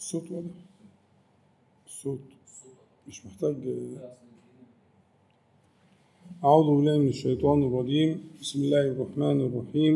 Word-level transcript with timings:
الصوت 0.00 0.26
واضح؟ 0.30 0.56
الصوت. 1.86 2.18
مش 3.08 3.26
محتاج. 3.26 3.56
أعوذ 6.44 6.68
بالله 6.76 6.98
من 6.98 7.08
الشيطان 7.08 7.58
الرجيم. 7.68 8.10
بسم 8.40 8.58
الله 8.64 8.84
الرحمن 8.94 9.38
الرحيم. 9.46 9.94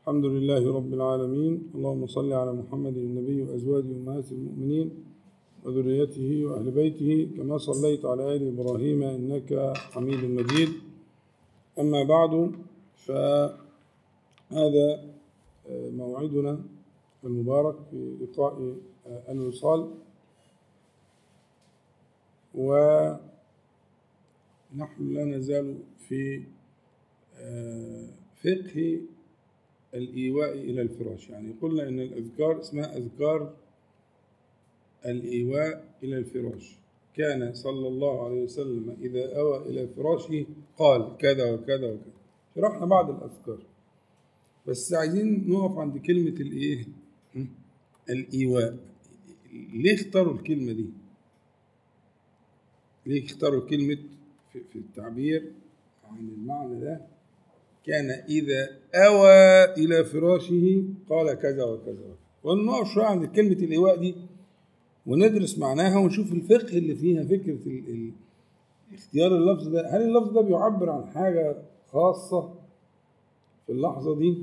الحمد 0.00 0.24
لله 0.34 0.62
رب 0.78 0.90
العالمين. 0.98 1.54
اللهم 1.74 2.06
صل 2.06 2.30
على 2.32 2.52
محمد 2.60 2.96
النبي 2.96 3.42
وأزواجه 3.42 3.92
أمهات 4.00 4.32
المؤمنين 4.32 4.88
وذريته 5.64 6.30
وأهل 6.46 6.70
بيته. 6.70 7.10
كما 7.36 7.58
صليت 7.58 8.02
على 8.04 8.22
آل 8.36 8.42
إبراهيم 8.54 9.02
إنك 9.02 9.50
حميد 9.92 10.22
مجيد. 10.38 10.70
أما 11.82 12.00
بعد 12.14 12.32
فهذا 13.04 14.86
موعدنا 16.00 16.52
المبارك 17.24 17.76
في 17.90 17.98
لقاء 18.20 18.54
الوصال. 19.28 19.94
ونحن 22.54 23.20
لا 24.98 25.24
نزال 25.24 25.78
في 26.08 26.42
فقه 28.36 29.00
الإيواء 29.94 30.52
إلى 30.52 30.82
الفراش. 30.82 31.30
يعني 31.30 31.52
قلنا 31.62 31.88
إن 31.88 32.00
الأذكار 32.00 32.60
اسمها 32.60 32.96
أذكار 32.96 33.54
الإيواء 35.06 35.94
إلى 36.02 36.18
الفراش. 36.18 36.78
كان 37.14 37.54
صلى 37.54 37.88
الله 37.88 38.24
عليه 38.24 38.42
وسلم 38.44 38.96
إذا 39.00 39.38
أوى 39.38 39.58
إلى 39.58 39.86
فراشه 39.88 40.46
قال 40.76 41.16
كذا 41.16 41.52
وكذا 41.52 41.92
وكذا. 41.92 42.12
شرحنا 42.54 42.86
بعض 42.86 43.10
الأذكار. 43.10 43.58
بس 44.66 44.92
عايزين 44.92 45.50
نقف 45.50 45.78
عند 45.78 45.98
كلمة 45.98 46.40
الإيه؟ 46.40 46.84
الإيواء. 48.10 48.76
ليه 49.52 49.94
اختاروا 49.94 50.34
الكلمة 50.34 50.72
دي؟ 50.72 50.86
ليه 53.06 53.24
اختاروا 53.24 53.60
كلمة 53.68 53.98
في 54.52 54.78
التعبير 54.78 55.52
عن 56.04 56.28
المعنى 56.28 56.80
ده؟ 56.80 57.00
كان 57.86 58.10
إذا 58.10 58.68
أوى 58.94 59.64
إلى 59.64 60.04
فراشه 60.04 60.84
قال 61.08 61.34
كذا 61.34 61.64
وكذا 61.64 62.16
ونقف 62.44 62.94
شوية 62.94 63.04
عند 63.04 63.24
كلمة 63.24 63.52
الإيواء 63.56 63.96
دي 63.96 64.14
وندرس 65.06 65.58
معناها 65.58 65.98
ونشوف 65.98 66.32
الفقه 66.32 66.78
اللي 66.78 66.94
فيها 66.94 67.24
فكرة 67.24 67.58
اختيار 68.94 69.36
اللفظ 69.36 69.68
ده. 69.68 69.96
هل 69.96 70.02
اللفظ 70.02 70.32
ده 70.32 70.40
بيعبر 70.40 70.90
عن 70.90 71.06
حاجة 71.06 71.56
خاصة 71.92 72.54
في 73.66 73.72
اللحظة 73.72 74.18
دي؟ 74.18 74.36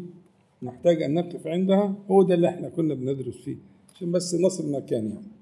نحتاج 0.64 1.02
أن 1.04 1.14
نقف 1.14 1.48
عندها؟ 1.48 1.96
هو 2.12 2.24
ده 2.24 2.34
اللي 2.36 2.50
إحنا 2.50 2.70
كنا 2.70 2.94
بندرس 2.94 3.38
فيه. 3.38 3.56
عشان 3.96 4.12
بس 4.12 4.36
نصل 4.36 4.72
مكان 4.72 5.10
يعني. 5.10 5.34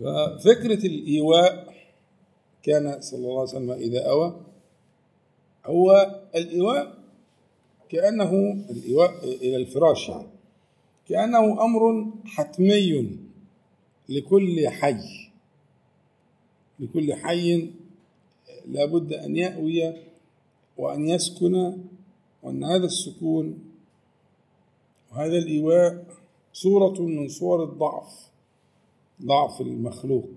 ففكرة 0.00 0.86
الإيواء 0.86 1.74
كان 2.62 3.00
صلى 3.00 3.18
الله 3.18 3.40
عليه 3.40 3.50
وسلم 3.50 3.70
إذا 3.70 4.10
أوى 4.10 4.40
هو 5.66 6.20
الإيواء 6.34 6.98
كأنه 7.88 8.32
الإيواء 8.70 9.24
إلى 9.24 9.56
الفراش 9.56 10.08
يعني. 10.08 10.28
كأنه 11.08 11.64
أمر 11.64 12.06
حتمي 12.24 13.18
لكل 14.08 14.68
حي. 14.68 15.30
لكل 16.80 17.14
حي 17.14 17.70
لابد 18.66 19.12
أن 19.12 19.36
يأوي 19.36 19.94
وأن 20.76 21.08
يسكن 21.08 21.78
وأن 22.42 22.64
هذا 22.64 22.86
السكون 22.86 23.58
وهذا 25.12 25.38
الإيواء 25.38 26.04
صورة 26.54 27.00
من 27.02 27.28
صور 27.28 27.64
الضعف 27.64 28.30
ضعف 29.22 29.60
المخلوق. 29.60 30.28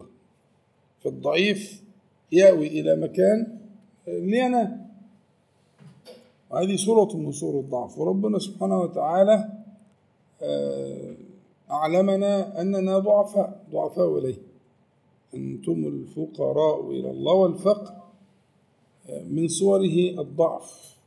فالضعيف 1.03 1.83
يأوي 2.31 2.67
إلى 2.67 2.95
مكان 2.95 3.59
لينام 4.07 4.88
وهذه 6.50 6.75
صورة 6.75 7.17
من 7.17 7.31
صور 7.31 7.59
الضعف. 7.59 7.97
وربنا 7.97 8.39
سبحانه 8.39 8.79
وتعالى 8.79 9.50
أعلمنا 11.72 12.61
أننا 12.61 12.99
ضعفاء 12.99 13.66
ضعفاء 13.72 14.17
إليه. 14.17 14.38
أنتم 15.34 15.85
الفقراء 15.85 16.91
إلى 16.91 17.11
الله 17.11 17.34
والفقر 17.34 17.94
من 19.09 19.47
صوره 19.47 20.22
الضعف. 20.22 20.97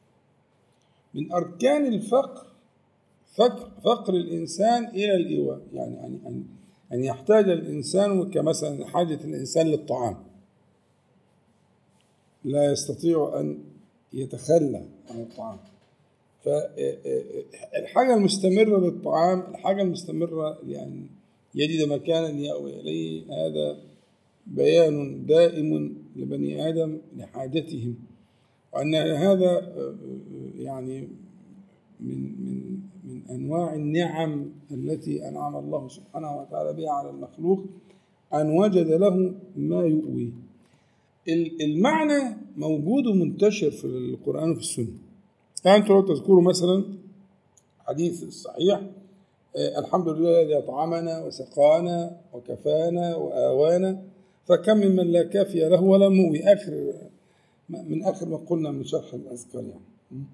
من 1.15 1.32
أركان 1.32 1.87
الفقر 1.87 2.47
فقر, 3.30 3.70
فقر 3.84 4.14
الإنسان 4.14 4.84
إلى 4.84 5.14
الإيواء. 5.14 5.60
يعني 5.72 6.06
أن 6.06 6.44
أن 6.92 7.04
يحتاج 7.04 7.48
الإنسان 7.48 8.30
كمثلا 8.30 8.86
حاجة 8.86 9.18
الإنسان 9.24 9.66
للطعام. 9.66 10.16
لا 12.44 12.72
يستطيع 12.72 13.41
أن 13.41 13.58
يتخلى 14.12 14.84
عن 15.10 15.20
الطعام. 15.20 15.58
فالحاجة 16.44 18.14
المستمرة 18.14 18.78
للطعام 18.78 19.41
الحاجة 19.41 19.82
المستمرة 19.82 20.58
لأن 20.66 21.06
يجد 21.54 21.88
مكانا 21.88 22.28
يأوي 22.28 22.80
إليه 22.80 23.22
هذا 23.24 23.78
بيان 24.47 25.26
دائم 25.26 25.97
لبني 26.16 26.68
آدم 26.68 26.98
لحاجتهم. 27.16 27.94
وأن 28.72 28.94
هذا 28.94 29.72
يعني 30.58 31.08
من 32.03 32.21
من 32.44 32.81
من 33.05 33.22
أنواع 33.31 33.75
النعم 33.75 34.50
التي 34.71 35.28
أنعم 35.28 35.56
الله 35.56 35.88
سبحانه 35.88 36.41
وتعالى 36.41 36.72
بها 36.72 36.91
على 36.91 37.11
المخلوق 37.11 37.61
أن 38.34 38.50
وجد 38.50 38.88
له 38.88 39.34
ما 39.56 39.81
يؤوي. 39.84 40.33
المعنى 41.60 42.37
موجود 42.56 43.06
ومنتشر 43.06 43.71
في 43.71 43.84
القرآن 43.84 44.50
وفي 44.50 44.60
السنة. 44.60 44.87
يعني 45.65 45.78
أنتم 45.78 45.94
لو 45.94 46.00
تذكروا 46.00 46.43
مثلا 46.43 46.84
حديث 47.87 48.22
الصحيح 48.22 48.81
الحمد 49.78 50.09
لله 50.09 50.43
الذي 50.43 50.59
أطعمنا 50.59 51.25
وسقانا 51.25 52.16
وكفانا 52.33 53.16
وآوانا 53.16 54.03
فكم 54.47 54.77
ممن 54.77 55.06
لا 55.06 55.22
كافي 55.22 55.69
له 55.69 55.83
ولا 55.83 56.09
مؤوي 56.09 56.44
آخر 56.44 56.93
من 57.69 58.05
آخر 58.05 58.28
ما 58.28 58.37
قلنا 58.37 58.71
من 58.71 58.84
شرح 58.84 59.15
الأذكار 59.15 59.62
يعني. 59.62 60.25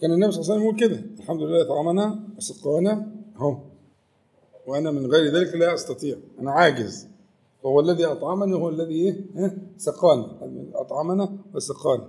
كان 0.00 0.12
النبي 0.12 0.32
صلى 0.32 0.42
الله 0.42 0.52
عليه 0.54 0.62
وسلم 0.62 0.62
يقول 0.62 0.80
كده. 0.80 1.22
الحمد 1.22 1.42
لله 1.42 1.64
طعمنا 1.64 2.20
وسقانا 2.36 3.12
اهو. 3.36 3.58
وأنا 4.66 4.90
من 4.90 5.06
غير 5.06 5.34
ذلك 5.34 5.54
لا 5.54 5.74
أستطيع. 5.74 6.16
أنا 6.40 6.50
عاجز. 6.50 7.08
وهو 7.62 7.80
الذي 7.80 8.04
أطعمني 8.04 8.54
هو 8.54 8.68
الذي 8.68 8.94
إيه؟ 8.94 9.24
سقاني. 9.76 10.26
أطعمنا 10.74 11.38
وسقانا 11.54 12.08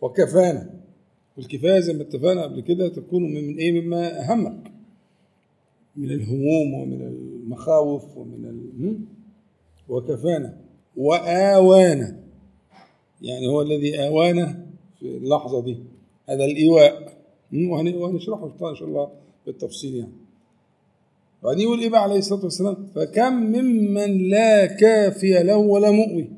وكفانا. 0.00 0.70
والكفاية 1.36 1.80
زي 1.80 1.92
ما 1.92 2.02
اتفقنا 2.02 2.42
قبل 2.42 2.60
كده 2.60 2.88
تكون 2.88 3.22
من 3.22 3.56
إيه؟ 3.56 3.80
مما 3.80 4.20
أهمك. 4.20 4.72
من 5.96 6.10
الهموم 6.10 6.74
ومن 6.74 7.02
المخاوف 7.02 8.16
ومن 8.16 8.44
ال... 8.44 8.98
وكفانا. 9.88 10.60
وآوانا. 10.96 12.20
يعني 13.22 13.48
هو 13.48 13.62
الذي 13.62 14.06
آوانا 14.06 14.66
في 14.98 15.16
اللحظة 15.16 15.62
دي. 15.62 15.78
هذا 16.28 16.44
الإيواء. 16.44 17.18
وهنشرحه 17.52 18.46
إن 18.70 18.74
شاء 18.76 18.88
الله 18.88 19.10
بالتفصيل 19.46 19.94
يعني. 19.94 20.12
بعدين 21.42 21.60
يقول 21.62 21.80
إيه 21.80 21.88
بقى 21.88 22.02
عليه 22.02 22.18
الصلاة 22.18 22.44
والسلام 22.44 22.86
فكم 22.94 23.32
ممن 23.32 24.28
لا 24.30 24.66
كافي 24.66 25.42
له 25.42 25.56
ولا 25.56 25.90
مؤوي. 25.90 26.28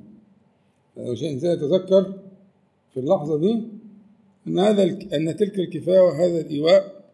لو 0.97 1.15
شيء 1.15 1.33
إنسان 1.33 1.51
يتذكر 1.51 2.15
في 2.95 3.01
اللحظة 3.01 3.39
دي 3.39 3.63
أن 4.47 4.59
هذا 4.59 4.83
أن 4.83 5.37
تلك 5.37 5.59
الكفاية 5.59 6.01
وهذا 6.01 6.41
الإيواء 6.41 7.05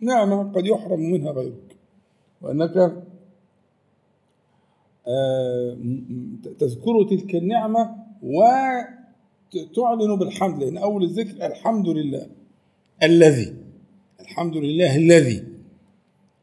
نعمة 0.00 0.52
قد 0.52 0.66
يحرم 0.66 1.00
منها 1.00 1.32
غيرك. 1.32 1.76
وأنك 2.42 3.04
تذكر 6.58 7.02
تلك 7.10 7.34
النعمة 7.34 7.96
و 8.22 8.42
تعلن 9.74 10.16
بالحمد 10.16 10.62
لأن 10.62 10.76
أول 10.78 11.04
الذكر 11.04 11.46
الحمد 11.46 11.88
لله 11.88 12.26
الذي 13.02 13.54
الحمد 14.20 14.56
لله 14.56 14.96
الذي 14.96 15.44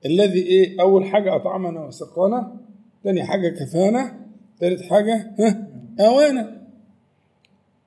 الذي 0.06 0.39
إيه؟ 0.42 0.81
أول 0.81 1.06
حاجة 1.06 1.36
أطعمنا 1.36 1.86
وسقانا 1.86 2.57
ثاني 3.04 3.24
حاجة 3.24 3.50
كفانا 3.50 4.19
ثالث 4.59 4.81
حاجة 4.81 5.31
ها؟ 5.39 5.68
أوانا. 6.00 6.57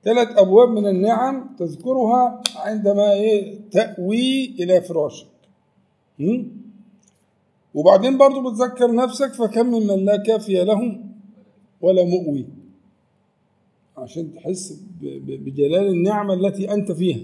ثلاث 0.03 0.37
أبواب 0.37 0.69
من 0.69 0.87
النعم 0.87 1.55
تذكرها 1.59 2.41
عندما 2.55 3.11
إيه؟ 3.13 3.59
تأوي 3.71 4.45
إلى 4.59 4.81
فراشك. 4.81 5.27
وبعدين 7.73 8.17
برضو 8.17 8.49
بتذكر 8.49 8.95
نفسك 8.95 9.33
فكم 9.33 9.65
ممن 9.65 10.05
لا 10.05 10.17
كافي 10.17 10.63
له 10.63 10.99
ولا 11.81 12.03
مؤوي. 12.03 12.45
عشان 14.01 14.33
تحس 14.33 14.81
بجلال 15.01 15.87
النعمة 15.87 16.33
التي 16.33 16.73
أنت 16.73 16.91
فيها. 16.91 17.19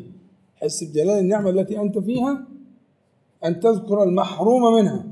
تحس 0.55 0.83
بجلال 0.83 1.19
النعمة 1.19 1.49
التي 1.49 1.81
أنت 1.81 1.97
فيها 1.97 2.47
أن 3.45 3.59
تذكر 3.59 4.03
المحروم 4.03 4.73
منها. 4.73 5.05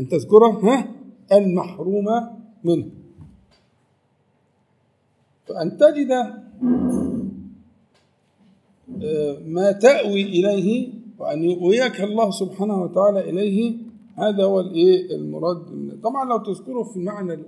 أن 0.00 0.08
تذكر 0.08 0.44
ها؟ 0.46 0.88
المحروم 1.32 2.04
منه. 2.64 2.86
فأن 5.46 5.76
تجد 5.76 6.10
آه، 9.02 9.38
ما 9.46 9.72
تأوي 9.72 10.22
إليه 10.22 10.92
وأن 11.18 11.44
يؤويك 11.44 12.00
الله 12.00 12.30
سبحانه 12.30 12.82
وتعالى 12.82 13.30
إليه 13.30 13.76
هذا 14.16 14.44
هو 14.44 14.60
الإيه؟ 14.60 15.16
المراد 15.16 15.58
طبعا 16.02 16.24
لو 16.24 16.38
تذكروا 16.38 16.84
في 16.84 16.96
المعنى 16.96 17.38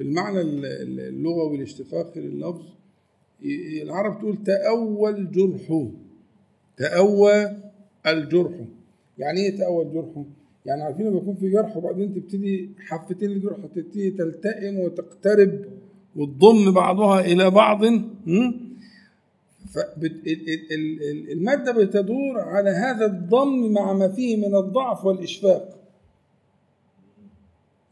في 0.00 0.06
المعنى 0.06 0.40
اللغوي 0.40 1.56
الاشتقاقي 1.56 2.20
لللفظ 2.20 2.62
العرب 3.82 4.18
تقول 4.18 4.36
تأوى 4.44 5.10
الجرح 5.10 5.88
تأوى 6.76 7.56
الجرح. 8.06 8.52
يعني 9.18 9.40
إيه 9.40 9.58
تأوى 9.58 9.84
الجرح؟ 9.84 10.24
يعني 10.66 10.82
عارفين 10.82 11.06
لما 11.06 11.18
يكون 11.18 11.34
في 11.34 11.50
جرح 11.50 11.76
وبعدين 11.76 12.14
تبتدي 12.14 12.70
حفتين 12.78 13.30
الجرح 13.30 13.56
تبتدي 13.74 14.10
تلتئم 14.10 14.78
وتقترب 14.78 15.64
وتضم 16.16 16.70
بعضها 16.70 17.20
إلى 17.20 17.50
بعض 17.50 17.80
المادة 21.32 21.72
بتدور 21.72 22.40
على 22.40 22.70
هذا 22.70 23.06
الضم 23.06 23.72
مع 23.72 23.92
ما 23.92 24.08
فيه 24.08 24.36
من 24.36 24.54
الضعف 24.56 25.04
والإشفاق. 25.04 25.78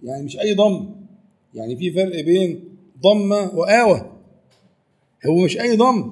يعني 0.02 0.24
مش 0.24 0.38
أي 0.38 0.54
ضم. 0.54 0.97
يعني 1.54 1.76
في 1.76 1.90
فرق 1.90 2.20
بين 2.24 2.64
ضمة 3.02 3.50
وآوة 3.54 4.12
هو 5.26 5.36
مش 5.44 5.60
أي 5.60 5.76
ضم 5.76 6.10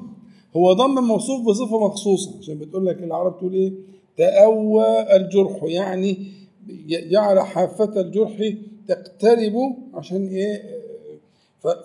هو 0.56 0.72
ضم 0.72 1.04
موصوف 1.04 1.46
بصفة 1.46 1.86
مخصوصة. 1.86 2.38
عشان 2.38 2.58
بتقول 2.58 2.86
لك 2.86 3.02
العرب 3.02 3.38
تقول 3.38 3.52
إيه؟ 3.54 3.72
تأوى 4.16 5.16
الجرح 5.16 5.62
يعني 5.62 6.32
جعل 6.88 7.40
حافة 7.40 8.00
الجرح 8.00 8.52
تقترب 8.88 9.76
عشان 9.94 10.26
إيه؟ 10.26 10.62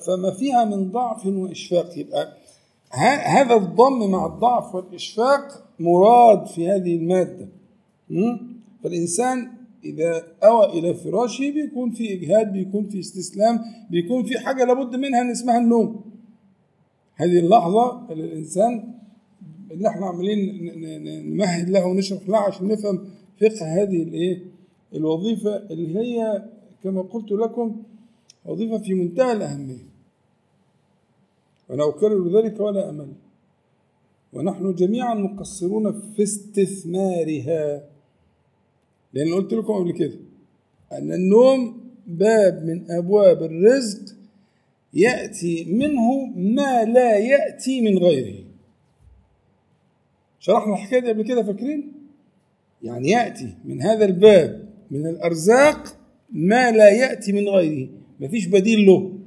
فما 0.05 0.31
فيها 0.31 0.65
من 0.65 0.91
ضعف 0.91 1.25
وإشفاق. 1.25 1.97
يبقى 1.97 2.37
هذا 3.25 3.55
الضم 3.55 4.11
مع 4.11 4.25
الضعف 4.25 4.75
والإشفاق 4.75 5.63
مراد 5.79 6.45
في 6.45 6.67
هذه 6.69 6.95
المادة. 6.95 7.47
فالإنسان 8.83 9.51
إذا 9.85 10.27
أوى 10.43 10.79
إلى 10.79 10.93
فراشه 10.93 11.51
بيكون 11.51 11.91
في 11.91 12.13
إجهاد 12.13 12.53
بيكون 12.53 12.89
في 12.89 12.99
استسلام 12.99 13.59
بيكون 13.89 14.23
في 14.23 14.39
حاجة 14.39 14.65
لابد 14.65 14.95
منها 14.95 15.21
إن 15.21 15.29
اسمها 15.29 15.57
النوم. 15.57 16.01
هذه 17.15 17.39
اللحظة 17.39 18.11
اللي 18.11 18.23
الإنسان 18.25 18.93
اللي 19.71 19.87
إحنا 19.87 20.05
عاملين 20.05 20.39
نمهد 21.33 21.69
لها 21.69 21.85
ونشرح 21.85 22.29
لها 22.29 22.39
عشان 22.39 22.67
نفهم 22.67 23.05
فقه 23.41 23.81
هذه 23.81 24.03
الإيه؟ 24.03 24.41
الوظيفة 24.95 25.55
اللي 25.55 25.99
هي 25.99 26.45
كما 26.83 27.01
قلت 27.01 27.31
لكم 27.31 27.83
وظيفة 28.45 28.77
في 28.77 28.93
منتهى 28.93 29.31
الأهمية. 29.31 29.91
وأنا 31.69 31.89
أكرر 31.89 32.37
ذلك 32.37 32.59
ولا 32.59 32.89
أمل. 32.89 33.13
ونحن 34.33 34.75
جميعا 34.75 35.13
مقصرون 35.13 36.01
في 36.15 36.23
استثمارها. 36.23 37.90
لأن 39.13 39.33
قلت 39.33 39.53
لكم 39.53 39.73
قبل 39.73 39.91
كده 39.91 40.15
أن 40.91 41.13
النوم 41.13 41.81
باب 42.07 42.65
من 42.65 42.91
أبواب 42.91 43.43
الرزق 43.43 44.15
يأتي 44.93 45.65
منه 45.65 46.25
ما 46.35 46.83
لا 46.85 47.17
يأتي 47.17 47.81
من 47.81 47.97
غيره. 47.97 48.43
شرحنا 50.39 50.73
الحكاية 50.73 50.99
دي 50.99 51.09
قبل 51.09 51.21
كده 51.23 51.43
فاكرين؟ 51.43 51.91
يعني 52.83 53.09
يأتي 53.09 53.53
من 53.65 53.81
هذا 53.81 54.05
الباب 54.05 54.69
من 54.91 55.07
الأرزاق 55.07 55.97
ما 56.31 56.71
لا 56.71 56.89
يأتي 56.89 57.31
من 57.31 57.47
غيره. 57.47 57.89
مفيش 58.19 58.45
بديل 58.45 58.85
له. 58.85 59.17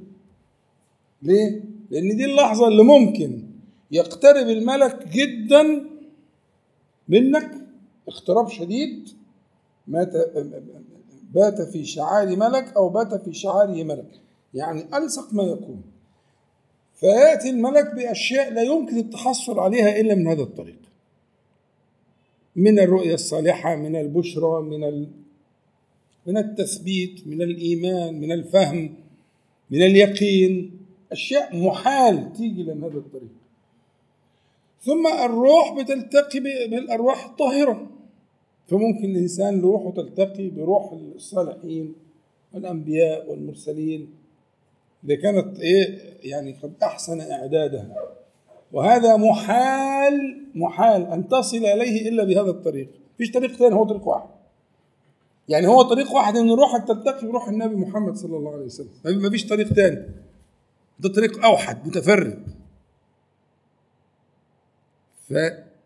ليه؟ 1.23 1.61
لأن 1.91 2.17
دي 2.17 2.25
اللحظة 2.25 2.67
اللي 2.67 2.83
ممكن 2.83 3.43
يقترب 3.91 4.47
الملك 4.47 5.07
جدا 5.07 5.85
منك. 7.09 7.51
اقتراب 8.07 8.49
شديد. 8.49 9.09
مات 9.87 10.13
بات 11.33 11.61
في 11.61 11.85
شعار 11.85 12.35
ملك 12.35 12.73
أو 12.77 12.89
بات 12.89 13.13
في 13.13 13.33
شعاره 13.33 13.83
ملك. 13.83 14.21
يعني 14.53 14.97
ألصق 14.97 15.33
ما 15.33 15.43
يكون. 15.43 15.81
فيأتي 16.95 17.49
الملك 17.49 17.95
بأشياء 17.95 18.53
لا 18.53 18.61
يمكن 18.61 18.97
التحصل 18.97 19.59
عليها 19.59 19.99
إلا 19.99 20.15
من 20.15 20.27
هذا 20.27 20.41
الطريق. 20.41 20.79
من 22.55 22.79
الرؤية 22.79 23.13
الصالحة 23.13 23.75
من 23.75 23.95
البشرى 23.95 24.61
من 24.61 25.07
من 26.25 26.37
التثبيت 26.37 27.27
من 27.27 27.41
الإيمان 27.41 28.21
من 28.21 28.31
الفهم 28.31 28.95
من 29.71 29.81
اليقين. 29.81 30.79
أشياء 31.11 31.57
محال 31.57 32.33
تيجي 32.33 32.63
من 32.63 32.83
هذا 32.83 32.97
الطريق. 32.97 33.35
ثم 34.81 35.07
الروح 35.07 35.73
بتلتقي 35.79 36.39
بالأرواح 36.39 37.25
الطاهرة. 37.25 37.94
فممكن 38.67 39.05
الإنسان 39.05 39.61
روحه 39.61 39.91
تلتقي 39.91 40.49
بروح 40.49 40.91
الصالحين 40.91 41.95
والأنبياء 42.53 43.31
والمرسلين. 43.31 44.13
إذا 45.05 45.15
كانت 45.15 45.59
إيه 45.59 45.99
يعني 46.23 46.53
قد 46.53 46.73
أحسن 46.83 47.21
إعدادها. 47.21 47.95
وهذا 48.71 49.15
محال 49.17 50.41
محال 50.55 51.05
أن 51.05 51.27
تصل 51.27 51.57
إليه 51.57 52.09
إلا 52.09 52.23
بهذا 52.23 52.49
الطريق. 52.49 52.89
فيش 53.17 53.31
طريق 53.31 53.51
ثاني 53.51 53.75
هو 53.75 53.83
طريق 53.83 54.07
واحد. 54.07 54.29
يعني 55.49 55.67
هو 55.67 55.81
طريق 55.81 56.11
واحد 56.11 56.35
إن 56.35 56.51
روحك 56.51 56.87
تلتقي 56.87 57.27
بروح 57.27 57.47
النبي 57.47 57.75
محمد 57.75 58.15
صلى 58.15 58.37
الله 58.37 58.53
عليه 58.53 58.65
وسلم. 58.65 58.89
ما 59.05 59.29
فيش 59.29 59.47
طريق 59.47 59.67
ثاني 59.67 60.09
ده 60.99 61.09
طريق 61.09 61.45
أوحد 61.45 61.87
متفرد. 61.87 62.43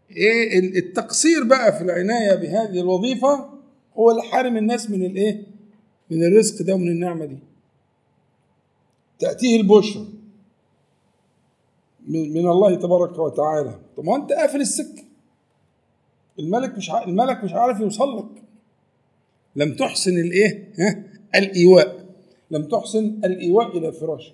فايه 0.09 0.59
التقصير 0.79 1.43
بقى 1.43 1.77
في 1.77 1.81
العناية 1.83 2.35
بهذه 2.35 2.79
الوظيفة 2.79 3.49
هو 3.97 4.11
اللي 4.11 4.21
حارم 4.21 4.57
الناس 4.57 4.89
من 4.89 5.05
الايه 5.05 5.43
من 6.11 6.23
الرزق 6.23 6.65
ده 6.65 6.73
ومن 6.75 6.87
النعمة 6.87 7.25
دي. 7.25 7.37
تأتيه 9.19 9.61
البشرى 9.61 10.07
من 12.07 12.49
الله 12.49 12.75
تبارك 12.75 13.19
وتعالى. 13.19 13.79
طب 13.97 14.05
ما 14.05 14.15
أنت 14.15 14.31
قافل 14.31 14.61
السكة. 14.61 15.03
الملك 16.39 16.77
مش 16.77 16.91
الملك 16.91 17.43
مش 17.43 17.53
عارف 17.53 17.79
يوصل 17.79 18.17
لك. 18.17 18.43
لم 19.55 19.75
تحسن 19.75 20.17
الايه 20.17 20.73
ها 20.79 21.03
الإيواء. 21.35 22.05
لم 22.51 22.63
تحسن 22.63 23.05
الإيواء 23.25 23.77
إلى 23.77 23.91
فراشك. 23.91 24.33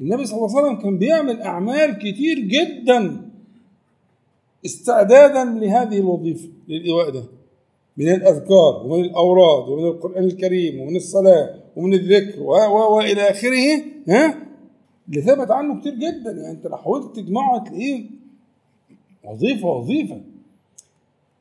النبي 0.00 0.26
صلى 0.26 0.36
الله 0.36 0.56
عليه 0.58 0.68
وسلم 0.68 0.82
كان 0.82 0.98
بيعمل 0.98 1.42
أعمال 1.42 1.98
كتير 1.98 2.38
جدا. 2.38 3.27
استعدادا 4.66 5.44
لهذه 5.44 5.98
الوظيفة 5.98 6.48
للإيواء 6.68 7.10
ده. 7.10 7.24
من 7.96 8.08
الأذكار 8.08 8.82
ومن 8.86 9.04
الأوراد 9.04 9.68
ومن 9.68 9.84
القرآن 9.84 10.24
الكريم 10.24 10.80
ومن 10.80 10.96
الصلاة 10.96 11.54
ومن 11.76 11.94
الذكر 11.94 12.42
و 12.42 12.52
و 12.52 12.96
وإلى 12.96 13.30
آخره 13.30 13.82
ها؟ 14.08 14.46
اللي 15.08 15.22
ثبت 15.22 15.50
عنه 15.50 15.80
كتير 15.80 15.94
جدا. 15.94 16.30
يعني 16.30 16.50
أنت 16.50 16.66
لو 16.66 16.76
حاولت 16.76 17.16
تجمعه 17.16 17.56
هتلاقيه 17.58 18.04
وظيفة 19.24 19.68
وظيفة. 19.68 20.20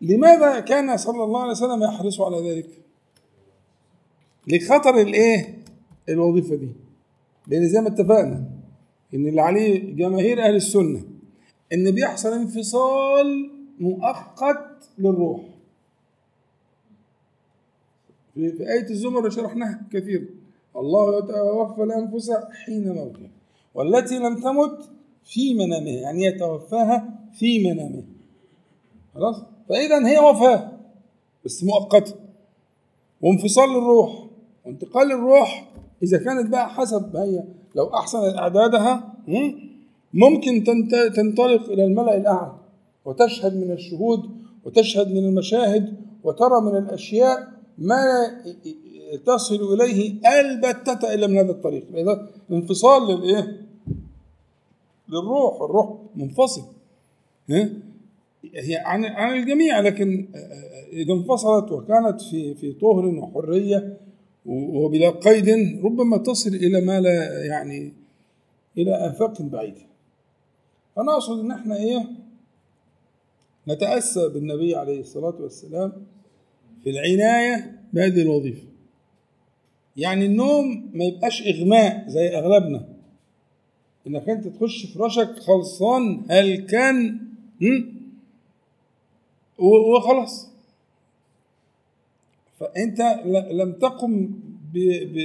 لماذا 0.02 0.60
كان 0.60 0.98
صلى 0.98 1.24
الله 1.24 1.42
عليه 1.42 1.52
وسلم 1.52 1.84
يحرص 1.84 2.22
على 2.22 2.52
ذلك؟ 2.52 2.70
لخطر 4.48 5.02
الإيه؟ 5.02 5.58
الوظيفة 6.10 6.56
دي. 6.56 6.70
لأن 7.48 7.68
زي 7.68 7.82
ما 7.82 7.88
اتفقنا 7.88 8.44
إن 9.14 9.28
اللي 9.28 9.42
عليه 9.42 9.96
جماهير 9.96 10.44
أهل 10.44 10.56
السنة 10.56 11.02
إن 11.74 11.92
بيحصل 11.92 12.34
انفصال 12.34 13.52
مؤقت 13.80 14.90
للروح. 14.98 15.42
في 18.36 18.72
آية 18.74 18.90
الزمر 18.90 19.30
شرحناها 19.30 19.82
كثيرا 19.92 20.26
الله 20.76 21.18
يتوفى 21.18 21.84
الأنفس 21.84 22.32
حين 22.66 22.94
موتها 22.94 23.30
والتي 23.76 24.20
لم 24.20 24.36
تمت 24.42 24.90
في 25.26 25.54
منامها 25.54 25.94
يعني 25.94 26.24
يتوفاها 26.24 27.20
في 27.34 27.72
منامها. 27.72 28.04
خلاص؟ 29.16 29.42
فإذا 29.70 30.08
هي 30.08 30.20
وفاة 30.20 30.72
بس 31.46 31.64
مؤقتة. 31.64 32.16
وانفصال 33.22 33.70
الروح 33.70 34.26
وانتقال 34.66 35.12
الروح 35.12 35.72
إذا 36.04 36.18
كانت 36.18 36.50
بقى 36.50 36.70
حسب 36.70 37.16
هي. 37.16 37.44
لو 37.76 37.94
أحسنت 37.94 38.38
إعدادها 38.38 39.14
ممكن 40.14 40.64
تنطلق 41.16 41.70
إلى 41.70 41.86
الملأ 41.86 42.18
الأعلى 42.18 42.56
وتشهد 43.06 43.56
من 43.56 43.72
الشهود 43.72 44.30
وتشهد 44.66 45.12
من 45.12 45.26
المشاهد 45.26 45.98
وترى 46.24 46.62
من 46.62 46.78
الأشياء 46.78 47.48
ما 47.78 48.04
تصل 49.26 49.74
إليه 49.74 50.14
البتة 50.40 51.14
إلا 51.14 51.28
من 51.28 51.38
هذا 51.38 51.52
الطريق. 51.52 51.86
إذا 51.96 52.28
انفصال 52.52 53.12
للإيه؟ 53.12 53.62
للروح 55.10 55.62
الروح 55.62 55.98
منفصل. 56.16 56.62
هي 58.56 58.76
عن 58.76 59.06
عن 59.06 59.40
الجميع 59.40 59.80
لكن 59.80 60.28
إذا 60.94 61.14
انفصلت 61.14 61.72
وكانت 61.72 62.22
في 62.22 62.56
في 62.56 62.74
طهر 62.74 63.06
وحرية 63.06 63.98
وبلا 64.46 65.10
قيد 65.10 65.50
ربما 65.84 66.18
تصل 66.18 66.50
إلى 66.50 66.82
ما 66.82 67.02
لا 67.02 67.46
يعني 67.46 67.94
إلى 68.78 69.08
افاق 69.08 69.42
بعيده 69.42 69.88
فانا 70.98 71.14
اقصد 71.14 71.40
إن 71.40 71.52
إحنا 71.52 71.76
إيه؟ 71.78 72.08
نتأسى 73.68 74.30
بالنبي 74.30 74.76
عليه 74.76 75.00
الصلاة 75.00 75.36
والسلام 75.42 75.94
في 76.84 76.90
العناية 76.90 77.82
بهذه 77.94 78.22
الوظيفة. 78.22 78.68
يعني 79.98 80.26
النوم 80.26 80.92
ما 80.94 81.04
يبقاش 81.06 81.48
إغماء 81.48 82.08
زي 82.08 82.28
أغلبنا. 82.28 82.88
إنك 84.08 84.30
أنت 84.30 84.48
تخش 84.48 84.86
فراشك 84.86 85.40
خلصان 85.40 86.26
هل 86.30 86.56
كان 86.66 87.20
وخلاص 89.60 90.50
فأنت 92.60 93.02
لم 93.52 93.72
تقم 93.72 94.26
ب 94.74 94.78
ب 95.14 95.18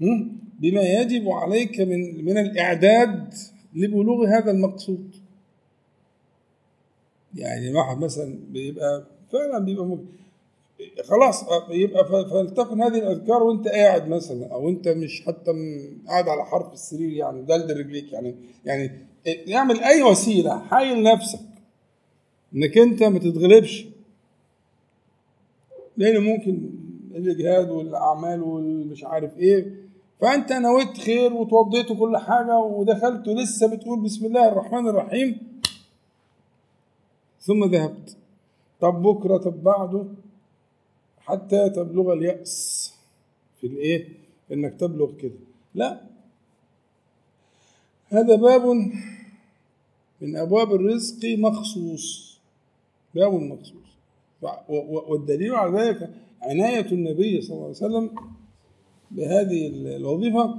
ب 0.00 0.32
بما 0.60 0.82
يجب 0.82 1.28
عليك 1.28 1.80
من 1.80 2.24
من 2.24 2.38
الإعداد. 2.38 3.34
لبلوغ 3.74 4.26
هذا 4.26 4.50
المقصود. 4.50 5.16
يعني 7.34 7.74
واحد 7.74 7.98
مثلا 7.98 8.38
بيبقى 8.50 9.06
فعلا 9.32 9.64
بيبقى 9.64 9.84
ممكن 9.86 10.04
خلاص 11.04 11.44
يبقى 11.70 12.04
فلتكن 12.30 12.82
هذه 12.82 12.98
الأذكار 12.98 13.42
وأنت 13.42 13.68
قاعد 13.68 14.08
مثلا 14.08 14.46
أو 14.52 14.68
أنت 14.68 14.88
مش 14.88 15.22
حتى 15.26 15.50
قاعد 16.06 16.28
على 16.28 16.44
حرف 16.44 16.72
السرير 16.72 17.10
يعني 17.12 17.42
دلدل 17.42 17.76
رجليك 17.78 18.12
يعني 18.12 18.34
يعني 18.64 18.90
اعمل 19.54 19.80
أي 19.80 20.02
وسيلة 20.02 20.58
حايل 20.58 21.02
نفسك 21.02 21.40
إنك 22.54 22.78
أنت 22.78 23.02
ما 23.02 23.18
تتغلبش. 23.18 23.86
لأن 25.96 26.22
ممكن 26.22 26.70
الإجهاد 27.14 27.70
والأعمال 27.70 28.42
والمش 28.42 29.04
عارف 29.04 29.38
إيه 29.38 29.74
فأنت 30.20 30.52
نويت 30.52 30.98
خير 30.98 31.32
وتوضيت 31.32 31.92
كل 31.92 32.16
حاجة 32.16 32.58
ودخلت 32.58 33.28
ولسه 33.28 33.76
بتقول 33.76 34.00
بسم 34.00 34.26
الله 34.26 34.48
الرحمن 34.48 34.88
الرحيم. 34.88 35.60
ثم 37.40 37.64
ذهبت. 37.64 38.16
طب 38.80 39.02
بكرة 39.02 39.36
طب 39.36 39.62
بعده 39.62 40.04
حتى 41.20 41.70
تبلغ 41.70 42.12
اليأس. 42.12 42.94
في 43.60 43.66
الإيه؟ 43.66 44.08
إنك 44.52 44.74
تبلغ 44.80 45.12
كده. 45.12 45.38
لا. 45.74 46.00
هذا 48.08 48.36
باب 48.36 48.66
من 50.20 50.36
أبواب 50.36 50.74
الرزق 50.74 51.38
مخصوص. 51.38 52.38
باب 53.14 53.34
مخصوص. 53.34 53.88
والدليل 55.08 55.54
على 55.54 55.78
ذلك 55.80 56.10
عناية 56.42 56.92
النبي 56.92 57.40
صلى 57.40 57.52
الله 57.52 57.64
عليه 57.64 57.76
وسلم 57.76 58.10
بهذه 59.10 59.66
الوظيفة 59.96 60.54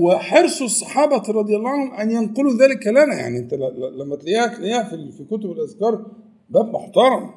وحرص 0.00 0.62
الصحابة 0.62 1.22
رضي 1.28 1.56
الله 1.56 1.70
عنهم 1.70 1.94
أن 1.94 2.10
ينقلوا 2.10 2.52
ذلك 2.52 2.86
لنا. 2.86 3.14
يعني 3.14 3.38
أنت 3.38 3.54
لما 3.98 4.16
تلاقيها 4.16 4.46
تلاقيها 4.46 4.82
في 4.88 5.24
كتب 5.30 5.52
الأذكار 5.52 6.06
باب 6.50 6.72
محترم. 6.74 7.30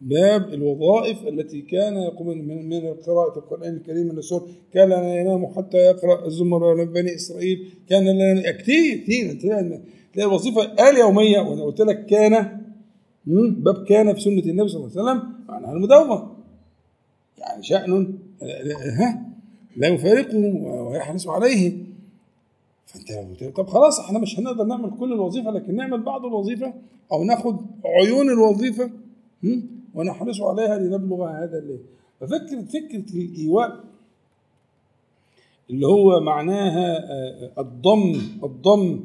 باب 0.00 0.54
الوظائف 0.54 1.26
التي 1.28 1.60
كان 1.60 1.96
يقوم 1.96 2.28
من 2.28 2.68
من 2.68 2.94
قراءة 2.94 3.38
القرآن 3.38 3.74
الكريم 3.74 4.06
من 4.06 4.18
السور 4.18 4.48
كان 4.72 4.88
لا 4.88 5.20
ينام 5.20 5.46
حتى 5.46 5.76
يقرأ 5.76 6.26
الزمر 6.26 6.84
بني 6.84 7.14
إسرائيل. 7.14 7.72
كان 7.88 8.04
لا 8.04 8.50
كثير 8.50 8.96
كثير 8.96 9.34
تلاقي 10.12 10.28
الوظيفة 10.28 10.62
آل 10.62 10.96
يومية 10.96 11.40
وأنا 11.40 11.62
قلت 11.62 11.80
لك 11.80 12.06
كان 12.06 12.60
باب 13.26 13.84
كان 13.84 14.14
في 14.14 14.20
سنة 14.20 14.38
النبي 14.38 14.68
صلى 14.68 14.84
الله 14.84 14.90
عليه 14.90 15.02
وسلم 15.02 15.32
معناها 15.48 15.72
المداومة. 15.72 16.32
يعني 17.38 17.62
شأن 17.62 18.18
ها؟ 18.98 19.26
لا 19.76 19.88
يفارقه 19.88 20.38
ويحرص 20.64 21.28
عليه. 21.28 21.72
فأنت 22.86 23.44
طب 23.56 23.66
خلاص 23.66 24.00
إحنا 24.00 24.18
مش 24.18 24.38
هنقدر 24.38 24.64
نعمل 24.64 24.90
كل 24.98 25.12
الوظيفة 25.12 25.50
لكن 25.50 25.76
نعمل 25.76 26.02
بعض 26.02 26.24
الوظيفة 26.24 26.74
أو 27.12 27.24
ناخد 27.24 27.56
عيون 27.84 28.30
الوظيفة 28.30 28.90
ونحرص 29.94 30.40
عليها 30.40 30.78
لنبلغ 30.78 31.24
هذا 31.28 31.58
الليل 31.58 31.80
ففكرة 32.20 32.62
فكرة 32.62 33.16
الإيواء 33.16 33.84
اللي 35.70 35.86
هو 35.86 36.20
معناها 36.20 36.98
الضم 37.60 38.20
الضم 38.44 39.00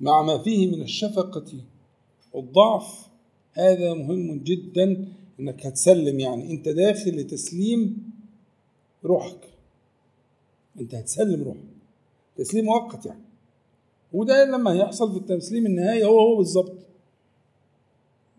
مع 0.00 0.22
ما 0.22 0.38
فيه 0.38 0.76
من 0.76 0.82
الشفقة 0.82 1.44
والضعف 2.32 3.06
هذا 3.52 3.94
مهم 3.94 4.38
جدا 4.44 5.04
إنك 5.40 5.66
هتسلم. 5.66 6.20
يعني 6.20 6.50
أنت 6.52 6.68
داخل 6.68 7.10
لتسليم 7.10 8.07
روحك. 9.04 9.40
أنت 10.80 10.94
هتسلم 10.94 11.42
روحك. 11.44 11.60
تسليم 12.36 12.64
مؤقت 12.64 13.06
يعني. 13.06 13.20
وده 14.12 14.44
لما 14.44 14.72
هيحصل 14.72 15.12
في 15.12 15.18
التسليم 15.18 15.66
النهائي 15.66 16.04
هو 16.04 16.18
هو 16.20 16.36
بالظبط. 16.36 16.72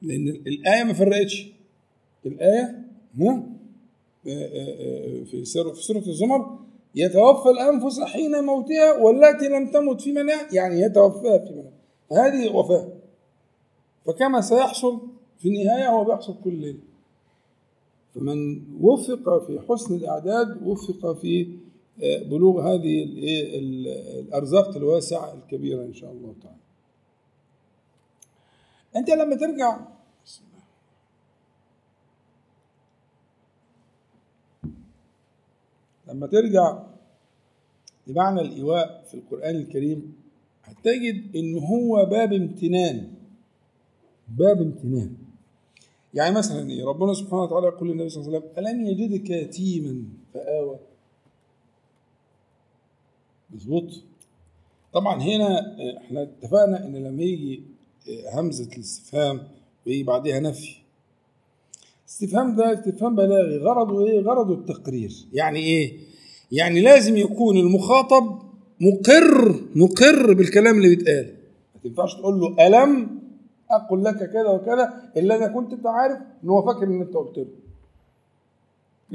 لأن 0.01 0.27
الآية 0.27 0.83
ما 0.83 0.93
فرقتش. 0.93 1.47
الآية 2.25 2.85
ها؟ 3.19 3.43
في 5.25 5.41
سورة 5.45 5.73
في 5.73 5.81
سورة 5.81 6.07
الزمر 6.07 6.59
يتوفى 6.95 7.49
الأنفس 7.49 7.99
حين 7.99 8.43
موتها 8.43 8.93
والتي 8.93 9.47
لم 9.47 9.71
تمت 9.71 10.01
في 10.01 10.11
منها 10.11 10.53
يعني 10.53 10.81
يتوفاها 10.81 11.37
في 11.37 11.53
منها. 11.53 11.71
هذه 12.11 12.55
وفاة. 12.55 12.89
فكما 14.05 14.41
سيحصل 14.41 15.01
في 15.39 15.47
النهاية 15.49 15.89
هو 15.89 16.03
بيحصل 16.03 16.35
كل 16.43 16.53
ليلة. 16.53 16.79
فمن 18.19 18.65
وفق 18.81 19.45
في 19.47 19.59
حسن 19.69 19.95
الإعداد 19.95 20.67
وفق 20.67 21.13
في 21.13 21.57
بلوغ 21.99 22.73
هذه 22.73 23.03
الأرزاق 24.19 24.77
الواسعة 24.77 25.33
الكبيرة 25.33 25.83
إن 25.83 25.93
شاء 25.93 26.11
الله 26.11 26.35
تعالى. 26.43 26.59
أنت 28.95 29.09
لما 29.09 29.35
ترجع 29.35 29.79
لما 36.07 36.27
ترجع 36.27 36.83
لمعنى 38.07 38.41
الإيواء 38.41 39.05
في 39.07 39.13
القرآن 39.13 39.55
الكريم 39.55 40.15
هتجد 40.63 41.35
إن 41.35 41.57
هو 41.57 42.05
باب 42.05 42.33
امتنان. 42.33 43.13
باب 44.27 44.61
امتنان. 44.61 45.28
يعني 46.13 46.35
مثلا 46.35 46.69
إيه 46.69 46.85
ربنا 46.85 47.13
سبحانه 47.13 47.43
وتعالى 47.43 47.67
يقول 47.67 47.89
للنبي 47.89 48.09
صلى 48.09 48.25
الله 48.25 48.37
عليه 48.37 48.51
وسلم 48.51 48.65
ألم 48.67 48.85
يجدك 48.87 49.29
يتيما؟ 49.29 50.03
فآوى. 50.33 50.79
مظبوط. 53.55 54.03
طبعا 54.93 55.21
هنا 55.21 55.75
إحنا 55.97 56.23
اتفقنا 56.23 56.85
إن 56.85 56.95
لما 56.95 57.23
يجي 57.23 57.63
همزة 58.33 58.69
الاستفهام 58.73 59.41
ويجي 59.87 60.03
بعدها 60.03 60.39
نفي. 60.39 60.75
الاستفهام 62.03 62.55
ده 62.55 62.73
استفهام 62.73 63.15
بلاغي. 63.15 63.57
غرضه 63.57 64.05
إيه؟ 64.07 64.19
غرضه 64.19 64.53
التقرير. 64.53 65.11
يعني 65.33 65.59
إيه؟ 65.59 65.97
يعني 66.51 66.81
لازم 66.81 67.17
يكون 67.17 67.57
المخاطب 67.57 68.39
مقر 68.81 69.63
مقر 69.75 70.33
بالكلام 70.33 70.77
اللي 70.77 70.95
بيتقال. 70.95 71.35
ما 71.75 71.81
تنفعش 71.83 72.13
تقول 72.15 72.39
له 72.39 72.67
ألم 72.67 73.18
أقول 73.71 74.03
لك 74.05 74.17
كذا 74.31 74.47
وكذا 74.49 74.93
الا 75.17 75.35
اذا 75.35 75.47
كنت 75.47 75.73
أنت 75.73 75.85
عارف 75.87 76.17
إن 76.43 76.49
هو 76.49 76.61
فاكر 76.65 76.83
إن 76.83 77.01
أنت 77.01 77.13
قلت 77.13 77.37
له. 77.37 77.47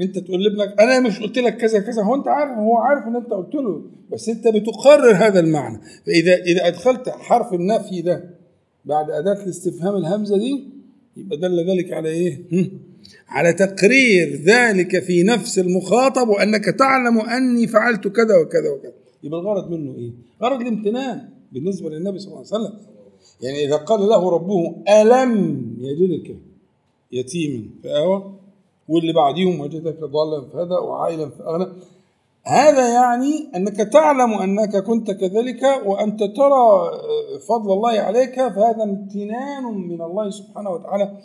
أنت 0.01 0.19
تقول 0.19 0.43
لابنك 0.43 0.79
أنا 0.81 0.99
مش 0.99 1.19
قلت 1.19 1.37
لك 1.37 1.57
كذا 1.57 1.79
كذا 1.79 2.03
هو 2.03 2.15
أنت 2.15 2.27
عارف 2.27 2.57
هو 2.57 2.77
عارف 2.77 3.07
إن 3.07 3.15
أنت 3.15 3.29
قلت 3.33 3.55
له 3.55 3.81
بس 4.11 4.29
أنت 4.29 4.47
بتقرر 4.47 5.11
هذا 5.15 5.39
المعنى. 5.39 5.79
فإذا 6.05 6.35
إذا 6.35 6.67
أدخلت 6.67 7.09
حرف 7.09 7.53
النفي 7.53 8.01
ده 8.01 8.23
بعد 8.85 9.09
أداة 9.09 9.43
الاستفهام 9.43 9.95
الهمزة 9.95 10.37
دي 10.37 10.69
يبقى 11.17 11.37
دل 11.37 11.69
ذلك 11.69 11.93
على 11.93 12.09
إيه؟ 12.09 12.41
على 13.27 13.53
تقرير 13.53 14.41
ذلك 14.45 14.99
في 15.03 15.23
نفس 15.23 15.59
المخاطب 15.59 16.27
وأنك 16.29 16.65
تعلم 16.65 17.19
أني 17.19 17.67
فعلت 17.67 18.07
كذا 18.07 18.37
وكذا 18.37 18.69
وكذا. 18.69 18.93
يبقى 19.23 19.39
الغرض 19.39 19.71
منه 19.71 19.95
إيه؟ 19.95 20.11
غرض 20.41 20.61
الامتنان 20.61 21.29
بالنسبة 21.51 21.89
للنبي 21.89 22.19
صلى 22.19 22.27
الله 22.27 22.37
عليه 22.53 22.65
وسلم. 22.65 22.94
يعني 23.41 23.65
إذا 23.65 23.75
قال 23.75 24.01
له 24.01 24.29
ربه 24.29 24.75
ألم 24.89 25.31
يجدك 25.79 26.35
يتيما؟ 27.11 27.63
فاوى 27.83 28.31
واللي 28.89 29.13
بعديهم 29.13 29.59
وجدك 29.59 29.99
ضالا 29.99 30.47
فهدى 30.49 30.73
وعائلا 30.73 31.29
فأغنى. 31.29 31.67
هذا 32.43 32.93
يعني 32.93 33.49
أنك 33.55 33.77
تعلم 33.77 34.33
أنك 34.33 34.77
كنت 34.77 35.11
كذلك 35.11 35.63
وأنت 35.85 36.23
ترى 36.23 36.91
فضل 37.47 37.73
الله 37.73 37.99
عليك 37.99 38.35
فهذا 38.35 38.83
امتنان 38.83 39.63
من 39.63 40.01
الله 40.01 40.29
سبحانه 40.29 40.69
وتعالى. 40.69 41.17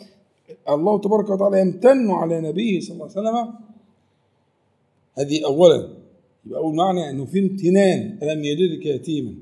الله 0.69 0.99
تبارك 0.99 1.29
وتعالى 1.29 1.59
يمتن 1.59 2.11
على 2.11 2.41
نبيه 2.41 2.79
صلى 2.79 2.93
الله 2.93 3.09
عليه 3.15 3.19
وسلم. 3.19 3.53
هذه 5.17 5.45
اولا. 5.45 5.89
يبقى 6.45 6.59
أول 6.59 6.75
معنى 6.75 7.09
أنه 7.09 7.25
في 7.25 7.39
امتنان. 7.39 8.17
ألم 8.23 8.43
يجدك 8.43 8.85
يتيما؟ 8.85 9.33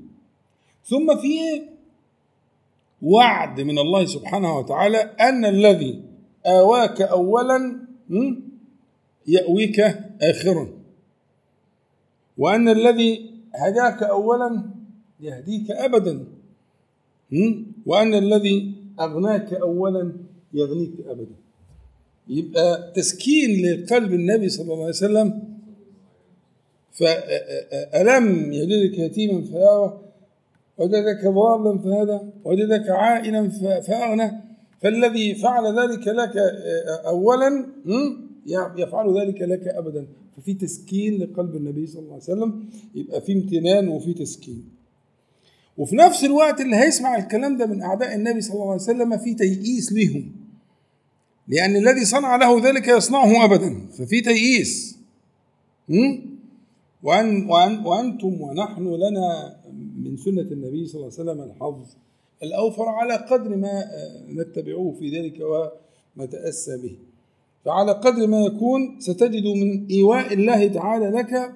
ثم 0.83 1.15
في 1.21 1.61
وعد 3.01 3.61
من 3.61 3.79
الله 3.79 4.05
سبحانه 4.05 4.57
وتعالى 4.57 4.97
أن 4.97 5.45
الذي 5.45 6.01
آواك 6.45 7.01
أولا? 7.01 7.79
يأويك 9.27 9.79
آخرا 10.21 10.67
وأن 12.37 12.69
الذي 12.69 13.31
هداك 13.55 14.03
أولا 14.03 14.63
يهديك 15.19 15.71
أبدا? 15.71 16.25
وأن 17.85 18.13
الذي 18.13 18.73
أغناك 18.99 19.53
أولا 19.53 20.13
يغنيك 20.53 20.93
أبدا 21.07 21.35
يبقى 22.27 22.91
تسكين 22.95 23.65
لقلب 23.65 24.13
النبي 24.13 24.49
صلى 24.49 24.63
الله 24.63 24.75
عليه 24.75 24.89
وسلم 24.89 25.43
فألم 26.93 28.53
يجدك 28.53 28.99
يتيما 28.99 29.41
فآوى 29.41 30.01
وجدك 30.79 31.25
ضالا 31.25 31.77
فهدى 31.77 32.19
وجدك 32.43 32.89
عائلا 32.89 33.49
فأغنى 33.81 34.31
فالذي 34.81 35.35
فعل 35.35 35.79
ذلك 35.79 36.07
لك 36.07 36.33
أولا 37.05 37.65
يفعل 38.77 39.19
ذلك 39.19 39.41
لك 39.41 39.67
أبدا. 39.67 40.07
ففي 40.37 40.53
تسكين 40.53 41.21
لقلب 41.23 41.55
النبي 41.55 41.87
صلى 41.87 42.01
الله 42.01 42.13
عليه 42.13 42.23
وسلم 42.23 42.65
يبقى 42.95 43.21
في 43.21 43.33
امتنان 43.33 43.87
وفي 43.87 44.13
تسكين. 44.13 44.63
وفي 45.77 45.95
نفس 45.95 46.23
الوقت 46.23 46.61
اللي 46.61 46.75
هيسمع 46.75 47.17
الكلام 47.17 47.57
ده 47.57 47.65
من 47.65 47.81
أعداء 47.81 48.15
النبي 48.15 48.41
صلى 48.41 48.53
الله 48.53 48.65
عليه 48.65 48.81
وسلم 48.81 49.17
في 49.17 49.33
تيئيس 49.33 49.93
لهم 49.93 50.31
لأن 51.47 51.75
الذي 51.75 52.05
صنع 52.05 52.35
له 52.35 52.69
ذلك 52.69 52.87
يصنعه 52.87 53.45
أبدا. 53.45 53.87
ففي 53.97 54.21
تيئيس. 54.21 54.97
وأن 57.03 57.49
وأن 57.49 57.85
وأنتم 57.85 58.41
ونحن 58.41 58.83
لنا 58.87 59.55
من 60.03 60.17
سنة 60.17 60.41
النبي 60.41 60.87
صلى 60.87 60.95
الله 61.01 61.13
عليه 61.19 61.21
وسلم 61.23 61.41
الحظ 61.41 61.85
الأوفر 62.43 62.83
على 62.83 63.15
قدر 63.15 63.57
ما 63.57 63.83
نتبعوه 64.29 64.91
في 64.99 65.09
ذلك 65.09 65.37
ونتأسى 66.17 66.77
به. 66.77 66.95
فعلى 67.65 67.91
قدر 67.91 68.27
ما 68.27 68.45
يكون 68.45 68.99
ستجد 68.99 69.43
من 69.43 69.87
إيواء 69.91 70.33
الله 70.33 70.67
تعالى 70.67 71.09
لك 71.09 71.55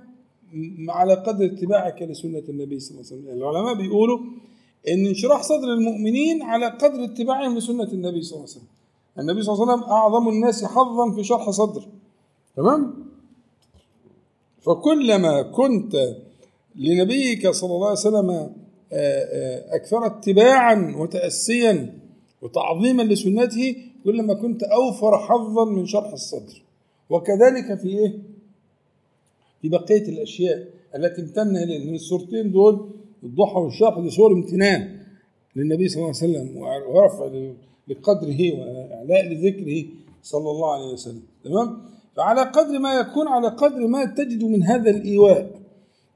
على 0.89 1.13
قدر 1.13 1.45
اتباعك 1.45 2.01
لسنة 2.01 2.43
النبي 2.49 2.79
صلى 2.79 2.91
الله 2.91 3.05
عليه 3.11 3.21
وسلم. 3.21 3.37
العلماء 3.37 3.73
بيقولوا 3.73 4.19
إن 4.87 5.05
انشراح 5.05 5.43
صدر 5.43 5.67
المؤمنين 5.73 6.41
على 6.41 6.65
قدر 6.65 7.03
اتباعهم 7.03 7.57
لسنة 7.57 7.89
النبي 7.93 8.21
صلى 8.21 8.35
الله 8.35 8.49
عليه 8.49 8.57
وسلم. 8.57 8.67
النبي 9.19 9.41
صلى 9.43 9.53
الله 9.53 9.63
عليه 9.63 9.73
وسلم 9.73 9.91
أعظم 9.91 10.29
الناس 10.29 10.65
حظا 10.65 11.11
في 11.15 11.23
شرح 11.23 11.49
صدر. 11.49 11.87
تمام؟ 12.55 12.93
فكلما 14.61 15.41
كنت 15.41 16.15
لنبيك 16.75 17.49
صلى 17.49 17.71
الله 17.75 17.87
عليه 17.87 17.99
وسلم 17.99 18.53
أكثر 19.71 20.05
اتباعا 20.05 20.95
وتأسيا 20.97 21.93
وتعظيما 22.41 23.03
لسنته 23.03 23.75
كلما 24.03 24.33
كنت 24.33 24.63
أوفر 24.63 25.17
حظا 25.19 25.65
من 25.65 25.85
شرح 25.85 26.11
الصدر 26.13 26.61
وكذلك 27.09 27.79
في 27.79 27.87
إيه؟ 27.87 28.13
في 29.61 29.69
بقية 29.69 30.01
الأشياء 30.09 30.67
التي 30.95 31.21
امتن 31.21 31.57
إليه 31.57 31.77
لأن 31.85 31.95
الصورتين 31.95 32.51
دول 32.51 32.89
الضحى 33.23 33.59
والشرح 33.59 33.99
دي 33.99 34.09
صور 34.09 34.31
امتنان 34.33 34.99
للنبي 35.55 35.87
صلى 35.89 36.03
الله 36.03 36.13
عليه 36.21 36.31
وسلم 36.31 36.57
ورفع 36.87 37.31
لقدره 37.87 38.39
وإعلاء 38.53 39.25
لذكره 39.33 39.85
صلى 40.23 40.49
الله 40.51 40.73
عليه 40.73 40.93
وسلم 40.93 41.21
تمام؟ 41.43 41.77
فعلى 42.15 42.41
قدر 42.41 42.79
ما 42.79 42.93
يكون 42.99 43.27
على 43.27 43.47
قدر 43.47 43.87
ما 43.87 44.05
تجد 44.05 44.43
من 44.43 44.63
هذا 44.63 44.89
الإيواء 44.89 45.51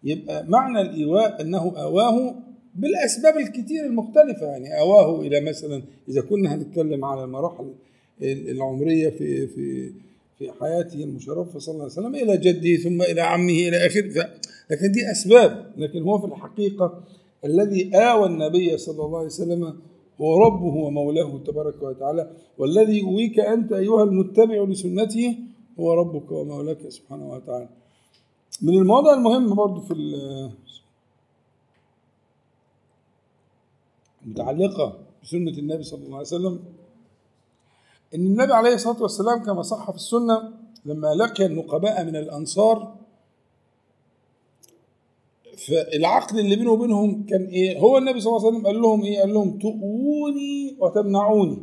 يبقى 0.03 0.45
معنى 0.47 0.81
الإيواء 0.81 1.41
أنه 1.41 1.73
آواه 1.77 2.35
بالأسباب 2.75 3.37
الكتير 3.37 3.85
المختلفة. 3.85 4.45
يعني 4.45 4.79
آواه 4.79 5.21
إلى 5.21 5.41
مثلا 5.41 5.83
إذا 6.09 6.21
كنا 6.21 6.55
هنتكلم 6.55 7.05
على 7.05 7.23
المراحل 7.23 7.73
العمرية 8.21 9.09
في 9.09 9.47
في 9.47 9.91
في 10.39 10.51
حياته 10.59 11.03
المشرفة 11.03 11.59
صلى 11.59 11.73
الله 11.73 11.83
عليه 11.83 11.93
وسلم 11.93 12.15
إلى 12.15 12.37
جده 12.37 12.83
ثم 12.83 13.01
إلى 13.01 13.21
عمه 13.21 13.53
إلى 13.53 13.85
آخره. 13.85 14.29
لكن 14.71 14.91
دي 14.91 15.11
أسباب. 15.11 15.71
لكن 15.77 16.01
هو 16.01 16.19
في 16.19 16.25
الحقيقة 16.25 17.03
الذي 17.45 17.95
آوى 17.95 18.27
النبي 18.27 18.77
صلى 18.77 19.05
الله 19.05 19.17
عليه 19.17 19.27
وسلم 19.27 19.73
هو 20.21 20.37
ربه 20.45 20.75
ومولاه 20.75 21.39
تبارك 21.47 21.83
وتعالى 21.83 22.31
والذي 22.57 22.97
يؤويك 22.99 23.39
أنت 23.39 23.71
أيها 23.73 24.03
المتبع 24.03 24.63
لسنته 24.63 25.35
هو 25.79 25.93
ربك 25.93 26.31
ومولاك 26.31 26.89
سبحانه 26.89 27.29
وتعالى. 27.29 27.69
من 28.61 28.73
المواضع 28.77 29.13
المهمة 29.13 29.55
برضو 29.55 29.81
في 29.81 29.93
المتعلقة 34.25 34.99
بسنة 35.23 35.51
النبي 35.51 35.83
صلى 35.83 36.03
الله 36.03 36.17
عليه 36.17 36.27
وسلم 36.27 36.59
إن 38.15 38.25
النبي 38.25 38.53
عليه 38.53 38.73
الصلاة 38.73 39.01
والسلام 39.01 39.43
كما 39.43 39.61
صح 39.61 39.91
في 39.91 39.97
السنة 39.97 40.53
لما 40.85 41.07
لقي 41.15 41.45
النقباء 41.45 42.03
من 42.05 42.15
الأنصار 42.15 42.95
فالعقد 45.67 46.37
اللي 46.37 46.55
بينه 46.55 46.71
وبينهم 46.71 47.25
كان 47.25 47.45
إيه؟ 47.45 47.79
هو 47.79 47.97
النبي 47.97 48.19
صلى 48.19 48.29
الله 48.35 48.47
عليه 48.47 48.57
وسلم 48.57 48.67
قال 48.67 48.81
لهم 48.81 49.03
إيه؟ 49.03 49.19
قال 49.19 49.33
لهم 49.33 49.59
تؤوني 49.59 50.75
وتمنعوني 50.79 51.57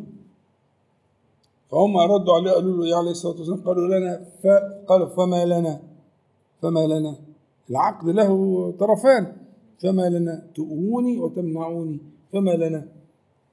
فهم 1.70 1.96
ردوا 1.96 2.34
عليه 2.34 2.50
قالوا 2.50 2.84
له 2.84 2.88
يا 2.90 2.96
عليه 2.96 3.10
الصلاة 3.10 3.36
والسلام 3.38 3.60
قالوا 3.60 3.98
لنا 3.98 4.26
فقالوا 4.44 5.08
فما 5.08 5.44
لنا 5.44 5.93
فما 6.64 6.86
لنا. 6.86 7.16
العقد 7.70 8.08
له 8.08 8.70
طرفان. 8.78 9.36
فما 9.82 10.08
لنا 10.08 10.46
تؤوني 10.54 11.18
وتمنعوني. 11.18 11.98
فما 12.32 12.50
لنا. 12.50 12.88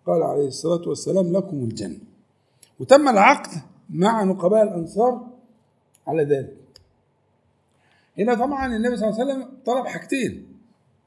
قال 0.07 0.23
عليه 0.23 0.47
الصلاة 0.47 0.89
والسلام 0.89 1.33
لكم 1.33 1.57
الجنة. 1.57 1.97
وتم 2.79 3.07
العقد 3.07 3.61
مع 3.89 4.23
نقباء 4.23 4.63
الأنصار 4.63 5.27
على 6.07 6.23
ذلك. 6.23 6.57
هنا 8.17 8.33
طبعا 8.33 8.75
النبي 8.75 8.97
صلى 8.97 9.09
الله 9.09 9.21
عليه 9.21 9.31
وسلم 9.33 9.49
طلب 9.65 9.85
حاجتين. 9.85 10.45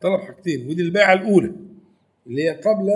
طلب 0.01 0.21
حاجتين. 0.21 0.69
ودي 0.69 0.83
البيعة 0.83 1.13
الأولى. 1.13 1.53
اللي 2.27 2.45
هي 2.45 2.51
قبل 2.51 2.91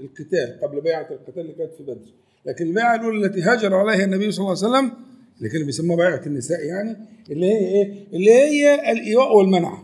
القتال. 0.00 0.60
قبل 0.62 0.80
بيعة 0.80 1.08
القتال 1.10 1.40
اللي 1.40 1.52
كانت 1.52 1.72
في 1.72 1.82
بدر. 1.82 2.10
لكن 2.46 2.66
البيعة 2.66 2.94
الأولى 2.94 3.26
التي 3.26 3.42
هاجر 3.42 3.74
عليها 3.74 4.04
النبي 4.04 4.30
صلى 4.30 4.44
الله 4.44 4.58
عليه 4.64 4.68
وسلم 4.68 5.09
اللي 5.40 5.50
كانوا 5.50 5.66
بيسموها 5.66 5.96
بيعة 5.96 6.26
النساء 6.26 6.64
يعني 6.64 6.96
اللي 7.30 7.46
هي 7.46 7.58
إيه؟ 7.58 8.04
اللي 8.12 8.32
هي 8.32 8.92
الإيواء 8.92 9.36
والمنع 9.36 9.82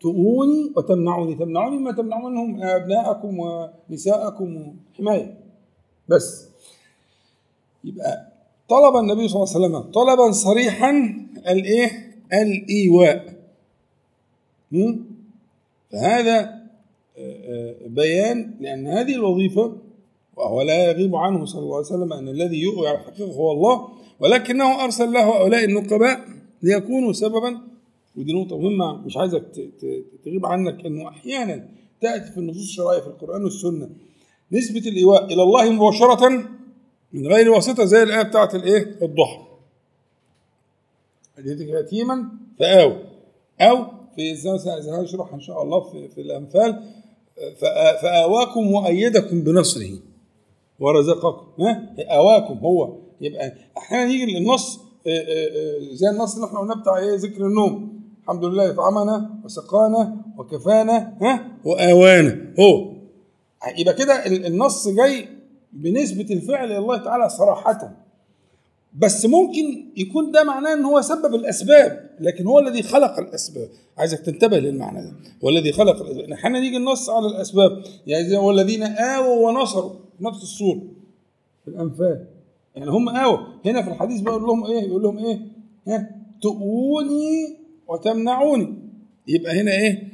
تؤوني 0.00 0.72
وتمنعوني. 0.76 1.34
تمنعوني 1.34 1.78
ما 1.78 1.92
تمنعونهم 1.92 2.62
أبناءكم 2.62 3.38
ونساءكم 3.38 4.74
وحماية 4.94 5.38
بس. 6.08 6.48
يبقى 7.84 8.32
طلب 8.68 8.96
النبي 8.96 9.28
صلى 9.28 9.42
الله 9.42 9.54
عليه 9.54 9.66
وسلم 9.66 9.92
طلبا 9.92 10.32
صريحا 10.32 10.90
الإيه؟ 11.48 12.14
الإيواء. 12.32 13.34
فهذا 15.92 16.64
بيان 17.86 18.54
لأن 18.60 18.86
هذه 18.86 19.14
الوظيفة 19.14 19.76
وهو 20.36 20.62
لا 20.62 20.84
يغيب 20.84 21.16
عنه 21.16 21.44
صلى 21.44 21.62
الله 21.62 21.76
عليه 21.76 21.86
وسلم 21.86 22.12
أن 22.12 22.28
الذي 22.28 22.56
يؤوي 22.62 22.88
على 22.88 22.98
الحقيقة 22.98 23.32
هو 23.32 23.52
الله 23.52 23.88
ولكنه 24.20 24.84
أرسل 24.84 25.12
له 25.12 25.20
هؤلاء 25.24 25.64
النقباء 25.64 26.20
ليكونوا 26.62 27.12
سببا. 27.12 27.60
ودي 28.16 28.32
نقطة 28.32 28.58
مهمة 28.58 28.96
مش 28.96 29.16
عايزك 29.16 29.44
تغيب 30.24 30.46
عنك 30.46 30.86
إنه 30.86 31.08
أحيانا 31.08 31.68
تأتي 32.00 32.32
في 32.32 32.38
النصوص 32.38 32.62
الشرعية 32.62 33.00
في 33.00 33.06
القرآن 33.06 33.44
والسنة 33.44 33.90
نسبة 34.52 34.78
الإيواء 34.78 35.24
إلى 35.24 35.42
الله 35.42 35.70
مباشرة 35.70 36.28
من 37.12 37.26
غير 37.26 37.50
واسطة 37.50 37.84
زي 37.84 38.02
الآية 38.02 38.22
بتاعت 38.22 38.54
الإيه؟ 38.54 38.96
الضحى. 39.02 39.44
أجدك 41.38 41.66
يتيما؟ 41.68 42.28
فآوى 42.58 42.98
أو 43.60 43.84
في 44.16 44.34
زي 44.34 44.90
هنشرح 44.90 45.34
إن 45.34 45.40
شاء 45.40 45.62
الله 45.62 45.80
في, 45.80 46.08
في 46.08 46.20
الأمثال 46.20 46.82
فآواكم 48.02 48.72
وأيدكم 48.72 49.40
بنصره. 49.44 49.98
ورزقكم. 50.80 51.62
ها؟ 51.62 51.94
آواكم 51.98 52.58
هو. 52.58 53.03
يبقى 53.24 53.52
أحيانا 53.78 54.12
يجي 54.12 54.38
النص 54.38 54.80
زي 55.92 56.10
النص 56.10 56.34
اللي 56.34 56.46
إحنا 56.46 56.58
قلناه 56.58 56.74
بتاع 56.74 56.98
إيه 56.98 57.14
ذكر 57.16 57.46
النوم. 57.46 58.00
الحمد 58.22 58.44
لله 58.44 58.70
اطعمنا 58.70 59.30
وسقانا 59.44 60.16
وكفانا 60.38 61.16
ها؟ 61.22 61.58
وآوانا. 61.64 62.54
هو. 62.60 62.92
يبقى 63.78 63.94
كده 63.94 64.26
النص 64.26 64.88
جاي 64.88 65.28
بنسبة 65.72 66.26
الفعل 66.34 66.72
الله 66.72 66.96
تعالى 66.96 67.28
صراحة. 67.28 67.92
بس 68.98 69.26
ممكن 69.26 69.90
يكون 69.96 70.30
ده 70.30 70.44
معناه 70.44 70.72
إن 70.74 70.84
هو 70.84 71.00
سبب 71.00 71.34
الأسباب 71.34 72.10
لكن 72.20 72.46
هو 72.46 72.58
الذي 72.58 72.82
خلق 72.82 73.18
الأسباب. 73.18 73.68
عايزك 73.98 74.20
تنتبه 74.20 74.58
للمعنى 74.58 75.00
ده. 75.00 75.12
هو 75.44 75.48
الذي 75.48 75.72
خلق 75.72 76.02
الأسباب. 76.02 76.30
أحيانا 76.30 76.58
يجي 76.58 76.76
النص 76.76 77.10
على 77.10 77.26
الأسباب. 77.26 77.82
يعني 78.06 78.36
والذين 78.36 78.82
آووا 78.82 79.48
ونصروا. 79.50 79.92
نفس 80.20 80.42
الصورة. 80.42 80.82
في 81.64 81.70
الانفال 81.70 82.26
يعني 82.76 82.90
هم 82.90 83.08
اووا 83.08 83.38
هنا 83.66 83.82
في 83.82 83.88
الحديث 83.90 84.20
بيقول 84.20 84.42
لهم 84.42 84.64
إيه؟ 84.64 84.80
يقول 84.88 85.02
لهم 85.02 85.18
إيه؟ 85.18 85.38
ها؟ 85.88 86.10
تؤوني 86.42 87.56
وتمنعوني. 87.88 88.74
يبقى 89.28 89.60
هنا 89.60 89.70
إيه؟ 89.72 90.08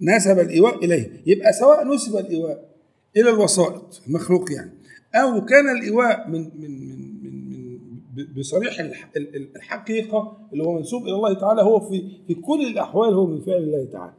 نسب 0.00 0.38
الإيواء 0.38 0.84
إليه. 0.84 1.22
يبقى 1.26 1.52
سواء 1.52 1.94
نسب 1.94 2.16
الإيواء 2.16 2.68
إلى 3.16 3.30
الوسائط 3.30 4.00
المخلوق 4.06 4.52
يعني. 4.52 4.70
أو 5.14 5.44
كان 5.44 5.76
الإيواء 5.76 6.28
من 6.28 6.40
من 6.40 6.70
من 6.80 7.22
من, 7.22 7.78
من 8.16 8.26
بصريح 8.36 8.80
الحقيقة 9.56 10.36
اللي 10.52 10.64
هو 10.64 10.72
منسوب 10.72 11.02
إلى 11.02 11.12
الله 11.14 11.34
تعالى 11.34 11.62
هو 11.62 11.80
في 11.80 12.08
في 12.26 12.34
كل 12.34 12.66
الأحوال 12.66 13.14
هو 13.14 13.26
من 13.26 13.40
فعل 13.40 13.56
الله 13.62 13.84
تعالى. 13.92 14.12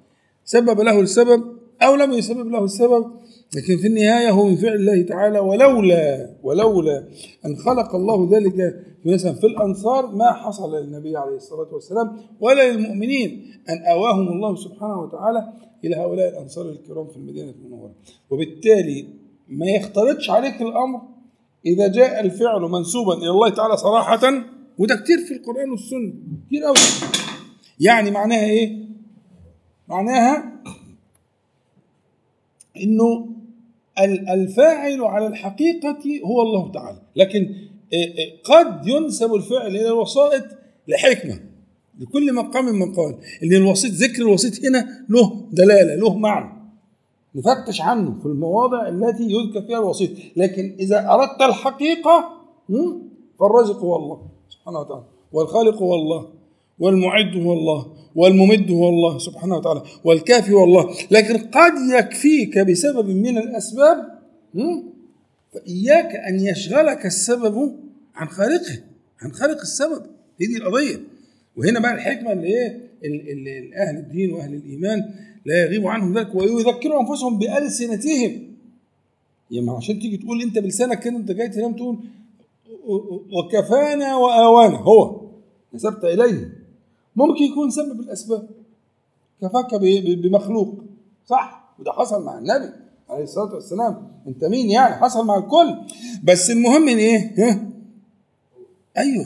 سبب 0.46 0.82
له 0.82 1.00
السبب 1.00 1.58
أو 1.84 1.96
لم 1.96 2.12
يسبب 2.12 2.48
له 2.48 2.64
السبب 2.64 3.06
لكن 3.56 3.78
في 3.78 3.88
النهاية 3.88 4.30
هو 4.30 4.48
من 4.48 4.56
فعل 4.56 4.74
الله 4.76 5.02
تعالى 5.02 5.40
ولولا 5.40 6.30
ولولا 6.44 7.08
أن 7.46 7.56
خلق 7.56 7.96
الله 7.96 8.38
ذلك 8.38 8.84
مثلا 9.06 9.34
في 9.34 9.48
الأنصار 9.48 10.16
ما 10.16 10.32
حصل 10.34 10.76
للنبي 10.76 11.18
عليه 11.18 11.36
الصلاة 11.36 11.74
والسلام 11.74 12.18
ولا 12.40 12.72
للمؤمنين. 12.72 13.54
أن 13.70 13.92
أواهم 13.92 14.28
الله 14.28 14.56
سبحانه 14.56 15.00
وتعالى 15.00 15.54
إلى 15.86 15.96
هؤلاء 15.96 16.30
الأنصار 16.30 16.70
الكرام 16.70 17.08
في 17.08 17.18
المدينة 17.18 17.52
المنورة. 17.52 17.92
وبالتالي 18.30 19.08
ما 19.48 19.66
يختلطش 19.66 20.30
عليك 20.30 20.62
الأمر 20.62 21.02
إذا 21.66 21.88
جاء 21.88 22.26
الفعل 22.26 22.62
منسوبا 22.62 23.14
إلى 23.14 23.30
الله 23.30 23.50
تعالى 23.50 23.78
صراحة 23.78 24.20
وده 24.78 24.96
كتير 24.96 25.18
في 25.18 25.34
القرآن 25.34 25.70
والسنة 25.70 26.14
كتير 26.48 26.64
قوي 26.64 26.76
يعني 27.80 28.12
معناها 28.12 28.46
إيه؟ 28.46 28.86
معناها 29.88 30.64
إنه 32.78 33.30
الفاعل 34.30 35.02
على 35.02 35.28
الحقيقة 35.28 36.00
هو 36.26 36.42
الله 36.42 36.72
تعالى. 36.72 37.02
لكن 37.16 37.56
قد 38.44 38.88
ينسب 38.88 39.34
الفعل 39.34 39.68
إلى 39.68 39.88
الوسائط 39.88 40.44
لحكمة 40.88 41.40
لكل 42.00 42.34
مقام 42.34 42.80
مقال 42.80 43.18
ان 43.44 43.54
الوسيط 43.54 43.92
ذكر 43.92 44.22
الوسيط 44.22 44.66
هنا 44.66 45.06
له 45.10 45.48
دلالة 45.52 45.96
له 45.96 46.18
معنى. 46.18 46.64
نفتش 47.36 47.82
عنه 47.82 48.20
في 48.20 48.26
المواضع 48.26 48.88
التي 48.88 49.24
يذكر 49.24 49.62
فيها 49.62 49.80
الوسيط. 49.80 50.10
لكن 50.36 50.76
إذا 50.80 51.10
أردت 51.10 51.42
الحقيقة 51.42 52.30
فالرازق 53.40 53.80
هو 53.80 53.96
الله 53.96 54.22
سبحانه 54.50 54.80
وتعالى 54.80 55.04
والخالق 55.32 55.78
هو 55.78 55.96
الله. 55.96 56.43
والمعد 56.80 57.36
هو 57.38 57.54
الله 57.54 57.94
والممد 58.16 58.72
هو 58.72 58.90
الله 58.90 59.18
سبحانه 59.18 59.56
وتعالى 59.58 59.84
والكافي 60.04 60.52
هو 60.52 60.64
الله. 60.64 60.96
لكن 61.12 61.38
قد 61.38 61.74
يكفيك 62.00 62.60
بسبب 62.60 63.10
من 63.10 63.38
الأسباب 63.38 64.20
فإياك 65.54 66.16
أن 66.16 66.40
يشغلك 66.40 67.06
السبب 67.06 67.76
عن 68.16 68.28
خالقه 68.28 68.84
عن 69.22 69.32
خالق 69.32 69.60
السبب. 69.62 70.02
هي 70.42 70.48
دي 70.48 70.58
القضية. 70.58 71.00
وهنا 71.58 71.80
بقى 71.80 71.94
الحكمة 71.94 72.32
اللي 72.32 72.48
إيه؟ 72.48 72.80
اللي 73.04 73.72
أهل 73.76 73.98
الدين 73.98 74.34
وأهل 74.34 74.54
الإيمان 74.54 75.00
لا 75.46 75.62
يغيب 75.64 75.88
عنهم 75.88 76.18
ذلك 76.18 76.36
ويذكروا 76.36 77.02
أنفسهم 77.02 77.38
بألسنتهم. 77.40 78.54
يعني 79.52 79.70
عشان 79.72 80.00
تيجي 80.00 80.18
تقول 80.18 80.42
أنت 80.42 80.60
بلسانك 80.60 81.00
كده 81.00 81.18
أنت 81.18 81.32
جاي 81.32 81.50
تنام 81.50 81.74
تقول 81.74 81.98
وكفانا 83.34 84.16
وآوانا. 84.16 84.78
هو. 84.78 85.22
نسبت 85.74 86.04
إليه. 86.04 86.63
ممكن 87.16 87.44
يكون 87.44 87.70
سبب 87.70 88.00
الأسباب. 88.00 88.50
كفاك 89.42 89.76
بمخلوق. 90.24 90.84
صح؟ 91.26 91.76
وده 91.80 91.92
حصل 91.92 92.26
مع 92.26 92.38
النبي 92.38 92.74
عليه 93.10 93.24
الصلاة 93.24 93.54
والسلام. 93.54 94.12
أنت 94.28 94.46
مين 94.46 94.70
يعني؟ 94.70 94.96
حصل 94.96 95.26
مع 95.26 95.38
الكل. 95.38 95.76
بس 96.24 96.52
المهم 96.52 96.90
إن 96.90 96.98
إيه؟ 96.98 97.34
ها؟ 97.38 97.70
أيوه. 98.98 99.26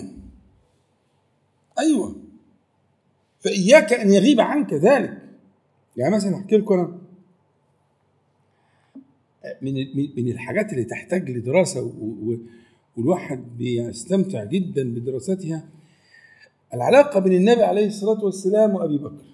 أيوه. 1.79 2.15
فإياك 3.39 3.93
أن 3.93 4.11
يغيب 4.11 4.41
عنك 4.41 4.73
ذلك. 4.73 5.21
يعني 5.97 6.15
مثلا 6.15 6.35
أحكي 6.35 6.57
لكم 6.57 6.73
أنا. 6.73 6.97
من 9.61 9.73
من 10.17 10.31
الحاجات 10.31 10.73
اللي 10.73 10.83
تحتاج 10.83 11.29
لدراسة 11.29 11.93
والواحد 12.97 13.43
بيستمتع 13.57 14.43
جدا 14.43 14.93
بدراستها 14.93 15.63
العلاقة 16.73 17.19
بين 17.19 17.33
النبي 17.33 17.63
عليه 17.63 17.87
الصلاة 17.87 18.23
والسلام 18.23 18.75
وأبي 18.75 18.97
بكر. 18.97 19.25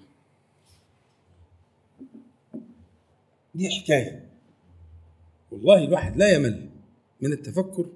دي 3.54 3.70
حكاية. 3.70 4.28
والله 5.52 5.84
الواحد 5.84 6.16
لا 6.16 6.34
يمل 6.34 6.68
من 7.20 7.32
التفكر 7.32 7.86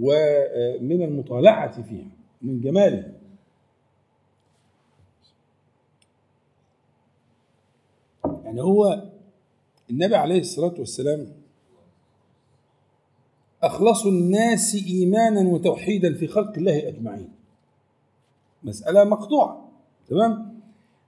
ومن 0.00 1.02
المطالعة 1.02 1.82
فيها 1.82 2.06
من 2.42 2.60
جمالها 2.60 3.12
يعني 8.44 8.60
هو 8.62 9.10
النبي 9.90 10.16
عليه 10.16 10.40
الصلاة 10.40 10.74
والسلام 10.78 11.32
أخلص 13.62 14.06
الناس 14.06 14.74
إيمانا 14.86 15.48
وتوحيدا 15.48 16.14
في 16.14 16.26
خلق 16.26 16.56
الله 16.56 16.88
أجمعين. 16.88 17.28
مسألة 18.64 19.04
مقطوعة 19.04 19.68
تمام؟ 20.08 20.54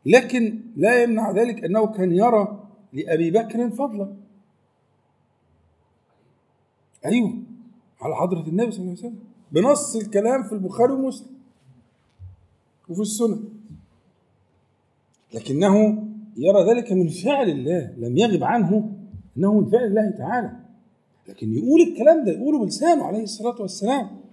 لكن 0.07 0.61
لا 0.77 1.03
يمنع 1.03 1.31
ذلك 1.31 1.64
أنه 1.64 1.87
كان 1.87 2.12
يرى 2.12 2.69
لأبي 2.92 3.31
بكر 3.31 3.71
فضلا. 3.71 4.16
أيوه 7.07 7.42
على 8.01 8.16
حضرة 8.16 8.49
النبي 8.49 8.71
صلى 8.71 8.81
الله 8.81 8.90
عليه 8.90 9.01
وسلم. 9.01 9.19
بنص 9.53 9.97
الكلام 9.97 10.42
في 10.42 10.53
البخاري 10.53 10.92
ومسلم 10.92 11.37
وفي 12.88 13.01
السنة. 13.03 13.38
لكنه 15.35 16.05
يرى 16.37 16.71
ذلك 16.71 16.92
من 16.92 17.09
فعل 17.09 17.51
الله 17.51 17.95
لم 17.99 18.16
يغب 18.16 18.45
عنه 18.45 18.92
أنه 19.37 19.61
من 19.61 19.71
فعل 19.71 19.85
الله 19.85 20.11
تعالى. 20.11 20.57
لكن 21.29 21.55
يقول 21.55 21.81
الكلام 21.81 22.25
ده 22.25 22.33
يقوله 22.33 22.59
بلسانه 22.59 23.05
عليه 23.05 23.23
الصلاة 23.23 23.61
والسلام. 23.61 24.26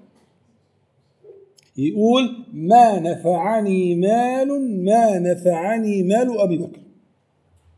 يقول 1.77 2.45
ما 2.53 2.99
نفعني 2.99 3.95
مال 3.95 4.83
ما 4.85 5.19
نفعني 5.19 6.03
مال 6.03 6.39
أبي 6.39 6.57
بكر. 6.57 6.81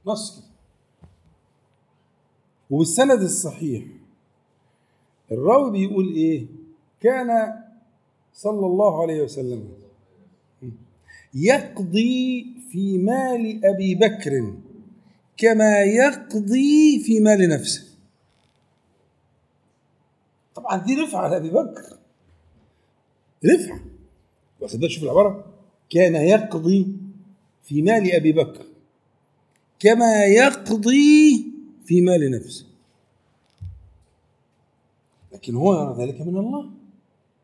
نص 0.06 0.40
كده. 0.40 0.46
وبالسند 2.70 3.22
الصحيح 3.22 3.84
الراوي 5.32 5.72
بيقول 5.72 6.14
إيه؟ 6.14 6.46
كان 7.02 7.54
صلى 8.34 8.66
الله 8.66 9.02
عليه 9.02 9.22
وسلم 9.22 9.70
يقضي 11.34 12.46
في 12.72 12.98
مال 12.98 13.66
أبي 13.66 13.96
بكر 13.96 14.54
كما 15.38 15.84
يقضي 15.84 17.00
في 17.06 17.20
مال 17.20 17.50
نفسه. 17.50 17.84
طبعا 20.56 20.78
دي 20.78 20.96
رفعه 20.96 21.28
لأبي 21.28 21.50
بكر. 21.50 21.95
رفعه 23.46 23.80
واخد 24.62 24.80
بالك 24.80 24.92
شوف 24.92 25.04
العبارة. 25.04 25.46
كان 25.90 26.16
يقضي 26.16 26.88
في 27.64 27.82
مال 27.82 28.12
أبي 28.12 28.32
بكر. 28.32 28.66
كما 29.80 30.26
يقضي 30.26 31.46
في 31.86 32.02
مال 32.02 32.32
نفسه. 32.32 32.66
لكن 35.34 35.56
هو 35.56 35.96
ذلك 36.00 36.22
من 36.22 36.38
الله. 36.38 36.70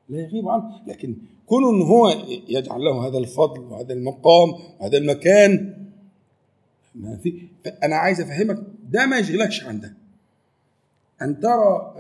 لا 0.10 0.19
يغيب 0.19 0.47
عنه. 0.47 0.82
لكن 0.88 1.15
كون 1.45 1.75
إن 1.75 1.82
هو 1.82 2.10
يجعل 2.47 2.82
له 2.82 3.08
هذا 3.08 3.17
الفضل 3.17 3.60
وهذا 3.60 3.93
المقام 3.93 4.49
وهذا 4.80 4.97
المكان 4.97 5.77
ما 6.95 7.17
في. 7.17 7.47
أنا 7.84 7.95
عايز 7.95 8.21
أفهمك. 8.21 8.63
ده 8.89 9.06
ما 9.06 9.19
يشغلكش 9.19 9.63
عن 9.63 9.80
ده. 9.80 10.00
أن 11.21 11.39
ترى 11.39 11.93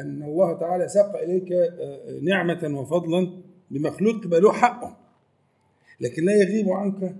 أن 0.00 0.22
الله 0.22 0.58
تعالى 0.58 0.88
ساق 0.88 1.16
إليك 1.16 1.48
نعمة 2.22 2.80
وفضلا 2.80 3.32
بمخلوق 3.70 4.24
يبقى 4.24 4.40
له 4.40 4.52
حقه. 4.52 4.96
لكن 6.00 6.24
لا 6.24 6.32
يغيب 6.32 6.68
عنك 6.68 7.16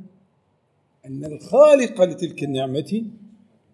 أن 1.07 1.25
الخالق 1.25 2.03
لتلك 2.03 2.43
النعمة 2.43 3.05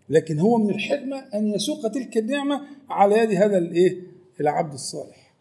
لكن 0.08 0.38
هو 0.38 0.58
من 0.58 0.70
الحكمة 0.70 1.16
أن 1.34 1.46
يسوق 1.46 1.88
تلك 1.88 2.18
النعمة 2.18 2.60
على 2.90 3.18
يد 3.18 3.30
هذا 3.30 3.58
الايه 3.58 4.02
العبد 4.40 4.72
الصالح. 4.72 5.32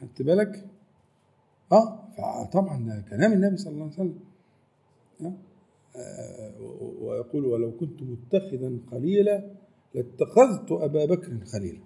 خدت 0.00 0.22
بالك؟ 0.22 0.64
آه 1.72 1.98
فطبعا 2.16 3.04
كلام 3.10 3.32
النبي 3.32 3.56
صلى 3.56 3.72
الله 3.72 3.84
عليه 3.84 3.94
وسلم. 3.94 4.18
آه 5.20 6.52
ويقول 7.00 7.44
ولو 7.46 7.72
كنت 7.80 8.02
متخذا 8.02 8.78
خليلا 8.90 9.44
لاتخذت 9.94 10.72
أبا 10.72 11.04
بكر 11.04 11.38
خليلا. 11.52 11.80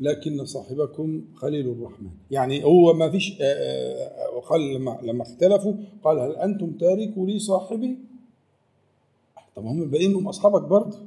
لكن 0.00 0.44
صاحبكم 0.44 1.24
خليل 1.34 1.68
الرحمن. 1.68 2.10
يعني 2.30 2.64
هو 2.64 2.92
ما 2.92 3.10
فيش 3.10 3.32
قال 4.48 4.74
لما 4.74 4.98
لما 5.02 5.22
اختلفوا 5.22 5.74
قال 6.04 6.18
هل 6.18 6.36
أنتم 6.36 6.72
تاركوا 6.72 7.26
لي 7.26 7.38
صاحبي؟ 7.38 7.98
طب 9.56 9.66
هم 9.66 9.82
الباقيين 9.82 10.14
هم 10.14 10.28
أصحابك 10.28 10.62
برضه. 10.62 10.98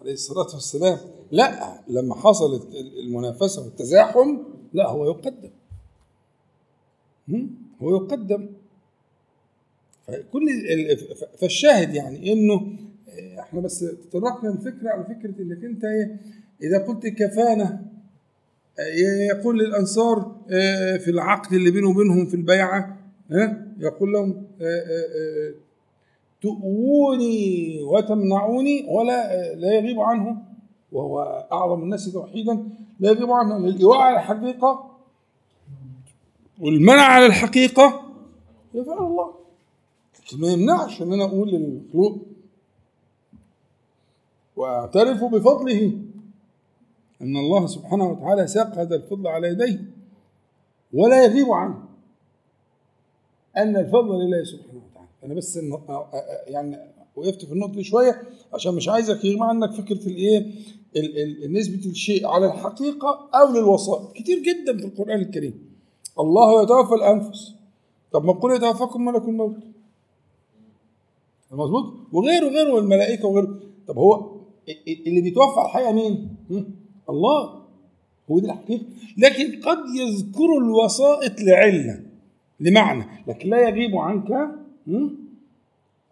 عليه 0.00 0.12
الصلاة 0.12 0.54
والسلام. 0.54 0.98
لا 1.30 1.80
لما 1.88 2.14
حصلت 2.14 2.74
المنافسة 2.74 3.64
والتزاحم 3.64 4.38
لا 4.72 4.88
هو 4.88 5.04
يقدم. 5.04 5.50
هو 7.82 7.96
يقدم. 7.96 8.48
فكل 10.06 10.48
فالشاهد 11.38 11.94
يعني 11.94 12.32
إنه 12.32 12.72
إحنا 13.40 13.60
بس 13.60 13.78
تطرقنا 13.80 14.52
الفكرة 14.52 14.90
على 14.90 15.04
فكرة 15.04 15.42
إنك 15.42 15.64
أنت 15.64 15.84
إيه 15.84 16.16
إذا 16.62 16.78
قلت 16.78 17.06
كفانا 17.06 17.82
يقول 19.30 19.58
للأنصار 19.58 20.36
آه، 20.50 20.96
في 20.96 21.10
العقد 21.10 21.52
اللي 21.52 21.70
بينه 21.70 21.88
وبينهم 21.88 22.26
في 22.26 22.34
البيعة 22.34 22.98
يقول 23.78 24.12
لهم 24.12 24.46
آه، 24.60 24.64
آه، 24.64 25.48
آه، 25.48 25.54
تؤووني 26.42 27.78
وتمنعوني 27.82 28.86
ولا 28.88 29.54
لا 29.54 29.74
يغيب 29.74 30.00
عنه 30.00 30.42
وهو 30.92 31.46
أعظم 31.52 31.82
الناس 31.82 32.12
توحيدا 32.12 32.68
لا 33.00 33.10
يغيب 33.10 33.30
عنه 33.30 33.56
الايواء 33.56 33.98
على 33.98 34.16
الحقيقة 34.16 34.90
والمنع 36.60 37.02
على 37.02 37.26
الحقيقة 37.26 38.02
يفعل 38.74 38.98
الله. 38.98 39.41
ما 40.34 40.48
يمنعش 40.52 41.02
إن 41.02 41.12
أنا 41.12 41.24
أقول 41.24 41.48
للمخلوق 41.50 42.18
واعترف 44.56 45.24
بفضله 45.24 45.92
إن 47.22 47.36
الله 47.36 47.66
سبحانه 47.66 48.04
وتعالى 48.10 48.46
ساق 48.46 48.78
هذا 48.78 48.96
الفضل 48.96 49.26
على 49.26 49.48
يديه 49.48 49.84
ولا 50.92 51.24
يغيب 51.24 51.50
عنه. 51.50 51.82
أن 53.56 53.76
الفضل 53.76 54.14
لله 54.24 54.44
سبحانه 54.44 54.80
وتعالى. 54.90 55.08
أنا 55.24 55.34
بس 55.34 55.56
يعني 56.46 56.78
وقفت 57.16 57.44
في 57.44 57.52
النقطة 57.52 57.72
دي 57.72 57.84
شوية 57.84 58.22
عشان 58.54 58.74
مش 58.74 58.88
عايزك 58.88 59.24
يغيب 59.24 59.42
عنك 59.42 59.70
فكرة 59.72 60.06
الايه 60.08 60.38
ال- 60.96 61.44
ال- 61.44 61.52
نسبة 61.52 61.90
الشيء 61.90 62.26
على 62.26 62.46
الحقيقة 62.46 63.28
أو 63.34 63.52
للوسائط. 63.52 64.12
كتير 64.12 64.38
جدا 64.38 64.76
في 64.78 64.84
القرآن 64.86 65.20
الكريم. 65.20 65.72
الله 66.20 66.62
يتوفى 66.62 66.94
الأنفس. 66.94 67.54
طب 68.12 68.24
ما 68.24 68.32
قل 68.32 68.56
يتوفاكم 68.56 69.04
ملك 69.04 69.22
الموت. 69.28 69.56
مظبوط؟ 71.52 71.94
وغيره 72.12 72.48
غيره 72.48 72.78
الملائكة 72.78 73.28
وغيره. 73.28 73.60
طب 73.86 73.98
هو 73.98 74.40
اللي 75.06 75.20
بيتوفى 75.20 75.60
على 75.60 75.66
الحقيقة 75.66 75.92
مين؟ 75.92 76.36
الله. 77.10 77.62
هو 78.30 78.38
دي 78.38 78.46
الحقيقة. 78.46 78.84
لكن 79.18 79.60
قد 79.60 79.78
يذكر 79.96 80.58
الوسائط 80.58 81.40
لعلة 81.40 82.00
لمعنى. 82.60 83.04
لكن 83.26 83.50
لا 83.50 83.68
يغيب 83.68 83.96
عنك؟ 83.96 84.30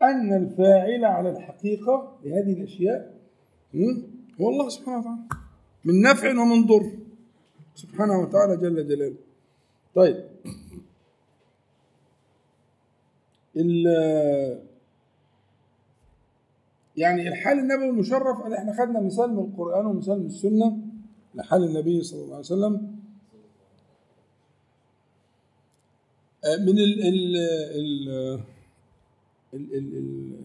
أن 0.02 0.32
الفاعل 0.32 1.04
على 1.04 1.30
الحقيقة 1.30 2.16
لهذه 2.24 2.52
الأشياء 2.52 3.14
هم؟ 3.74 4.02
هو 4.40 4.50
الله 4.50 4.68
سبحانه 4.68 4.98
وتعالى. 4.98 5.18
من 5.84 6.02
نفع 6.02 6.30
ومن 6.30 6.66
ضر. 6.66 6.90
سبحانه 7.74 8.20
وتعالى 8.20 8.56
جل 8.56 8.88
جلاله. 8.88 9.16
طيب. 9.94 10.24
يعني 17.00 17.28
الحال 17.28 17.58
النبوي 17.58 17.88
المشرف 17.88 18.40
إحنا 18.52 18.72
خدنا 18.72 19.00
مثال 19.00 19.32
من 19.32 19.38
القرآن 19.38 19.86
ومثال 19.86 20.18
من 20.20 20.26
السنة 20.26 20.78
لحال 21.34 21.64
النبي 21.64 22.02
صلى 22.02 22.20
الله 22.20 22.36
عليه 22.36 22.44
وسلم. 22.44 22.96
آه، 26.44 26.56
من 26.56 26.78
ال 26.78 27.02
ال 27.02 27.36
ال 29.54 29.74
ال 29.74 30.36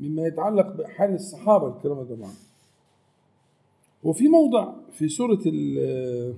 مما 0.00 0.26
يتعلق 0.26 0.66
بحال 0.76 1.14
الصحابة 1.14 1.76
الكرام 1.76 2.02
طبعا 2.04 2.30
وفي 4.04 4.28
موضع 4.28 4.72
في 4.92 5.08
سورة 5.08 5.40
ال- 5.46 6.34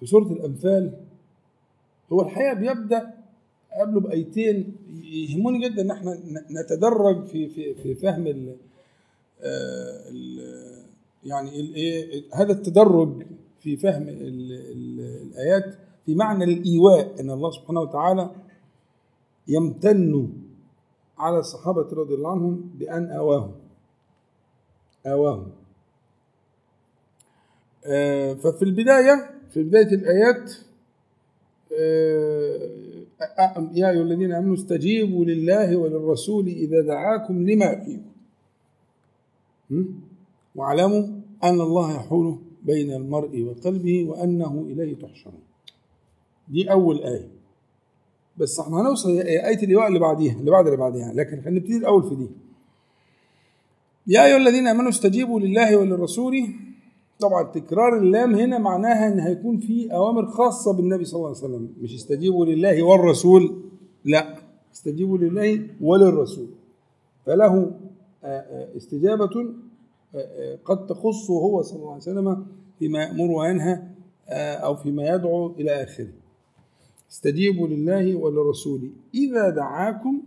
في 0.00 0.06
سورة 0.06 0.32
الأنفال 0.32 0.92
هو 2.12 2.22
الحقيقة 2.22 2.54
بيبدأ 2.54 3.14
قبله 3.80 4.00
بأيتين 4.00 4.76
يهموني 5.04 5.68
جدا 5.68 5.82
إن 5.82 5.90
إحنا 5.90 6.18
نتدرج 6.50 7.24
في 7.24 7.48
في 7.48 7.74
في 7.74 7.94
فهم 7.94 8.26
ال 8.26 8.56
ال 9.42 10.40
يعني 11.24 11.60
الايه 11.60 12.24
هذا 12.34 12.52
التدرج 12.52 13.22
في 13.60 13.76
فهم 13.76 14.08
ال 14.08 14.22
ال 14.22 15.00
الآيات 15.00 15.74
في 16.06 16.14
معنى 16.14 16.44
الإيواء 16.44 17.20
إن 17.20 17.30
الله 17.30 17.50
سبحانه 17.50 17.80
وتعالى 17.80 18.30
يمتن 19.48 20.32
على 21.18 21.38
الصحابة 21.38 21.88
رضي 21.92 22.14
الله 22.14 22.30
عنهم 22.30 22.70
بأن 22.78 23.10
آواهم. 23.10 23.52
آواهم. 25.06 25.52
آه، 27.86 28.34
ففي 28.34 28.62
البداية 28.62 29.30
في 29.50 29.62
بداية 29.62 29.94
الآيات 29.94 30.52
آه، 31.78 32.68
يا 33.74 33.90
أيها 33.90 34.02
الذين 34.02 34.32
آمنوا 34.32 34.54
استجيبوا 34.54 35.24
لله 35.24 35.76
وللرسول 35.76 36.46
إذا 36.46 36.80
دعاكم 36.80 37.50
لما 37.50 37.64
يحييكم 37.66 38.10
م? 39.70 39.84
واعلموا 40.54 41.02
أن 41.44 41.60
الله 41.60 41.94
يحول 41.96 42.38
بين 42.62 42.92
المرء 42.92 43.42
وقلبه 43.42 44.04
وأنه 44.08 44.66
إليه 44.70 44.94
تحشرون. 44.96 45.40
دي 46.48 46.70
أول 46.72 47.02
آية. 47.02 47.28
بس 48.36 48.60
إحنا 48.60 48.80
هنوصل 48.80 49.18
آية 49.18 49.62
اللواء 49.62 49.88
اللي 49.88 49.98
بعديها 49.98 50.40
اللي 50.40 50.50
بعد 50.50 50.64
اللي 50.66 50.76
بعديها 50.76 51.12
لكن 51.12 51.40
خلينا 51.42 51.60
نبتدي 51.60 51.76
الأول 51.76 52.08
في 52.08 52.14
دي. 52.14 52.28
يا 54.06 54.24
أيها 54.26 54.36
الذين 54.36 54.66
آمنوا 54.66 54.88
استجيبوا 54.90 55.40
لله 55.40 55.76
وللرسول 55.76 56.34
طبعا 57.20 57.42
تكرار 57.42 57.98
اللام 57.98 58.34
هنا 58.34 58.58
معناها 58.58 59.12
إن 59.12 59.20
هيكون 59.20 59.58
في 59.58 59.94
أوامر 59.94 60.26
خاصة 60.26 60.72
بالنبي 60.72 61.04
صلى 61.04 61.18
الله 61.18 61.28
عليه 61.28 61.38
وسلم. 61.38 61.74
مش 61.80 61.94
استجيبوا 61.94 62.46
لله 62.46 62.82
والرسول 62.82 63.62
لا. 64.04 64.36
استجيبوا 64.74 65.18
لله 65.18 65.66
وللرسول. 65.80 66.48
فله 67.26 67.70
آه، 68.24 68.26
آه، 68.26 68.76
استجابة 68.76 69.54
آه، 70.14 70.58
قد 70.64 70.86
تخصه 70.86 71.34
هو 71.34 71.62
صلى 71.62 71.78
الله 71.78 71.88
عليه 71.92 72.02
وسلم 72.02 72.46
فيما 72.78 73.02
يأمر 73.02 73.30
وينهى 73.30 73.82
أو 74.64 74.74
فيما 74.74 75.08
يدعو 75.08 75.46
إلى 75.46 75.82
آخره. 75.82 76.08
استجيبوا 77.10 77.68
لله 77.68 78.14
وللرسول. 78.16 78.90
إذا 79.14 79.50
دعاكم 79.50 80.22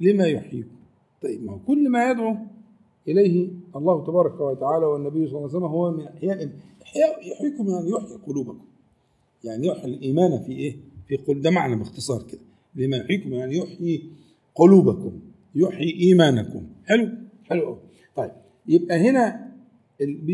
لما 0.00 0.26
يحييكم. 0.26 0.76
طيب 1.22 1.44
ما 1.44 1.58
كل 1.66 1.88
ما 1.88 2.10
يدعو 2.10 2.36
إليه 3.08 3.50
الله 3.76 4.04
تبارك 4.06 4.40
وتعالى 4.40 4.86
والنبي 4.86 5.26
صلى 5.26 5.38
الله 5.38 5.48
عليه 5.48 5.56
وسلم 5.56 5.64
هو 5.64 5.90
من 5.90 6.06
إحياء 6.06 6.48
يحييكم 7.32 7.68
يعني 7.68 7.90
يحيي 7.90 8.18
قلوبكم. 8.26 8.64
يعني 9.44 9.66
يحيي 9.66 9.94
الإيمان 9.94 10.42
في 10.42 10.52
إيه؟ 10.52 10.76
في 11.08 11.16
قل 11.16 11.42
ده 11.42 11.50
معنى 11.50 11.76
باختصار 11.76 12.22
كده. 12.22 12.40
لما 12.76 12.96
يحييكم 12.96 13.32
يعني 13.32 13.56
يحيي 13.56 14.10
قلوبكم 14.54 15.12
يحيي 15.54 16.00
إيمانكم. 16.00 16.66
حلو؟ 16.86 17.08
حلو 17.44 17.66
أوي. 17.66 17.78
طيب 18.16 18.30
يبقى 18.68 18.96
هنا 18.96 19.50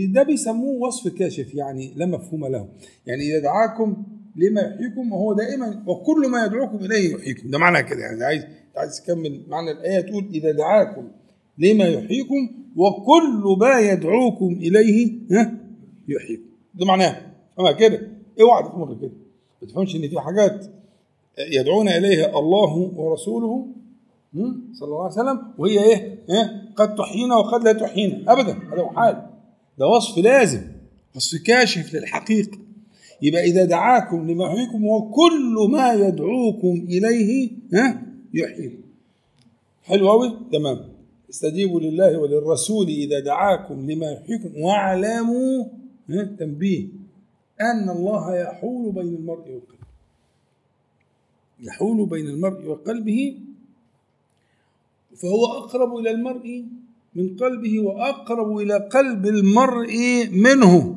ده 0.08 0.22
بيسموه 0.22 0.86
وصف 0.86 1.08
كاشف 1.14 1.54
يعني 1.54 1.92
لا 1.96 2.06
مفهوم 2.06 2.46
له. 2.46 2.68
يعني 3.06 3.22
إذا 3.22 3.38
دعاكم 3.38 3.96
لما 4.36 4.60
يحييكم 4.60 5.12
وهو 5.12 5.32
دائما 5.32 5.84
وكل 5.86 6.28
ما 6.28 6.44
يدعوكم 6.44 6.76
إليه 6.84 7.14
يحييكم. 7.14 7.50
ده 7.50 7.58
معنى 7.58 7.82
كده 7.82 8.00
يعني 8.00 8.24
عايز 8.24 8.44
عايز 8.76 9.02
تكمل 9.02 9.42
معنى 9.48 9.70
الآية 9.70 10.00
تقول 10.00 10.24
إذا 10.34 10.52
دعاكم 10.52 11.08
لما 11.58 11.84
يحييكم 11.84 12.50
وكل 12.76 13.56
ما 13.60 13.80
يدعوكم 13.80 14.46
إليه 14.60 15.12
ها؟ 15.32 15.54
يحييكم. 16.08 16.42
ده 16.74 16.86
معناه. 16.86 17.16
أما 17.60 17.72
كده 17.72 18.08
اوعى 18.40 18.62
تفهم 18.62 18.98
كده. 19.00 19.10
ما 19.62 19.68
تفهمش 19.68 19.96
إن 19.96 20.08
في 20.08 20.20
حاجات 20.20 20.66
يدعون 21.52 21.88
إليها 21.88 22.38
الله 22.38 22.92
ورسوله؟ 22.96 23.66
صلى 24.72 24.88
الله 24.88 25.02
عليه 25.02 25.12
وسلم 25.12 25.42
وهي 25.58 25.82
إيه؟ 25.84 26.18
ها؟ 26.30 26.72
قد 26.76 26.94
تحيينا 26.94 27.36
وقد 27.36 27.64
لا 27.64 27.72
تحيينا. 27.72 28.32
ابدا. 28.32 28.52
هذا 28.52 28.82
هو 28.82 28.90
حال. 28.90 29.26
ده 29.78 29.86
وصف 29.86 30.18
لازم. 30.18 30.60
وصف 31.16 31.42
كاشف 31.42 31.94
للحقيقة. 31.94 32.58
يبقى 33.22 33.44
إذا 33.44 33.64
دعاكم 33.64 34.30
لما 34.30 34.44
يحييكم 34.44 34.84
وكل 34.86 35.68
ما 35.70 35.92
يدعوكم 35.92 36.86
إليه 36.88 37.50
ها؟ 37.74 38.02
يحييكم. 38.34 38.82
حلو 39.84 40.10
قوي 40.10 40.36
تمام. 40.52 40.95
استجيبوا 41.30 41.80
لله 41.80 42.18
وللرسول 42.18 42.86
إذا 42.86 43.20
دعاكم 43.20 43.90
لما 43.90 44.06
يحييكم 44.12 44.60
واعلموا 44.60 45.64
تنبيه 46.38 46.88
أن 47.60 47.90
الله 47.90 48.36
يحول 48.36 48.92
بين 48.92 49.14
المرء 49.14 49.50
وقلبه. 49.50 49.86
يحول 51.60 52.06
بين 52.06 52.26
المرء 52.26 52.66
وقلبه 52.66 53.40
فهو 55.16 55.46
أقرب 55.46 55.96
إلى 55.96 56.10
المرء 56.10 56.64
من 57.14 57.36
قلبه 57.36 57.80
وأقرب 57.80 58.56
إلى 58.56 58.88
قلب 58.92 59.26
المرء 59.26 59.96
منه. 60.32 60.96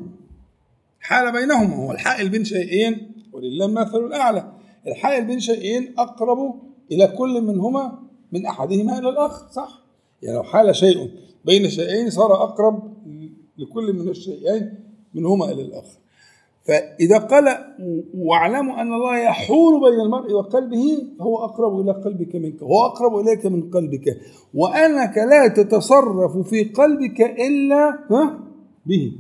حال 1.00 1.32
بينهما 1.32 1.76
هو 1.76 1.92
الحائل 1.92 2.30
بين 2.30 2.44
شيئين 2.44 3.12
ولله 3.34 3.66
المثل 3.66 3.98
الأعلى. 3.98 4.54
الحائل 4.88 5.26
بين 5.26 5.40
شيئين 5.40 5.94
أقرب 6.00 6.62
إلى 6.92 7.08
كل 7.08 7.42
منهما 7.42 8.00
من 8.32 8.46
أحدهما 8.46 9.00
إلى 9.00 9.10
الآخر 9.10 9.48
صح؟ 9.52 9.89
يعني 10.24 10.38
لو 10.38 10.44
حال 10.44 10.76
شيء 10.76 11.12
بين 11.46 11.70
شيئين 11.70 12.10
صار 12.10 12.44
أقرب 12.44 12.94
لكل 13.58 13.94
من 13.94 14.10
الشيئين 14.10 14.74
منهما 15.14 15.46
إلى 15.52 15.62
الآخر. 15.62 15.98
فإذا 16.64 17.18
قال 17.18 17.58
واعلموا 18.18 18.82
أن 18.82 18.94
الله 18.94 19.18
يحول 19.18 19.80
بين 19.92 20.00
المرء 20.00 20.34
وقلبه 20.34 21.08
فهو 21.20 21.46
أقرب 21.46 21.80
إلى 21.80 21.92
قلبك 21.92 22.36
منك 22.36 22.64
هو 22.64 22.86
أقرب 22.86 23.20
إليك 23.20 23.46
من 23.46 23.70
قلبك. 23.70 24.18
وأنك 24.54 25.18
لا 25.18 25.48
تتصرف 25.48 26.38
في 26.38 26.64
قلبك 26.64 27.22
إلا 27.22 28.00
ها؟ 28.12 28.40
به. 28.86 29.12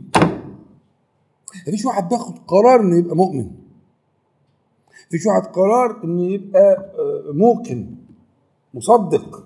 مفيش 1.67 1.85
واحد 1.85 2.09
بياخد 2.09 2.33
قرار 2.47 2.81
إنه 2.81 2.97
يبقى 2.97 3.15
مؤمن. 3.15 3.51
مفيش 5.07 5.25
واحد 5.25 5.41
قرار 5.41 6.03
إنه 6.03 6.31
يبقى 6.33 6.71
آه، 6.99 7.31
موقن 7.33 7.95
مصدق. 8.73 9.43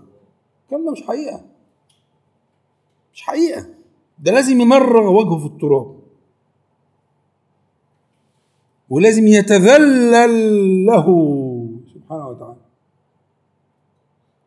الكلام 0.74 0.86
ده 0.86 0.92
مش 0.92 1.04
حقيقة. 1.08 1.46
مش 3.14 3.22
حقيقة. 3.22 3.66
ده 4.20 4.32
لازم 4.32 4.62
يمرغ 4.62 5.08
وجهه 5.08 5.40
في 5.40 5.46
التراب. 5.46 6.00
ولازم 8.90 9.28
يتذلل 9.28 10.86
له. 10.86 11.08
سبحانه 11.94 12.28
وتعالى. 12.28 12.56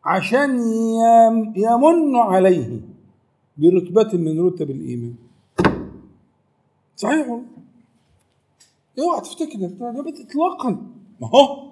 عشان 0.05 0.59
يمن 1.55 2.15
عليه 2.15 2.81
برتبة 3.57 4.17
من 4.17 4.45
رتب 4.45 4.69
الإيمان. 4.71 5.15
صحيح 6.95 7.39
اوعى 8.99 9.21
تفتكر 9.21 9.59
ده. 9.59 9.89
اطلاقا. 10.29 10.69
ما 11.21 11.27
هو 11.27 11.71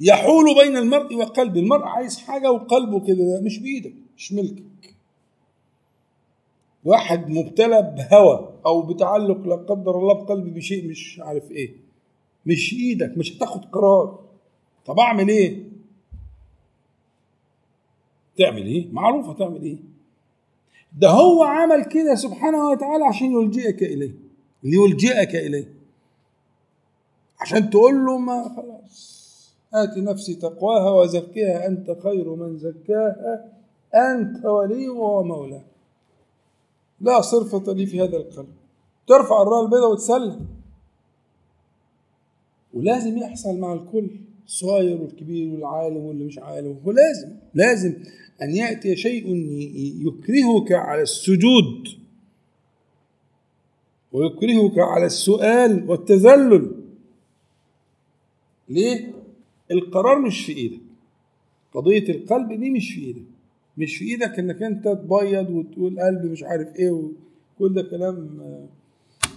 يحول 0.00 0.44
بين 0.62 0.76
المرء 0.76 1.14
وقلبه 1.14 1.60
المرء 1.60 1.82
عايز 1.84 2.18
حاجة 2.18 2.52
وقلبه 2.52 3.00
كده 3.06 3.40
مش 3.40 3.58
بإيدك 3.58 3.94
مش 4.16 4.32
ملكك. 4.32 4.64
واحد 6.84 7.28
مبتلى 7.30 7.94
بهوى 7.96 8.52
أو 8.66 8.82
بتعلق 8.82 9.46
لا 9.46 9.54
قدر 9.56 9.98
الله 9.98 10.14
بقلبي 10.14 10.50
بشيء 10.50 10.88
مش 10.90 11.20
عارف 11.24 11.50
إيه. 11.50 11.74
مش 12.46 12.72
إيدك 12.72 13.18
مش 13.18 13.36
هتاخد 13.36 13.64
قرار. 13.64 14.24
طب 14.86 14.98
أعمل 14.98 15.28
إيه؟ 15.28 15.62
تعمل 18.38 18.66
إيه؟ 18.66 18.88
معروف 18.92 19.26
هتعمل 19.28 19.62
إيه؟ 19.62 19.76
ده 20.98 21.08
هو 21.10 21.42
عمل 21.42 21.84
كده 21.84 22.14
سبحانه 22.14 22.68
وتعالى 22.68 23.04
عشان 23.04 23.32
يلجئك 23.32 23.82
إليه. 23.82 24.14
ليلجئك 24.62 25.34
إليه. 25.36 25.74
عشان 27.40 27.70
تقول 27.70 28.06
له 28.06 28.18
ما 28.18 28.54
خلاص. 28.56 29.23
آت 29.74 29.98
نفسي 29.98 30.34
تقواها 30.34 30.90
وزكيها 30.90 31.66
أنت 31.66 31.96
خير 32.02 32.34
من 32.34 32.58
زكاها. 32.58 33.52
أنت 33.94 34.44
ولي 34.44 34.88
ومولاه 34.88 35.64
لا 37.00 37.20
صرفة 37.20 37.72
لي 37.72 37.86
في 37.86 38.00
هذا 38.00 38.16
القلب. 38.16 38.48
ترفع 39.06 39.42
الراية 39.42 39.64
البيضاء 39.64 39.92
وتسلم. 39.92 40.46
ولازم 42.74 43.18
يحصل 43.18 43.58
مع 43.58 43.72
الكل. 43.72 44.10
الصغير 44.46 45.00
والكبير 45.00 45.52
والعالم 45.54 45.96
واللي 45.96 46.24
مش 46.24 46.38
عالم. 46.38 46.76
ولازم 46.84 47.28
لازم 47.54 47.94
أن 48.42 48.50
يأتي 48.50 48.96
شيء 48.96 49.34
يكرهك 50.06 50.72
على 50.72 51.02
السجود. 51.02 51.88
ويكرهك 54.12 54.78
على 54.78 55.06
السؤال 55.06 55.90
والتذلل. 55.90 56.70
ليه؟ 58.68 59.23
القرار 59.70 60.18
مش 60.18 60.46
في 60.46 60.52
إيدك. 60.52 60.80
قضية 61.74 62.08
القلب 62.08 62.52
دي 62.52 62.70
مش 62.70 62.94
في 62.94 63.00
إيدك. 63.04 63.22
مش 63.78 63.96
في 63.96 64.04
إيدك 64.04 64.38
انك 64.38 64.62
انت 64.62 64.84
تبيض 64.88 65.50
وتقول 65.50 66.00
قلبي 66.00 66.28
مش 66.28 66.42
عارف 66.42 66.76
إيه 66.76 66.90
وكل 66.90 67.74
ده 67.74 67.82
كلام 67.82 68.38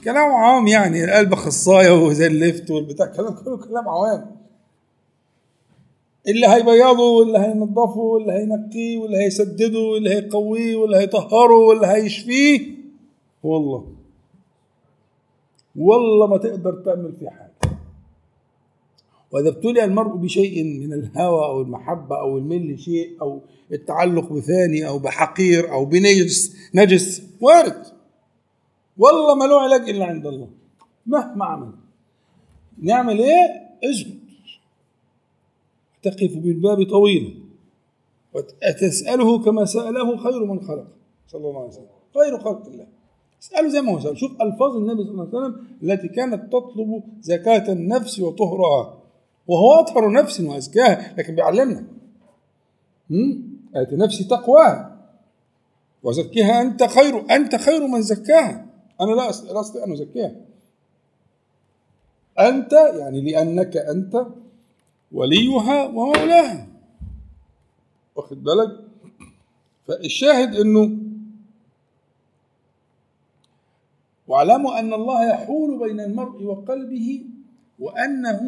كلام 0.03 0.31
عام 0.31 0.67
يعني. 0.67 1.03
القلب 1.03 1.35
خصاية 1.35 1.91
وزي 2.05 2.27
اللفت 2.27 2.71
والبتاع 2.71 3.05
كلام 3.05 3.33
كله 3.33 3.57
كلام 3.57 3.89
عوام. 3.89 4.37
اللي 6.27 6.47
هيبيضه 6.47 7.03
واللي 7.17 7.39
هينضفه 7.39 7.99
واللي 7.99 8.31
هينقيه 8.33 8.97
واللي 8.97 9.17
هيسدده 9.17 9.79
واللي 9.79 10.09
هيقويه 10.09 10.75
واللي 10.75 10.97
هيطهره 10.97 11.55
واللي 11.55 11.87
هيشفيه 11.87 12.71
والله 13.43 13.87
والله 15.75 16.27
ما 16.27 16.37
تقدر 16.37 16.73
تعمل 16.73 17.13
فيه 17.19 17.29
حاجة. 17.29 17.46
وإذا 19.31 19.49
ابتلي 19.49 19.83
المرء 19.83 20.15
بشيء 20.15 20.63
من 20.63 20.93
الهوى 20.93 21.45
أو 21.45 21.61
المحبة 21.61 22.19
أو 22.19 22.37
الميل 22.37 22.73
لشيء 22.73 23.21
أو 23.21 23.41
التعلق 23.71 24.33
بثاني 24.33 24.87
أو 24.87 24.99
بحقير 24.99 25.71
أو 25.71 25.85
بنجس 25.85 26.55
نجس 26.75 27.23
وارد. 27.41 27.85
والله 28.97 29.35
ما 29.35 29.45
له 29.45 29.61
علاج 29.61 29.89
إلا 29.89 30.05
عند 30.05 30.27
الله. 30.27 30.49
مهما 31.05 31.45
عمل. 31.45 31.71
نعمل 32.81 33.19
إيه؟ 33.19 33.67
اسجد 33.83 34.19
تقف 36.03 36.37
بالباب 36.37 36.83
طويلا. 36.89 37.33
وتسأله 38.33 39.43
كما 39.43 39.65
سأله 39.65 40.17
خير 40.17 40.45
من 40.45 40.59
خلق. 40.59 40.87
صلى 41.27 41.47
الله 41.47 41.59
عليه 41.59 41.69
وسلم. 41.69 41.87
خير 42.13 42.39
خلق 42.39 42.67
الله. 42.67 42.87
اسأله 43.41 43.69
زي 43.69 43.81
ما 43.81 43.91
هو 43.91 43.99
سأل. 43.99 44.17
شوف 44.17 44.31
ألفاظ 44.41 44.75
النبي 44.75 45.03
صلى 45.03 45.11
الله 45.11 45.27
عليه 45.27 45.37
وسلم 45.37 45.67
التي 45.83 46.07
كانت 46.07 46.53
تطلب 46.53 47.03
زكاة 47.21 47.73
النفس 47.73 48.19
وطهرها. 48.19 48.96
وهو 49.47 49.73
أطهر 49.73 50.11
نفس 50.11 50.41
وأزكاها 50.41 51.15
لكن 51.17 51.35
بيعلمنا. 51.35 51.87
آت 53.75 53.93
نفسي 53.93 54.23
تقواها 54.23 54.97
وزكيها 56.03 56.61
أنت 56.61 56.83
خير 56.83 57.31
أنت 57.31 57.55
خير 57.55 57.87
من 57.87 58.01
زكاها. 58.01 58.65
أنا 59.01 59.11
لا 59.11 59.31
لا 59.53 59.59
أستطيع 59.59 59.83
أن 59.83 59.91
أزكيها. 59.91 60.35
أنت 62.39 62.73
يعني 62.73 63.21
لأنك 63.21 63.77
أنت 63.77 64.25
وليها 65.11 65.85
ومولاها. 65.85 66.67
واخد 68.15 68.43
بالك؟ 68.43 68.79
فالشاهد 69.87 70.55
إنه 70.55 70.97
واعلموا 74.27 74.79
أن 74.79 74.93
الله 74.93 75.29
يحول 75.29 75.79
بين 75.79 75.99
المرء 75.99 76.43
وقلبه 76.43 77.21
وأنه 77.79 78.41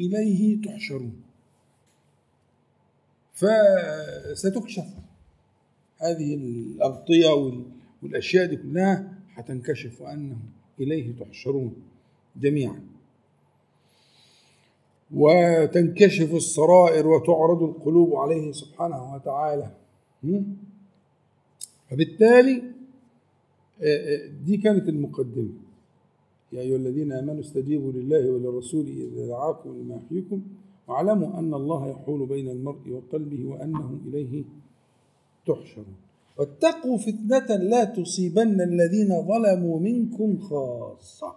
إليه 0.00 0.62
تحشرون. 0.62 1.22
فستكشف 3.34 4.86
هذه 5.98 6.34
الأغطية 6.34 7.28
والأشياء 8.02 8.46
دي 8.46 8.56
كلها 8.56 9.14
هتنكشف 9.34 10.00
وأنه 10.00 10.36
إليه 10.80 11.12
تحشرون 11.20 11.74
جميعا. 12.36 12.86
وتنكشف 15.14 16.34
السرائر 16.34 17.06
وتعرض 17.06 17.62
القلوب 17.62 18.16
عليه 18.16 18.52
سبحانه 18.52 19.14
وتعالى. 19.14 19.70
فبالتالي 21.90 22.62
دي 24.44 24.56
كانت 24.56 24.88
المقدمة. 24.88 25.63
يا 26.54 26.60
أيها 26.60 26.76
الذين 26.76 27.12
آمنوا 27.12 27.40
استجيبوا 27.40 27.92
لله 27.92 28.30
وللرسول 28.30 28.86
إذا 28.86 29.26
دعاكم 29.26 29.70
لما 29.70 29.94
يحييكم 29.96 30.42
واعلموا 30.88 31.38
أن 31.38 31.54
الله 31.54 31.88
يحول 31.88 32.26
بين 32.26 32.48
المرء 32.48 32.90
وقلبه 32.90 33.46
وأنه 33.46 34.00
إليه 34.06 34.44
تحشرون. 35.46 35.96
واتقوا 36.38 36.98
فتنة 36.98 37.56
لا 37.56 37.84
تصيبن 37.84 38.60
الذين 38.60 39.22
ظلموا 39.22 39.80
منكم 39.80 40.38
خاصة. 40.38 41.34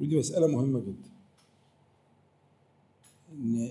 ودي 0.00 0.18
مسألة 0.18 0.46
مهمة 0.46 0.80
جدا. 0.80 1.10
إن 3.32 3.70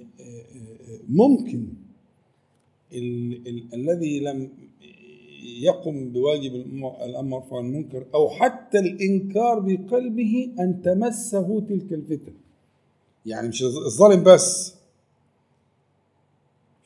ممكن 1.10 1.68
ال 2.94 3.48
ال 3.48 3.74
الذي 3.74 4.20
لم 4.20 4.50
يقم 5.44 6.10
بواجب 6.10 6.56
الامر 7.06 7.44
عن 7.52 7.66
المنكر 7.66 8.06
أو 8.14 8.30
حتى 8.30 8.80
الإنكار 8.80 9.60
بقلبه 9.60 10.54
أن 10.60 10.82
تمسه 10.82 11.60
تلك 11.60 11.94
الفتن. 11.94 12.34
يعني 13.26 13.48
مش 13.48 13.64
الظالم 13.64 14.24
بس. 14.24 14.76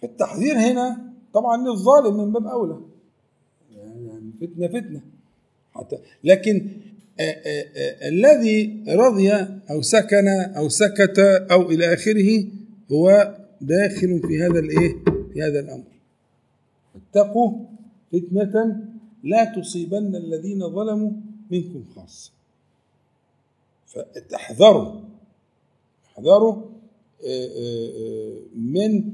فالتحذير 0.01 0.55
هنا 0.55 1.13
طبعا 1.33 1.57
للظالم 1.57 2.17
من 2.17 2.31
باب 2.31 2.47
أولى. 2.47 2.79
يعني 3.75 4.31
فتنة 4.41 4.67
فتنة. 4.67 5.01
حتى 5.73 5.97
لكن 6.23 6.67
آآ 7.19 7.23
آآ 7.45 8.09
الذي 8.09 8.83
رضي 8.87 9.31
أو 9.71 9.81
سكن 9.81 10.27
أو 10.57 10.69
سكت 10.69 11.19
أو 11.51 11.69
إلى 11.69 11.93
آخره 11.93 12.45
هو 12.91 13.35
داخل 13.61 14.21
في 14.27 14.43
هذا 14.43 14.59
الإيه؟ 14.59 14.95
في 15.33 15.41
هذا 15.41 15.59
الأمر. 15.59 15.83
اتقوا 16.95 17.51
فتنة 18.11 18.85
لا 19.23 19.59
تصيبن 19.61 20.15
الذين 20.15 20.69
ظلموا 20.69 21.11
منكم 21.51 21.85
خاصة. 21.95 22.31
فاحذروا 23.87 25.01
احذروا 26.05 26.53
آه، 27.25 27.47
آه، 27.47 27.89
آه، 27.97 28.39
من 28.55 29.13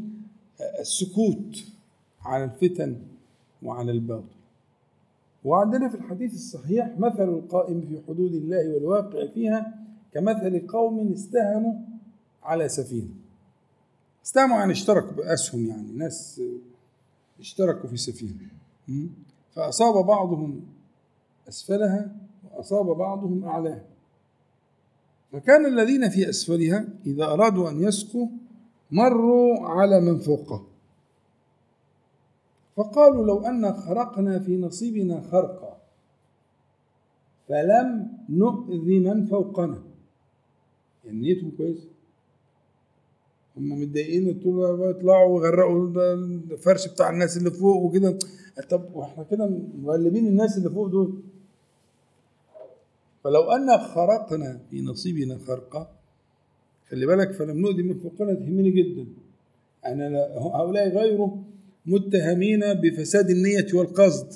السكوت 0.80 1.64
عن 2.22 2.44
الفتن 2.44 3.02
وعن 3.64 3.90
الباطل. 3.90 4.36
وعندنا 5.46 5.90
في 5.90 5.96
الحديث 5.96 6.34
الصحيح 6.34 7.00
مثل 7.00 7.24
القائم 7.24 7.82
في 7.82 8.02
حدود 8.08 8.34
الله 8.34 8.74
والواقع 8.74 9.28
فيها 9.28 9.86
كمثل 10.14 10.68
قوم 10.68 11.12
استهموا 11.14 11.74
على 12.44 12.70
سفينة. 12.70 13.10
استهموا 14.26 14.58
يعني 14.58 14.72
اشتركوا 14.72 15.12
بأسهم 15.12 15.68
يعني 15.68 15.92
ناس 15.92 16.42
اشتركوا 17.40 17.90
في 17.90 17.98
سفينة? 17.98 18.55
فأصاب 19.56 20.06
بعضهم 20.06 20.66
أسفلها 21.50 22.16
وأصاب 22.44 22.86
بعضهم 22.86 23.44
أعلاها. 23.44 23.86
فكان 25.32 25.66
الذين 25.66 26.10
في 26.10 26.30
أسفلها 26.30 26.88
إذا 27.06 27.26
أرادوا 27.26 27.70
أن 27.70 27.84
يسقوا 27.84 28.28
مروا 28.92 29.68
على 29.68 30.02
من 30.02 30.20
فوقه. 30.20 30.68
فقالوا 32.76 33.26
لو 33.26 33.40
أن 33.40 33.74
خرقنا 33.74 34.40
في 34.40 34.58
نصيبنا 34.58 35.22
خرقا 35.22 35.78
فلم 37.48 38.18
نؤذي 38.30 39.00
من 39.00 39.26
فوقنا. 39.26 39.84
يعني 41.06 41.20
نيتهم 41.20 41.52
كويس؟ 41.58 41.95
هم 43.58 43.82
متضايقين 43.82 44.40
طول 44.40 44.90
يطلعوا 44.90 45.40
ويغرقوا 45.40 45.88
الفرش 46.52 46.88
بتاع 46.88 47.10
الناس 47.10 47.38
اللي 47.38 47.52
فوق 47.52 47.84
وكده. 47.84 48.18
طب 48.70 48.86
وإحنا 48.94 49.24
كده 49.24 49.50
مغلبين 49.78 50.28
الناس 50.28 50.58
اللي 50.58 50.70
فوق 50.70 50.88
دول. 50.88 51.14
فلو 53.24 53.42
أن 53.42 53.78
خرقنا 53.78 54.60
في 54.70 54.82
نصيبنا 54.82 55.38
خرقة 55.38 55.90
خلي 56.90 57.06
بالك 57.06 57.32
فلم 57.32 57.58
نؤذي 57.58 57.84
من 57.84 58.00
فوقنا 58.00 58.34
تهمني 58.34 58.72
جدا. 58.72 59.06
أنا 59.86 60.18
هؤلاء 60.38 60.90
غيره 60.90 61.44
متهمين 61.86 62.74
بفساد 62.74 63.30
النية 63.30 63.68
والقصد. 63.74 64.34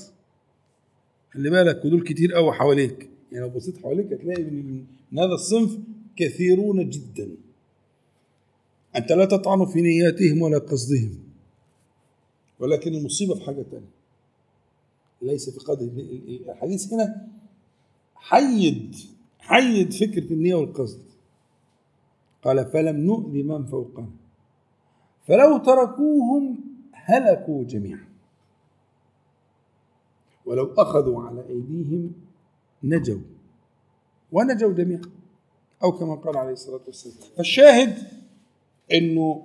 خلي 1.32 1.50
بالك 1.50 1.86
ودول 1.86 2.04
كتير 2.04 2.34
قوي 2.34 2.52
حواليك. 2.52 3.10
يعني 3.32 3.46
لو 3.46 3.50
بصيت 3.50 3.78
حواليك 3.78 4.14
هتلاقي 4.14 4.44
من 5.12 5.20
هذا 5.20 5.34
الصنف 5.34 5.78
كثيرون 6.16 6.90
جدا. 6.90 7.30
أنت 8.96 9.12
لا 9.12 9.26
تطعن 9.26 9.66
في 9.66 9.82
نياتهم 9.82 10.42
ولا 10.42 10.58
قصدهم 10.58 11.20
ولكن 12.60 12.96
المصيبة 12.96 13.36
في 13.36 13.42
حاجة 13.46 13.62
تانية. 13.72 14.00
ليس 15.22 15.50
في 15.50 15.60
قدر 15.60 15.86
الحديث 16.50 16.94
هنا 16.94 17.28
حيد 18.16 18.96
حيد 19.40 19.94
فكرة 19.94 20.34
النية 20.34 20.56
والقصد. 20.56 21.02
قال 22.44 22.66
فلم 22.66 22.98
نؤذي 22.98 23.44
من 23.44 23.66
فوقنا. 23.66 24.10
فلو 25.28 25.58
تركوهم 25.58 26.60
هلكوا 26.94 27.64
جميعا. 27.64 28.10
ولو 30.46 30.74
أخذوا 30.74 31.24
على 31.24 31.48
أيديهم 31.50 32.12
نجوا 32.84 33.22
ونجوا 34.32 34.74
جميعا 34.74 35.02
أو 35.84 35.92
كما 35.92 36.16
قال 36.16 36.38
عليه 36.38 36.54
الصلاة 36.54 36.82
والسلام. 36.88 37.30
فالشاهد 37.38 38.19
أنه 38.94 39.44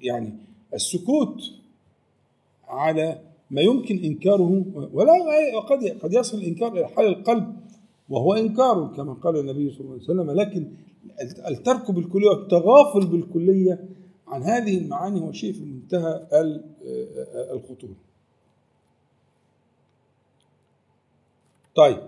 يعني 0.00 0.32
السكوت 0.74 1.42
على 2.68 3.20
ما 3.50 3.60
يمكن 3.60 3.98
إنكاره 3.98 4.64
ولا 4.92 5.60
قد 5.60 5.84
قد 5.84 6.12
يصل 6.12 6.38
الإنكار 6.38 6.72
إلى 6.72 6.88
حال 6.88 7.06
القلب 7.06 7.56
وهو 8.08 8.34
إنكار 8.34 8.92
كما 8.96 9.12
قال 9.12 9.36
النبي 9.36 9.70
صلى 9.70 9.80
الله 9.80 9.92
عليه 9.92 10.02
وسلم. 10.02 10.30
لكن 10.30 10.66
الترك 11.48 11.90
بالكلية 11.90 12.28
والتغافل 12.28 13.06
بالكلية 13.06 13.88
عن 14.28 14.42
هذه 14.42 14.78
المعاني 14.78 15.20
هو 15.20 15.32
شيء 15.32 15.52
في 15.52 15.64
منتهى 15.64 16.26
الخطورة. 17.52 17.94
طيب 21.74 21.98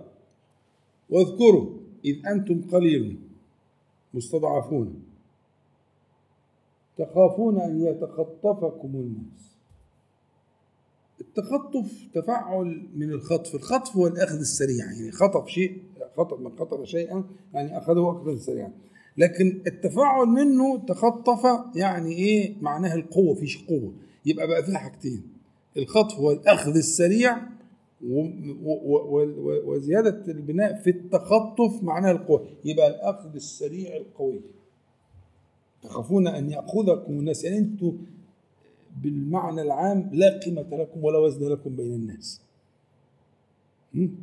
واذكروا 1.10 1.70
إذ 2.04 2.26
أنتم 2.26 2.70
قليل 2.72 3.16
مستضعفون. 4.14 5.02
تخافون 6.98 7.60
أن 7.60 7.80
يتخطفكم 7.86 8.88
الناس 8.94 9.48
التخطف 11.20 11.92
تفعل 12.14 12.82
من 12.96 13.10
الخطف. 13.10 13.54
الخطف 13.54 13.96
هو 13.96 14.06
الأخذ 14.06 14.38
السريع 14.38 14.84
يعني 14.92 15.10
خطف 15.10 15.46
شيء 15.48 15.82
خطف 16.16 16.40
من 16.40 16.58
خطف 16.58 16.82
شيئا 16.84 17.24
يعني 17.54 17.78
أخذه 17.78 18.10
أخذا 18.22 18.36
سريعا. 18.38 18.72
لكن 19.16 19.62
التفاعل 19.66 20.26
منه 20.26 20.78
تخطف 20.78 21.46
يعني 21.74 22.12
إيه؟ 22.12 22.54
معناها 22.60 22.94
القوة 22.94 23.34
فيش 23.34 23.64
قوة. 23.64 23.92
يبقى 24.26 24.46
بقى 24.46 24.64
فيها 24.64 24.78
حاجتين. 24.78 25.22
الخطف 25.76 26.14
هو 26.14 26.30
الأخذ 26.32 26.76
السريع 26.76 27.38
وزيادة 29.66 30.32
البناء 30.32 30.74
في 30.82 30.90
التخطف 30.90 31.82
معناها 31.82 32.10
القوة. 32.12 32.46
يبقى 32.64 32.88
الأخذ 32.88 33.34
السريع 33.34 33.96
القوي. 33.96 34.40
تخافون 35.82 36.26
أن 36.26 36.50
يأخذكم 36.50 37.12
الناس. 37.12 37.44
يعني 37.44 37.58
أنتم 37.58 37.98
بالمعنى 39.02 39.62
العام 39.62 40.10
لا 40.12 40.38
قيمة 40.38 40.62
لكم 40.76 41.04
ولا 41.04 41.18
وزن 41.18 41.48
لكم 41.48 41.76
بين 41.76 41.92
الناس. 41.92 42.40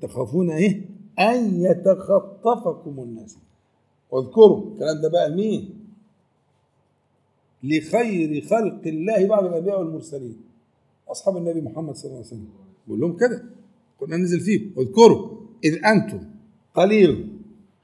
تخافون 0.02 0.52
إيه؟ 0.52 0.82
أن 1.20 1.62
يتخطفكم 1.62 3.00
الناس. 3.00 3.38
واذكروا 4.12 4.72
الكلام 4.74 5.02
ده 5.02 5.10
بقى 5.10 5.30
لمين؟ 5.30 5.70
لخير 7.64 8.42
خلق 8.42 8.82
الله 8.88 9.28
بعد 9.28 9.46
الانبياء 9.46 9.80
والمرسلين 9.80 10.42
أصحاب 11.08 11.38
النبي 11.38 11.62
محمد 11.62 11.96
صلى 11.96 12.06
الله 12.06 12.18
عليه 12.18 12.28
وسلم. 12.28 12.50
بقول 12.88 13.00
لهم 13.00 13.18
كده. 13.18 13.44
كنا 14.00 14.18
ننزل 14.18 14.40
فيه 14.40 14.70
واذكروا 14.76 15.30
إذ 15.64 15.86
أنتم 15.86 16.20
قليل 16.76 17.30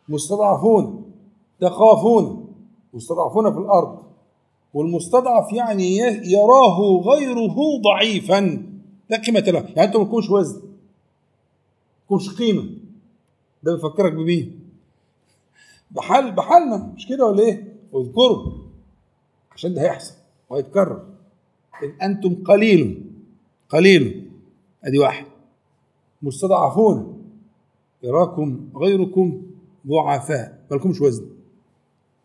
مستضعفون 0.09 1.11
تخافون 1.59 2.53
مستضعفون 2.93 3.53
في 3.53 3.59
الأرض. 3.59 4.03
والمستضعف 4.73 5.53
يعني 5.53 5.97
يراه 6.31 7.01
غيره 7.05 7.77
ضعيفا. 7.81 8.65
لا 9.09 9.21
قيمة 9.21 9.39
له 9.39 9.59
يعني 9.59 9.83
أنتم 9.83 9.99
ما 9.99 10.05
تكونش 10.05 10.29
وزن 10.29 10.55
ما 10.61 12.05
تكونش 12.05 12.29
قيمة. 12.29 12.69
ده 13.63 13.75
بيفكرك 13.75 14.13
بمين؟ 14.13 14.59
بحال 15.91 16.31
بحالنا. 16.31 16.93
مش 16.95 17.07
كده 17.07 17.25
ولا 17.25 17.43
إيه؟ 17.43 17.73
واذكروا 17.91 18.51
عشان 19.51 19.73
ده 19.73 19.81
هيحصل 19.81 20.13
وهيتكرر. 20.49 21.05
إن 21.83 22.01
أنتم 22.01 22.43
قليل 22.43 23.03
قليل. 23.69 24.31
أدي 24.83 24.99
واحد. 24.99 25.25
مستضعفون. 26.23 27.23
يراكم 28.03 28.69
غيركم 28.75 29.41
ضعفاء. 29.87 30.65
ما 30.71 30.75
لكمش 30.75 31.01
وزن. 31.01 31.25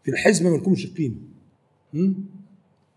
في 0.02 0.10
الحزمة 0.10 0.50
ما 0.50 0.56
لكمش 0.56 0.86
قيمة. 0.86 1.16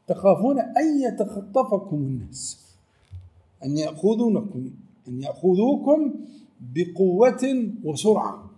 تخافون 0.07 0.59
أن 0.59 1.01
يتخطفكم 1.01 1.95
الناس. 1.95 2.65
أن 3.65 3.77
يأخذونكم 3.77 4.69
أن 5.07 5.21
يأخذوكم 5.21 6.13
بقوة 6.75 7.71
وسرعة. 7.83 8.49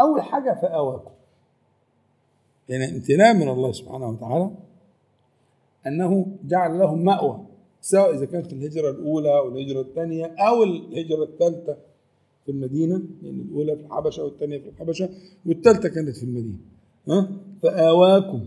أول 0.00 0.22
حاجة 0.22 0.58
فآواكم. 0.62 1.10
يعني 2.68 2.84
امتنان 2.96 3.36
من 3.36 3.48
الله 3.48 3.72
سبحانه 3.72 4.08
وتعالى 4.08 4.50
أنه 5.86 6.26
جعل 6.44 6.78
لهم 6.78 7.04
مأوى. 7.04 7.47
سواء 7.80 8.14
إذا 8.14 8.24
كانت 8.24 8.52
الهجرة 8.52 8.90
الأولى 8.90 9.38
أو 9.38 9.48
الهجرة 9.48 9.80
الثانية 9.80 10.26
أو 10.26 10.62
الهجرة 10.62 11.24
الثالثة 11.24 11.76
في 12.44 12.52
المدينة 12.52 12.94
لأن 12.96 13.08
يعني 13.22 13.42
الأولى 13.42 13.76
في 13.76 13.82
الحبشة 13.82 14.24
والثانية 14.24 14.58
في 14.58 14.68
الحبشة 14.68 15.08
والثالثة 15.46 15.88
كانت 15.88 16.16
في 16.16 16.22
المدينة. 16.22 16.58
ها؟ 17.08 17.30
فآواكم. 17.62 18.46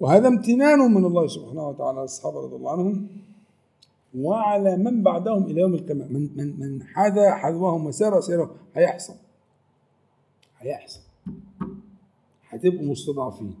وهذا 0.00 0.28
امتنان 0.28 0.78
من 0.78 1.04
الله 1.04 1.26
سبحانه 1.26 1.68
وتعالى 1.68 2.04
الصحابة 2.04 2.40
رضي 2.40 2.56
الله 2.56 2.70
عنهم. 2.70 3.08
وعلى 4.18 4.76
من 4.76 5.02
بعدهم 5.02 5.44
إلى 5.44 5.60
يوم 5.60 5.74
القيامة. 5.74 6.06
من 6.06 6.30
من 6.36 6.60
من 6.60 6.82
حذا 6.82 7.34
حذوهم 7.34 7.86
وسار 7.86 8.20
سيرهم. 8.20 8.50
هيحصل. 8.74 9.14
هيحصل. 10.58 11.00
هتبقوا 12.48 12.86
مستضعفين. 12.86 13.54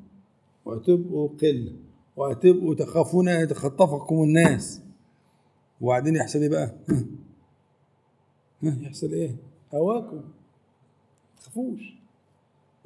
وهتبقوا 0.64 1.28
قلة. 1.28 1.72
وهتبقوا 2.16 2.74
تخافون 2.74 3.28
أن 3.28 3.42
يتخطفكم 3.42 4.22
الناس. 4.22 4.80
وبعدين 5.80 6.16
يحصل 6.16 6.38
إيه 6.38 6.48
بقى؟ 6.48 6.74
يحصل 8.62 9.12
إيه؟ 9.12 9.36
هواكم. 9.74 10.22
تخافوش. 11.40 11.94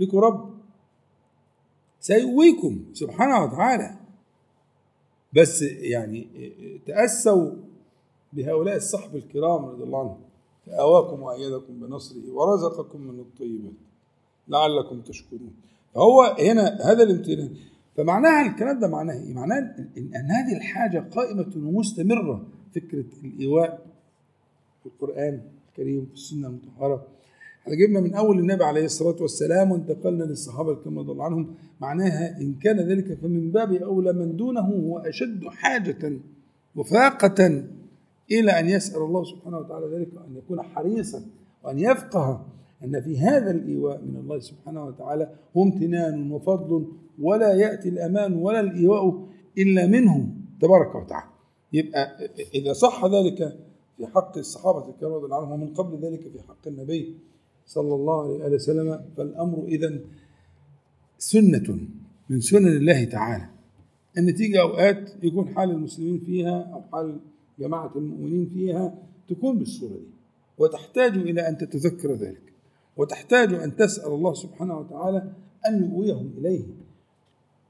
ليكم 0.01 0.19
رب 0.19 0.55
سيقويكم 2.01 2.85
سبحانه 2.93 3.45
وتعالى. 3.45 3.99
بس 5.33 5.63
يعني 5.63 6.29
تأسوا 6.87 7.53
بهؤلاء 8.33 8.77
الصحب 8.77 9.17
الكرام 9.17 9.65
رضي 9.65 9.85
الله 9.85 10.01
عنهم. 10.01 10.21
فآواكم 10.67 11.23
وأيدكم 11.23 11.81
بنصره 11.81 12.33
ورزقكم 12.33 13.01
من 13.01 13.21
الطيبات 13.21 13.73
لعلكم 14.49 15.01
تشكرون. 15.01 15.55
فهو 15.95 16.23
هنا 16.23 16.93
هذا 16.93 17.03
الامتنان. 17.03 17.57
فمعناها 17.97 18.47
الكلام 18.51 18.81
ده 18.81 18.89
معناه 18.89 19.15
إيه؟ 19.15 19.35
معناه 19.35 19.59
ان 19.99 20.15
هذه 20.15 20.57
الحاجة 20.57 20.99
قائمة 21.11 21.53
ومستمرة. 21.57 22.47
فكرة 22.75 23.05
الإيواء 23.25 23.87
في 24.83 24.87
القرآن 24.87 25.41
الكريم 25.69 26.07
في 26.07 26.15
السنة 26.15 26.49
المطهرة. 26.49 27.07
إحنا 27.63 27.75
جبنا 27.75 28.01
من 28.01 28.15
أول 28.15 28.39
النبي 28.39 28.65
عليه 28.65 28.85
الصلاة 28.85 29.17
والسلام 29.23 29.71
وانتقلنا 29.71 30.25
للصحابة 30.25 30.73
الكرام 30.73 30.99
رضي 30.99 31.13
الله 31.13 31.25
عنهم. 31.25 31.55
معناها 31.81 32.41
إن 32.41 32.55
كان 32.63 32.81
ذلك 32.81 33.15
فمن 33.15 33.51
باب 33.51 33.73
أولى 33.73 34.13
من 34.13 34.37
دونه 34.37 34.61
هو 34.61 34.99
اشد 34.99 35.45
حاجة 35.49 36.13
وفاقة 36.77 37.65
إلى 38.31 38.51
أن 38.61 38.69
يسأل 38.69 39.03
الله 39.03 39.25
سبحانه 39.25 39.59
وتعالى 39.59 39.87
ذلك 39.97 40.09
وأن 40.17 40.37
يكون 40.37 40.63
حريصا 40.63 41.23
وأن 41.65 41.79
يفقه 41.79 42.47
أن 42.85 43.01
في 43.01 43.19
هذا 43.19 43.51
الإيواء 43.51 44.03
من 44.03 44.17
الله 44.17 44.39
سبحانه 44.39 44.85
وتعالى 44.85 45.35
هو 45.57 45.63
امتنان 45.63 46.33
وفضل 46.33 46.87
ولا 47.19 47.53
يأتي 47.55 47.89
الأمان 47.89 48.35
ولا 48.35 48.61
الإيواء 48.61 49.29
إلا 49.59 49.87
منه 49.87 50.29
تبارك 50.61 50.95
وتعالى. 50.95 51.31
يبقى 51.73 52.29
إذا 52.55 52.73
صح 52.73 53.05
ذلك 53.05 53.59
في 53.97 54.07
حق 54.07 54.39
الصحابة 54.39 54.89
الكرام 54.89 55.13
رضي 55.13 55.25
الله 55.25 55.37
عنهم 55.37 55.53
ومن 55.53 55.75
قبل 55.75 56.05
ذلك 56.05 56.21
في 56.21 56.43
حق 56.49 56.69
النبي 56.69 57.17
صلى 57.67 57.95
الله 57.95 58.45
عليه 58.45 58.55
وسلم 58.55 59.05
فالأمر 59.17 59.65
إذا 59.65 60.01
سنة 61.19 61.79
من 62.31 62.41
سنن 62.41 62.77
الله 62.77 63.05
تعالى. 63.05 63.49
أن 64.19 64.35
تيجي 64.35 64.61
أوقات 64.61 65.25
يكون 65.25 65.49
حال 65.49 65.71
المسلمين 65.71 66.19
فيها 66.19 66.63
أو 66.75 66.83
حال 66.83 67.21
جماعة 67.59 67.93
المؤمنين 67.97 68.47
فيها 68.55 68.95
تكون 69.29 69.59
بالصورة 69.59 69.93
دي 69.93 70.11
وتحتاج 70.59 71.17
إلى 71.17 71.49
أن 71.49 71.59
تتذكر 71.59 72.15
ذلك. 72.15 72.53
وتحتاج 72.97 73.55
أن 73.55 73.77
تسأل 73.77 74.13
الله 74.13 74.35
سبحانه 74.35 74.79
وتعالى 74.79 75.33
أن 75.69 75.85
يؤويهم 75.85 76.31
إليه 76.39 76.65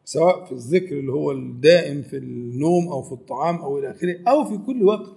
سواء 0.04 0.44
في 0.44 0.52
الذكر 0.52 0.98
اللي 0.98 1.12
هو 1.12 1.32
الدائم 1.32 2.02
في 2.02 2.16
النوم 2.16 2.88
أو 2.88 3.02
في 3.02 3.12
الطعام 3.12 3.56
أو 3.56 3.78
إلى 3.78 3.90
آخره 3.90 4.16
أو 4.28 4.44
في 4.44 4.58
كل 4.58 4.82
وقت 4.82 5.14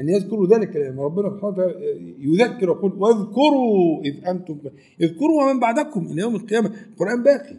أن 0.00 0.08
يذكروا 0.08 0.46
ذلك 0.46 0.76
لأن 0.76 0.98
ربنا 0.98 1.30
سبحانه 1.30 1.48
وتعالى 1.48 1.74
يذكر 2.18 2.68
يقول 2.68 2.92
واذكروا 2.98 4.02
إذ 4.04 4.26
أنتم 4.26 4.58
اذكروا 5.00 5.42
ومن 5.42 5.60
بعدكم 5.60 6.06
إلى 6.06 6.20
يوم 6.20 6.36
القيامة. 6.36 6.72
القرآن 6.92 7.22
باقي. 7.22 7.56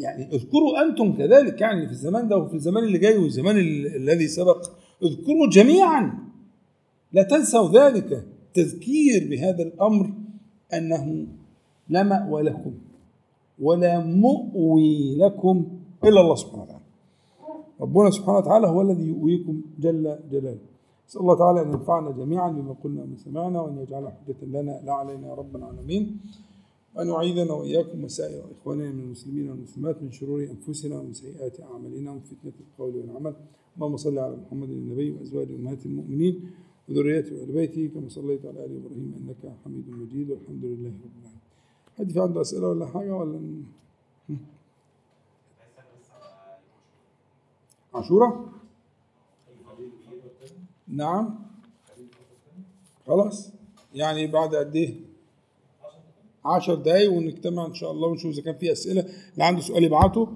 يعني 0.00 0.32
اذكروا 0.32 0.84
أنتم 0.84 1.12
كذلك 1.16 1.60
يعني 1.60 1.86
في 1.86 1.92
الزمان 1.92 2.28
ده 2.28 2.36
وفي 2.36 2.54
الزمان 2.54 2.84
اللي 2.84 2.98
جاي 2.98 3.18
والزمان 3.18 3.58
الذي 3.96 4.28
سبق. 4.28 4.70
اذكروا 5.02 5.50
جميعا. 5.52 6.18
لا 7.12 7.22
تنسوا 7.22 7.90
ذلك. 7.90 8.26
تذكير 8.54 9.28
بهذا 9.30 9.62
الأمر 9.62 10.10
أنه 10.74 11.26
لا 11.88 12.02
مأوى 12.02 12.42
لكم 12.42 12.72
ولا 13.58 14.04
مؤوي 14.04 15.16
لكم 15.16 15.66
إلا 16.04 16.20
الله 16.20 16.34
سبحانه 16.34 16.62
وتعالى. 16.62 16.84
ربنا 17.80 18.10
سبحانه 18.10 18.38
وتعالى 18.38 18.66
هو 18.66 18.82
الذي 18.82 19.04
يؤويكم 19.04 19.60
جل 19.78 20.18
جلاله. 20.30 20.58
نسأل 21.08 21.20
الله 21.20 21.38
تعالى 21.38 21.62
أن 21.62 21.68
ينفعنا 21.72 22.10
جميعا 22.10 22.50
بما 22.50 22.74
قلنا 22.84 23.02
وما 23.02 23.16
سمعنا 23.16 23.60
وأن 23.60 23.78
يجعل 23.78 24.08
حجة 24.08 24.40
لنا 24.42 24.80
لا 24.84 24.92
علينا 24.92 25.28
يا 25.28 25.34
رب 25.34 25.56
العالمين. 25.56 26.20
وأن 26.96 27.08
يعيذنا 27.08 27.52
وإياكم 27.52 28.04
وسائر 28.04 28.44
إخواننا 28.60 28.90
من 28.92 29.00
المسلمين 29.00 29.50
والمسلمات 29.50 30.02
من 30.02 30.10
شرور 30.10 30.48
أنفسنا 30.50 30.98
ومن 30.98 31.12
سيئات 31.12 31.60
أعمالنا 31.60 32.10
ومن 32.10 32.20
فتنة 32.20 32.52
القول 32.60 32.96
والعمل. 32.96 33.34
اللهم 33.76 33.96
صل 33.96 34.18
على 34.18 34.36
محمد 34.36 34.70
النبي 34.70 35.10
وأزواجه 35.10 35.54
أمهات 35.56 35.86
المؤمنين. 35.86 36.34
وذريته 36.88 37.36
وآل 37.36 37.52
بيته 37.52 37.90
كما 37.94 38.08
صليت 38.08 38.46
على 38.46 38.64
آل 38.64 38.76
إبراهيم 38.76 39.14
إنك 39.18 39.52
حميد 39.64 39.90
مجيد 39.90 40.30
والحمد 40.30 40.64
لله 40.64 40.88
رب 40.88 41.10
العالمين. 41.20 41.40
حد 41.98 42.10
في 42.12 42.20
عنده 42.20 42.40
أسئلة 42.40 42.68
ولا 42.68 42.86
حاجة 42.86 43.14
ولا 43.14 43.62
عاشورة؟ 47.94 48.52
نعم. 50.88 51.38
خلاص. 53.06 53.50
يعني 53.94 54.26
بعد 54.26 54.54
قد 54.54 54.76
إيه؟ 54.76 54.94
10 56.44 56.74
دقايق 56.74 57.12
ونجتمع 57.12 57.66
إن 57.66 57.74
شاء 57.74 57.90
الله 57.90 58.08
ونشوف 58.08 58.32
إذا 58.32 58.42
كان 58.42 58.54
في 58.58 58.72
أسئلة. 58.72 59.00
اللي 59.32 59.44
عنده 59.44 59.60
سؤال 59.60 59.84
يبعته 59.84 60.28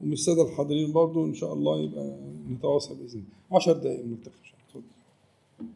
ومن 0.00 0.12
السادة 0.12 0.42
الحاضرين 0.42 0.92
برضه 0.92 1.24
إن 1.24 1.34
شاء 1.34 1.52
الله 1.52 1.80
يبقى 1.80 2.16
نتواصل 2.50 2.94
بإذن 2.94 3.18
الله. 3.18 3.56
10 3.60 3.72
دقايق 3.72 4.04
نلتقي 4.06 4.38
إن 4.38 4.44
شاء 4.44 4.54
الله. 4.54 4.59
بسم 5.60 5.66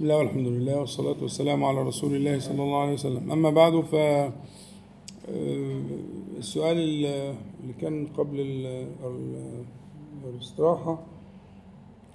الله 0.00 0.16
والحمد 0.16 0.46
لله 0.46 0.80
والصلاة 0.80 1.16
والسلام 1.22 1.64
على 1.64 1.82
رسول 1.82 2.14
الله 2.16 2.38
صلى 2.38 2.62
الله 2.62 2.82
عليه 2.82 2.92
وسلم. 2.92 3.32
أما 3.32 3.50
بعد 3.50 3.80
ف 3.80 3.94
السؤال 6.38 6.76
اللي 6.78 7.34
كان 7.80 8.06
قبل 8.06 8.40
الاستراحة 10.24 10.98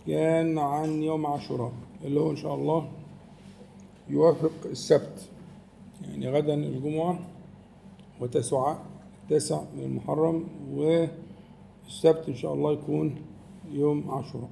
كان 0.08 0.58
عن 0.58 1.04
يوم 1.04 1.26
عاشوراء 1.26 1.74
اللي 2.06 2.20
هو 2.20 2.32
إن 2.32 2.36
شاء 2.36 2.56
الله 2.56 2.92
يوافق 4.10 4.52
السبت 4.66 5.30
يعني 6.02 6.30
غدا 6.30 6.54
الجمعة 6.54 7.20
وتسعة 8.22 8.84
التاسع 9.26 9.62
من 9.78 9.84
المحرم 9.84 10.48
والسبت 10.74 12.28
إن 12.28 12.36
شاء 12.36 12.54
الله 12.54 12.72
يكون 12.74 13.16
يوم 13.72 14.12
عاشوراء. 14.12 14.50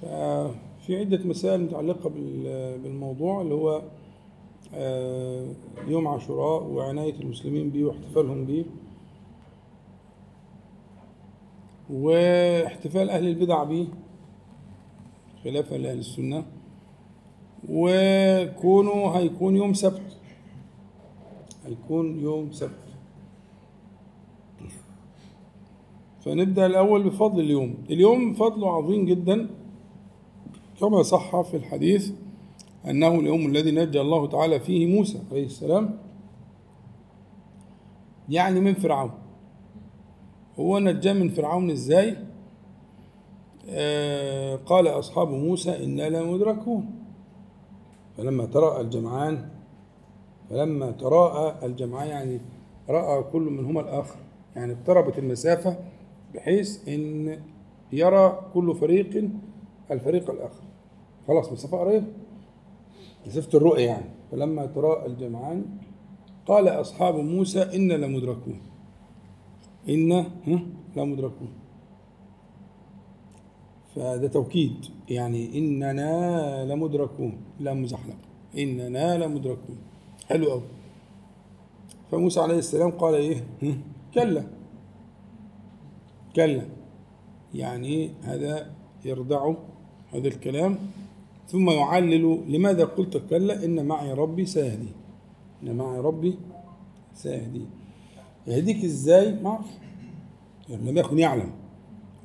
ففي 0.00 0.98
عدة 1.00 1.24
مسائل 1.24 1.60
متعلقة 1.60 2.10
بالموضوع 2.82 3.40
اللي 3.40 3.54
هو 3.54 3.82
يوم 5.88 6.08
عاشوراء 6.08 6.62
وعناية 6.62 7.14
المسلمين 7.20 7.70
به 7.70 7.84
واحتفالهم 7.84 8.44
به 8.44 8.64
واحتفال 11.90 13.10
أهل 13.10 13.28
البدع 13.28 13.64
به 13.64 13.88
خلافا 15.44 15.74
لأهل 15.74 15.98
السنة. 15.98 16.44
وكونه 17.68 19.10
هيكون 19.10 19.56
يوم 19.56 19.74
سبت 19.74 20.16
هيكون 21.66 22.20
يوم 22.20 22.52
سبت. 22.52 22.91
فنبدأ 26.24 26.66
الأول 26.66 27.02
بفضل 27.02 27.40
اليوم. 27.40 27.74
اليوم 27.90 28.34
فضله 28.34 28.76
عظيم 28.76 29.04
جدا 29.06 29.48
كما 30.80 31.02
صح 31.02 31.40
في 31.40 31.56
الحديث 31.56 32.12
أنه 32.88 33.08
اليوم 33.08 33.46
الذي 33.46 33.70
نجى 33.70 34.00
الله 34.00 34.26
تعالى 34.26 34.60
فيه 34.60 34.86
موسى 34.86 35.18
عليه 35.30 35.46
السلام 35.46 35.98
يعني 38.28 38.60
من 38.60 38.74
فرعون. 38.74 39.10
هو 40.58 40.78
نجاه 40.78 41.12
من 41.12 41.28
فرعون 41.28 41.70
إزاي؟ 41.70 42.16
آه 43.68 44.56
قال 44.56 44.86
أصحاب 44.88 45.30
موسى 45.30 45.84
إنا 45.84 46.08
لمدركون 46.08 46.90
فلما 48.16 48.44
تراءى 48.44 48.80
الجمعان 48.80 49.48
فلما 50.50 50.90
تراءى 50.90 51.66
الجمعان 51.66 52.08
يعني 52.08 52.40
رأى 52.88 53.22
كل 53.22 53.42
منهما 53.42 53.80
الآخر. 53.80 54.16
يعني 54.56 54.72
اقتربت 54.72 55.18
المسافة 55.18 55.76
بحيث 56.34 56.88
إن 56.88 57.38
يرى 57.92 58.50
كل 58.54 58.74
فريق 58.74 59.30
الفريق 59.90 60.30
الآخر. 60.30 60.62
خلاص 61.28 61.52
مسافة 61.52 61.78
قريبة 61.78 62.06
مسافة 63.26 63.58
الرؤية 63.58 63.86
يعني. 63.86 64.10
فلما 64.30 64.66
تراءى 64.66 65.06
الجمعان 65.06 65.64
قال 66.46 66.68
أصحاب 66.68 67.14
موسى 67.14 67.62
إنا 67.62 67.94
لمدركون. 67.94 68.60
إنا 69.88 70.26
لمدركون. 70.96 71.48
فده 73.94 74.28
توكيد. 74.28 74.74
يعني 75.08 75.58
إننا 75.58 76.64
لمدركون 76.64 77.40
لا 77.60 77.74
مزحلق. 77.74 78.16
إننا 78.58 79.18
لمدركون. 79.18 79.76
حلو 80.26 80.50
قوي 80.50 80.62
فموسى 82.10 82.40
عليه 82.40 82.58
السلام 82.58 82.90
قال 82.90 83.14
إيه؟ 83.14 83.44
كلا. 84.14 84.44
كلا. 86.36 86.62
يعني 87.54 88.10
هذا 88.22 88.70
يردع 89.04 89.54
هذا 90.12 90.28
الكلام. 90.28 90.78
ثم 91.48 91.70
يعلل 91.70 92.44
لماذا 92.48 92.84
قلت 92.84 93.16
كلا؟ 93.30 93.64
إن 93.64 93.86
معي 93.86 94.12
ربي 94.12 94.46
سيهدي. 94.46 94.88
إن 95.62 95.76
معي 95.76 96.00
ربي 96.00 96.38
سيهدي. 97.14 97.66
يهديك 98.46 98.84
إزاي؟ 98.84 99.32
ما 99.42 99.50
أعرف. 99.50 99.78
يعني 100.68 100.90
لم 100.90 100.98
يكن 100.98 101.18
يعلم. 101.18 101.50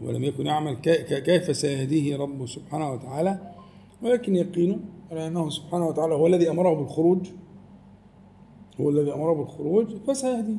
ولم 0.01 0.23
يكن 0.23 0.45
يعمل. 0.45 0.75
كيف 1.01 1.57
سيهديه 1.57 2.17
ربه 2.17 2.45
سبحانه 2.45 2.91
وتعالى؟ 2.91 3.53
ولكن 4.01 4.35
يقينه 4.35 4.79
على 5.11 5.27
أنه 5.27 5.49
سبحانه 5.49 5.87
وتعالى 5.87 6.13
هو 6.13 6.27
الذي 6.27 6.49
أمره 6.49 6.73
بالخروج. 6.73 7.29
هو 8.81 8.89
الذي 8.89 9.13
أمره 9.13 9.33
بالخروج 9.33 9.95
فسيهديه 10.07 10.57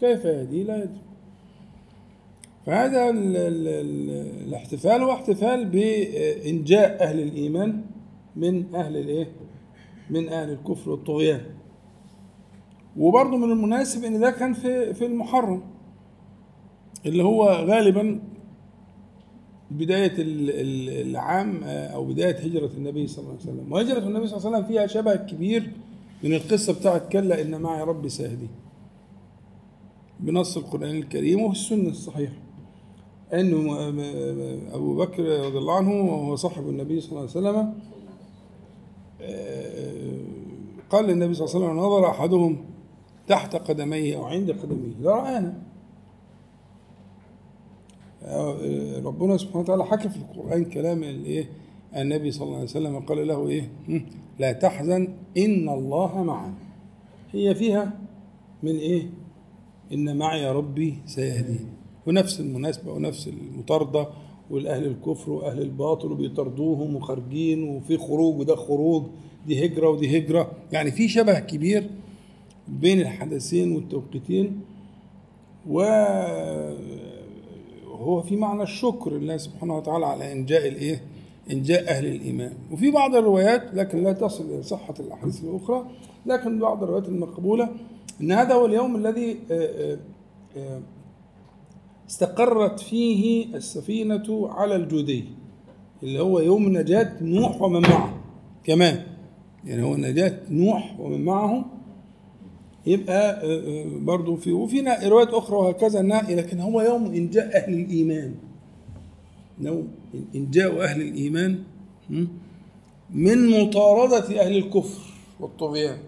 كيف 0.00 0.24
يهديه 0.24 0.62
لا 0.62 0.76
يدري. 0.76 1.05
فهذا 2.66 3.10
ال 3.10 3.36
ال 3.36 3.68
ال 3.68 4.10
الاحتفال 4.48 5.02
هو 5.02 5.12
احتفال 5.12 5.64
بإنجاء 5.64 7.02
أهل 7.02 7.20
الإيمان 7.20 7.84
من 8.36 8.74
أهل 8.74 8.96
الإيه؟ 8.96 9.28
من 10.10 10.28
أهل 10.28 10.50
الكفر 10.50 10.90
والطغيان. 10.90 11.40
وبرضه 12.96 13.36
من 13.36 13.52
المناسب 13.52 14.04
إن 14.04 14.20
ده 14.20 14.30
كان 14.30 14.52
في 14.52 14.94
في 14.94 15.06
المحرم 15.06 15.62
اللي 17.06 17.22
هو 17.22 17.44
غالبا 17.44 18.20
بداية 19.70 20.12
العام 21.02 21.60
أو 21.64 22.04
بداية 22.04 22.36
هجرة 22.36 22.70
النبي 22.76 23.06
صلى 23.06 23.18
الله 23.24 23.30
عليه 23.40 23.42
وسلم. 23.42 23.72
وهجرة 23.72 23.98
النبي 23.98 24.26
صلى 24.26 24.36
الله 24.38 24.46
عليه 24.48 24.56
وسلم 24.58 24.68
فيها 24.68 24.86
شبه 24.86 25.16
كبير 25.16 25.70
من 26.24 26.34
القصة 26.34 26.72
بتاعت 26.72 27.12
كلا 27.12 27.42
إن 27.42 27.60
معي 27.60 27.82
ربي 27.82 28.08
سيهدي 28.08 28.48
بنص 30.20 30.56
القرآن 30.56 30.96
الكريم 30.96 31.42
وفي 31.42 31.56
السنة 31.58 31.88
الصحيحة. 31.88 32.45
أنه 33.34 33.88
أبو 34.74 34.96
بكر 34.96 35.22
رضي 35.22 35.58
الله 35.58 35.74
عنه 35.74 35.90
وهو 35.90 36.36
صاحب 36.36 36.68
النبي 36.68 37.00
صلى 37.00 37.10
الله 37.10 37.20
عليه 37.20 37.30
وسلم 37.30 37.74
قال 40.90 41.04
للنبي 41.04 41.34
صلى 41.34 41.46
الله 41.46 41.56
عليه 41.56 41.66
وسلم 41.66 41.78
نظر 41.78 42.10
أحدهم 42.10 42.64
تحت 43.28 43.56
قدميه 43.56 44.16
أو 44.16 44.24
عند 44.24 44.50
قدميه. 44.50 44.94
لرآنا 45.00 45.62
ربنا 49.04 49.36
سبحانه 49.36 49.60
وتعالى 49.60 49.84
حكى 49.84 50.08
في 50.08 50.16
القرآن 50.16 50.64
كلام 50.64 51.02
الإيه؟ 51.02 51.50
النبي 51.96 52.30
صلى 52.30 52.44
الله 52.44 52.56
عليه 52.56 52.64
وسلم 52.64 53.00
قال 53.00 53.28
له 53.28 53.48
إيه؟ 53.48 53.70
لا 54.38 54.52
تحزن 54.52 55.08
إن 55.36 55.68
الله 55.68 56.22
معنا. 56.22 56.54
هي 57.32 57.54
فيها 57.54 57.92
من 58.62 58.76
إيه؟ 58.76 59.10
إن 59.92 60.16
معي 60.16 60.50
ربي 60.50 60.98
سيهدين. 61.06 61.75
ونفس 62.06 62.40
المناسبة 62.40 62.92
ونفس 62.92 63.28
المطاردة 63.28 64.08
والأهل 64.50 64.86
الكفر 64.86 65.30
وأهل 65.30 65.62
الباطل 65.62 66.12
وبيطردوهم 66.12 66.96
وخارجين 66.96 67.62
وفي 67.68 67.98
خروج 67.98 68.40
وده 68.40 68.56
خروج 68.56 69.02
دي 69.46 69.66
هجرة 69.66 69.88
ودي 69.88 70.18
هجرة 70.18 70.50
يعني 70.72 70.90
في 70.90 71.08
شبه 71.08 71.38
كبير 71.40 71.90
بين 72.68 73.00
الحدثين 73.00 73.76
والتوقيتين 73.76 74.60
وهو 75.68 76.76
في 78.22 78.36
معنى 78.36 78.62
الشكر 78.62 79.12
لله 79.12 79.36
سبحانه 79.36 79.76
وتعالى 79.76 80.06
على 80.06 80.32
إنجاء 80.32 80.68
الإيه؟ 80.68 81.02
إنجاء 81.50 81.88
أهل 81.90 82.06
الإيمان 82.06 82.52
وفي 82.72 82.90
بعض 82.90 83.14
الروايات 83.14 83.74
لكن 83.74 84.02
لا 84.02 84.12
تصل 84.12 84.44
إلى 84.44 84.62
صحة 84.62 84.94
الأحاديث 85.00 85.44
الأخرى 85.44 85.84
لكن 86.26 86.58
بعض 86.58 86.82
الروايات 86.82 87.08
المقبولة 87.08 87.68
أن 88.20 88.32
هذا 88.32 88.54
هو 88.54 88.66
اليوم 88.66 88.96
الذي 88.96 89.36
استقرت 92.10 92.80
فيه 92.80 93.46
السفينة 93.56 94.48
على 94.48 94.76
الجودي 94.76 95.24
اللي 96.02 96.20
هو 96.20 96.40
يوم 96.40 96.68
نجاة 96.68 97.12
نوح 97.22 97.62
ومن 97.62 97.80
معه. 97.80 98.20
كمان 98.64 99.02
يعني 99.64 99.82
هو 99.82 99.96
نجاة 99.96 100.40
نوح 100.50 101.00
ومن 101.00 101.24
معه 101.24 101.64
يبقى 102.86 103.42
برضه 104.00 104.36
في 104.36 104.52
وفي 104.52 104.80
روايات 105.08 105.28
أخرى 105.28 105.56
وهكذا 105.56 106.02
لكن 106.34 106.60
هو 106.60 106.80
يوم 106.80 107.04
إنجاء 107.06 107.56
أهل 107.56 107.74
الإيمان. 107.74 108.34
يوم 109.60 109.88
إنجاء 110.34 110.82
أهل 110.82 111.02
الإيمان 111.02 111.58
من 113.10 113.50
مطاردة 113.60 114.40
أهل 114.42 114.56
الكفر 114.56 115.00
والطغيان. 115.40 115.98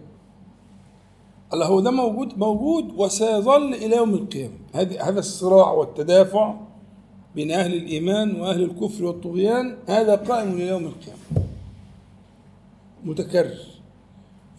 الله 1.53 1.66
هو 1.66 1.80
ده 1.80 1.90
موجود 1.90 2.38
موجود 2.38 2.92
وسيظل 2.96 3.74
إلى 3.74 3.96
يوم 3.96 4.14
القيامة. 4.14 4.55
هذا 4.74 5.18
الصراع 5.18 5.72
والتدافع 5.72 6.55
بين 7.34 7.51
أهل 7.51 7.74
الإيمان 7.74 8.40
وأهل 8.40 8.62
الكفر 8.62 9.05
والطغيان 9.05 9.76
هذا 9.86 10.14
قائم 10.14 10.53
إلى 10.53 10.68
يوم 10.68 10.84
القيامة. 10.84 11.46
متكرر. 13.05 13.59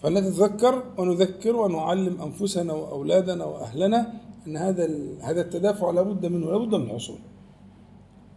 فنتذكر 0.02 0.82
ونذكر 0.98 1.56
ونعلم 1.56 2.22
أنفسنا 2.22 2.72
وأولادنا 2.72 3.44
وأهلنا 3.44 4.12
أن 4.46 4.56
هذا 4.56 4.88
هذا 5.20 5.40
التدافع 5.40 5.90
لابد 5.90 6.26
منه 6.26 6.46
لابد 6.46 6.74
من 6.74 6.90
الحصول. 6.90 7.18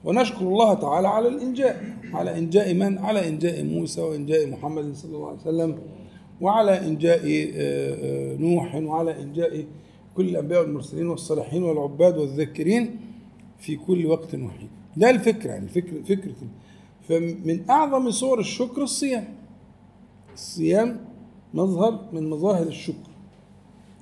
ونشكر 0.06 0.42
الله 0.42 0.74
تعالى 0.74 1.08
على 1.08 1.28
الإنجاء 1.28 1.84
على 2.14 2.38
إنجاء 2.38 2.74
من؟ 2.74 2.98
على 2.98 3.28
إنجاء 3.28 3.64
موسى 3.64 4.02
وإنجاء 4.02 4.48
محمد 4.48 4.96
صلى 4.96 5.16
الله 5.16 5.30
عليه 5.30 5.40
وسلم. 5.40 5.78
وعلى 6.44 6.88
إنجاء 6.88 7.22
آه، 7.26 7.54
آه، 7.56 8.36
نوح 8.38 8.76
وعلى 8.76 9.22
إنجاء 9.22 9.66
كل 10.16 10.30
الأنبياء 10.30 10.62
والمرسلين 10.62 11.08
والصالحين 11.08 11.64
والعباد 11.64 12.18
والذاكرين 12.18 13.00
في 13.60 13.76
كل 13.76 14.06
وقت 14.06 14.36
وحيد 14.36 14.70
ده 14.98 15.10
الفكرة 15.10 15.52
يعني 15.52 15.68
فكرة 15.68 16.02
فكرة 16.02 16.34
فمن 17.10 17.70
أعظم 17.70 18.12
صور 18.12 18.40
الشكر 18.40 18.84
الصيام. 18.84 19.26
الصيام 20.34 21.00
مظهر 21.54 22.00
من 22.14 22.30
مظاهر 22.30 22.68
الشكر. 22.68 23.10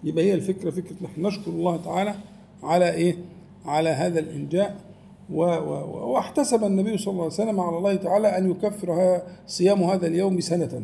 يبقى 0.03 0.23
هي 0.23 0.33
الفكرة 0.33 0.69
فكرة 0.71 0.95
نحن 1.01 1.25
نشكر 1.25 1.51
الله 1.51 1.77
تعالى 1.77 2.15
على 2.63 2.93
إيه؟ 2.93 3.15
على 3.65 3.89
هذا 3.89 4.19
الإنجاء. 4.19 4.81
واحتسب 5.29 6.63
النبي 6.63 6.97
صلى 6.97 7.11
الله 7.11 7.23
عليه 7.23 7.33
وسلم 7.33 7.59
على 7.59 7.77
الله 7.77 7.95
تعالى 7.95 8.37
أن 8.37 8.51
يكفر 8.51 9.21
صيام 9.47 9.83
هذا 9.83 10.07
اليوم 10.07 10.39
سنة. 10.39 10.83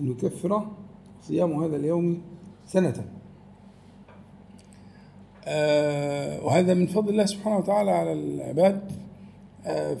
أن 0.00 0.10
يكفر 0.10 0.66
صيام 1.22 1.62
هذا 1.62 1.76
اليوم 1.76 2.22
سنة. 2.66 3.04
آه 5.44 6.44
وهذا 6.44 6.74
من 6.74 6.86
فضل 6.86 7.08
الله 7.08 7.24
سبحانه 7.26 7.58
وتعالى 7.58 7.90
على 7.90 8.12
العباد. 8.12 8.92
آه 9.66 9.94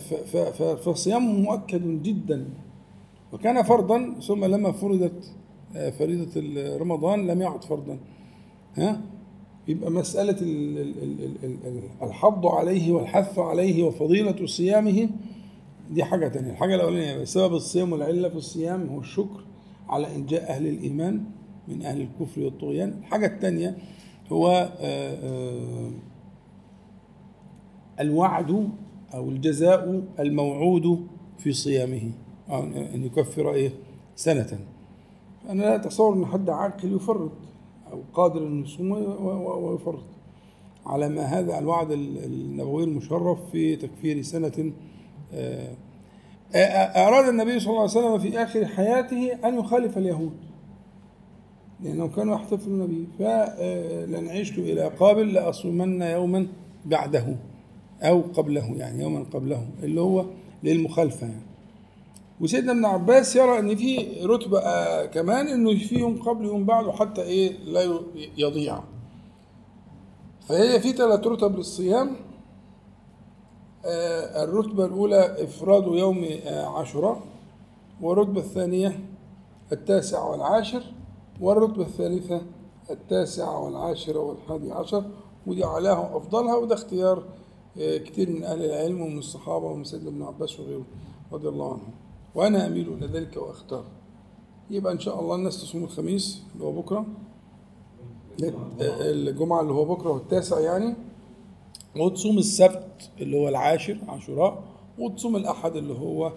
فالصيام 0.74 1.22
مؤكد 1.22 2.02
جدا. 2.02 2.44
وكان 3.32 3.62
فرضا 3.62 4.14
ثم 4.26 4.44
لما 4.44 4.72
فرضت 4.72 5.32
آه 5.76 5.90
فريضة 5.90 6.30
رمضان 6.76 7.26
لم 7.26 7.42
يعد 7.42 7.64
فرضا. 7.64 7.98
ها؟ 8.76 9.00
يبقى 9.68 9.90
مسألة 9.90 10.36
الحض 12.02 12.46
عليه 12.46 12.92
والحث 12.92 13.38
عليه 13.38 13.82
وفضيلة 13.82 14.46
صيامه 14.46 15.08
دي 15.90 16.04
حاجة 16.04 16.28
تانية. 16.28 16.50
الحاجة 16.50 16.74
الأولانية 16.74 17.24
سبب 17.24 17.54
الصيام 17.54 17.92
والعلة 17.92 18.28
في 18.28 18.36
الصيام 18.36 18.86
هو 18.86 19.00
الشكر. 19.00 19.40
على 19.88 20.16
إنجاء 20.16 20.50
أهل 20.50 20.66
الإيمان 20.66 21.24
من 21.68 21.82
أهل 21.82 22.00
الكفر 22.00 22.40
والطغيان. 22.40 22.88
الحاجة 22.88 23.26
الثانية 23.26 23.76
هو 24.32 24.48
آه، 24.80 25.14
آه، 25.14 25.90
الوعد 28.00 28.70
أو 29.14 29.28
الجزاء 29.28 30.02
الموعود 30.18 31.06
في 31.38 31.52
صيامه. 31.52 32.10
أن 32.50 33.04
يكفر 33.04 33.52
إيه؟ 33.54 33.70
سنة. 34.16 34.58
أنا 35.48 35.62
لا 35.62 35.74
أتصور 35.74 36.14
أن 36.14 36.26
حد 36.26 36.50
عاقل 36.50 36.92
يفرط 36.96 37.32
أو 37.92 38.00
قادر 38.14 38.46
أن 38.46 38.62
يصوم 38.62 38.92
ويفرط. 38.92 40.04
على 40.86 41.08
ما 41.08 41.22
هذا 41.22 41.58
الوعد 41.58 41.90
النبوي 41.92 42.84
المشرف 42.84 43.50
في 43.50 43.76
تكفير 43.76 44.22
سنة 44.22 44.72
آه 45.32 45.74
أراد 46.54 47.28
النبي 47.28 47.60
صلى 47.60 47.70
الله 47.70 47.80
عليه 47.80 47.90
وسلم 47.90 48.18
في 48.18 48.42
آخر 48.42 48.66
حياته 48.66 49.32
أن 49.44 49.58
يخالف 49.58 49.98
اليهود. 49.98 50.32
لأنهم 51.80 52.10
كانوا 52.10 52.34
يحتفلون 52.34 52.86
به 52.86 53.06
فلن 53.18 54.28
عشت 54.28 54.58
إلى 54.58 54.88
قابل 54.88 55.32
لأصومن 55.32 56.02
يوما 56.02 56.46
بعده 56.84 57.36
أو 58.02 58.20
قبله 58.20 58.76
يعني 58.76 59.02
يوما 59.02 59.24
قبله 59.34 59.66
اللي 59.82 60.00
هو 60.00 60.24
للمخالفة 60.62 61.26
يعني. 61.26 61.42
وسيدنا 62.40 62.72
ابن 62.72 62.84
عباس 62.84 63.36
يرى 63.36 63.58
إن 63.58 63.76
في 63.76 64.06
رتبة 64.24 64.60
كمان 65.06 65.48
إنه 65.48 65.74
في 65.78 65.98
يوم 65.98 66.22
قبل 66.22 66.44
يوم 66.44 66.64
بعده 66.64 66.92
حتى 66.92 67.22
إيه 67.22 67.52
لا 67.64 68.00
يضيع. 68.38 68.80
فهي 70.48 70.80
في 70.80 70.92
ثلاث 70.92 71.26
رتب 71.26 71.56
للصيام. 71.56 72.08
آه، 72.08 72.27
الرتبة 74.42 74.84
الأولى 74.84 75.44
إفراد 75.44 75.86
يوم 75.86 76.24
آه، 76.46 76.66
عاشوراء 76.66 77.20
والرتبة 78.02 78.40
الثانية 78.40 79.00
التاسع 79.72 80.24
والعاشر 80.24 80.82
والرتبة 81.40 81.82
الثالثة 81.82 82.40
التاسع 82.90 83.58
والعاشر 83.58 84.18
والحادي 84.18 84.72
عشر. 84.72 85.04
ودي 85.46 85.64
أعلاها 85.64 86.14
وأفضلها 86.14 86.56
وده 86.56 86.74
اختيار 86.74 87.22
آه، 87.78 87.96
كثير 87.98 88.30
من 88.30 88.44
أهل 88.44 88.64
العلم 88.64 89.00
ومن 89.00 89.18
الصحابة 89.18 89.66
ومن 89.66 89.84
سيدنا 89.84 90.08
ابن 90.08 90.22
عباس 90.22 90.60
وغيره 90.60 90.84
رضي 91.32 91.48
الله 91.48 91.66
عنهم. 91.72 91.92
وأنا 92.34 92.66
أميل 92.66 92.88
إلى 92.92 93.06
ذلك 93.06 93.36
وأختار. 93.36 93.84
يبقى 94.70 94.92
إن 94.92 94.98
شاء 94.98 95.20
الله 95.20 95.34
الناس 95.34 95.60
تصوم 95.62 95.84
الخميس 95.84 96.42
اللي 96.54 96.64
هو 96.64 96.72
بكرة. 96.72 97.06
الجمعة 99.00 99.60
اللي 99.60 99.72
هو 99.72 99.84
بكرة 99.84 100.10
والتاسع 100.10 100.60
يعني. 100.60 100.94
وتصوم 101.96 102.38
السبت 102.38 103.10
اللي 103.20 103.36
هو 103.36 103.48
العاشر 103.48 103.98
عاشوراء 104.08 104.62
وتصوم 104.98 105.36
الأحد 105.36 105.76
اللي 105.76 105.92
هو 105.94 106.32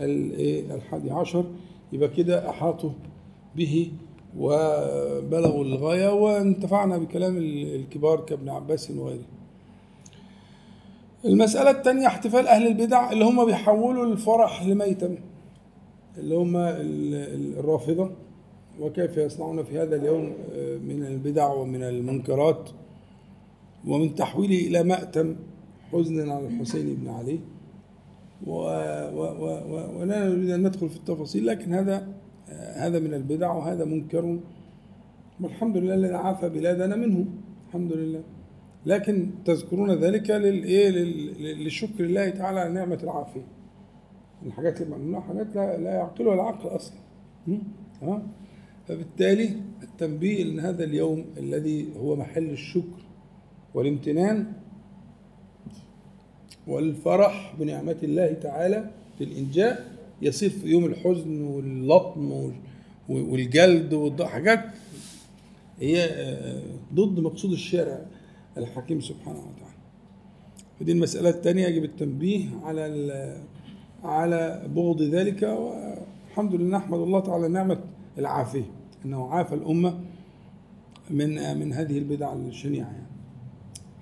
الحادي 0.00 1.10
عشر. 1.10 1.44
يبقى 1.92 2.08
كده 2.08 2.50
أحاطوا 2.50 2.90
به 3.56 3.90
وبلغوا 4.38 5.64
الغاية 5.64 6.08
وانتفعنا 6.14 6.98
بكلام 6.98 7.36
الكبار 7.38 8.20
كابن 8.20 8.48
عباس 8.48 8.90
وغيره. 8.90 9.24
المسألة 11.24 11.70
الثانية 11.70 12.06
احتفال 12.06 12.46
أهل 12.48 12.66
البدع 12.66 13.12
اللي 13.12 13.24
هم 13.24 13.44
بيحولوا 13.44 14.06
الفرح 14.06 14.62
لميتم 14.66 15.14
اللي 16.18 16.34
هم 16.36 16.56
ال- 16.56 17.14
ال- 17.14 17.58
الرافضة. 17.58 18.10
وكيف 18.80 19.16
يصنعون 19.16 19.62
في 19.64 19.78
هذا 19.78 19.96
اليوم 19.96 20.32
آه، 20.54 20.76
من 20.76 21.06
البدع 21.06 21.52
ومن 21.52 21.82
المنكرات؟ 21.82 22.70
ومن 23.86 24.14
تحويله 24.14 24.66
إلى 24.68 24.82
مأتم 24.82 25.36
حزنا 25.92 26.34
على 26.34 26.46
الحسين 26.46 26.96
بن 26.96 27.08
علي. 27.08 27.40
و 28.46 28.52
و 28.52 29.22
و 29.22 29.46
و 29.72 30.00
ولا 30.00 30.28
نريد 30.28 30.50
أن 30.50 30.66
ندخل 30.66 30.88
في 30.88 30.96
التفاصيل 30.96 31.46
لكن 31.46 31.74
هذا 31.74 32.08
هذا 32.76 32.98
من 32.98 33.14
البدع 33.14 33.52
وهذا 33.52 33.84
منكر. 33.84 34.38
والحمد 35.40 35.76
لله 35.76 35.94
الذي 35.94 36.14
عافى 36.14 36.48
بلادنا 36.48 36.96
منه 36.96 37.24
الحمد 37.68 37.92
لله. 37.92 38.22
لكن 38.86 39.30
تذكرون 39.44 39.90
ذلك 39.94 40.30
للايه 40.30 40.88
لل- 40.90 41.64
للشكر 41.64 42.04
الله 42.04 42.30
تعالى 42.30 42.60
على 42.60 42.74
نعمة 42.74 42.98
العافية. 43.02 43.46
الحاجات 44.46 44.80
اللي 44.82 45.20
حاجات 45.20 45.54
لا, 45.56 45.78
لا 45.78 45.90
يعقلها 45.94 46.34
العقل 46.34 46.68
أصلا? 46.68 46.96
تمام 48.00 48.22
فبالتالي 48.88 49.50
التنبيه 49.82 50.42
ان 50.42 50.60
هذا 50.60 50.84
اليوم 50.84 51.24
الذي 51.36 51.88
هو 51.96 52.16
محل 52.16 52.50
الشكر 52.50 53.02
والامتنان 53.74 54.52
والفرح 56.66 57.54
بنعمة 57.60 57.96
الله 58.02 58.32
تعالى 58.32 58.90
في 59.18 59.24
الإنجاء 59.24 59.92
يصير 60.22 60.50
في 60.50 60.66
يوم 60.68 60.84
الحزن 60.84 61.40
واللطم 61.42 62.30
وال- 62.32 62.54
والجلد 63.08 63.92
والحاجات 63.94 64.64
هي 65.80 66.04
آه، 66.04 66.62
ضد 66.94 67.20
مقصود 67.20 67.52
الشارع 67.52 67.98
الحكيم 68.58 69.00
سبحانه 69.00 69.38
وتعالى 69.38 69.72
فدي 70.80 70.92
المسألة 70.92 71.28
الثانية 71.30 71.66
يجب 71.66 71.84
التنبيه 71.84 72.44
على 72.64 73.42
على 74.04 74.62
بغض 74.74 75.02
ذلك 75.02 75.42
والحمد 75.42 76.54
لله 76.54 76.78
نحمد 76.78 76.98
الله 76.98 77.20
تعالى 77.20 77.48
نعمة 77.48 77.78
العافية 78.18 78.70
أنه 79.04 79.28
عافى 79.28 79.54
الأمة 79.54 80.00
من 81.10 81.58
من 81.58 81.72
هذه 81.72 81.98
البدع 81.98 82.32
الشنيعة 82.32 82.86
يعني. 82.86 83.06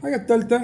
الحاجة 0.00 0.16
الثالثة 0.16 0.62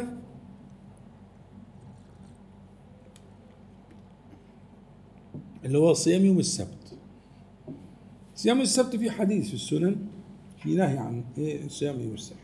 اللي 5.65 5.79
هو 5.79 5.93
صيام 5.93 6.25
يوم 6.25 6.39
السبت. 6.39 6.99
صيام 8.35 8.61
السبت 8.61 8.97
في 8.97 9.11
حديث 9.11 9.49
في 9.49 9.55
السنن 9.55 9.97
في 10.63 10.75
نهي 10.75 10.99
عن 10.99 11.25
إيه؟ 11.39 11.69
صيام 11.69 12.01
يوم 12.01 12.15
السبت. 12.15 12.39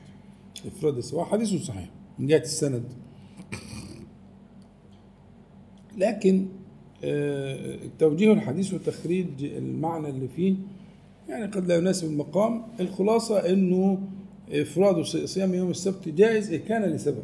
إفراد 0.66 0.97
السواء 0.97 1.24
حديث 1.24 1.55
صحيح. 1.55 1.90
من 2.18 2.26
جهة 2.26 2.38
السند. 2.38 2.84
لكن 5.97 6.49
آه، 7.05 7.78
توجيه 7.99 8.32
الحديث 8.32 8.74
وتخريج 8.74 9.45
المعنى 9.45 10.09
اللي 10.09 10.28
فيه 10.28 10.55
يعني 11.28 11.47
قد 11.47 11.66
لا 11.66 11.76
يناسب 11.76 12.11
المقام. 12.11 12.62
الخلاصة 12.80 13.38
أنه 13.38 14.09
إفراد 14.53 15.03
صيام 15.03 15.55
يوم 15.55 15.70
السبت 15.70 16.09
جائز؟ 16.09 16.53
إن 16.53 16.59
كان 16.59 16.82
لسبب. 16.82 17.22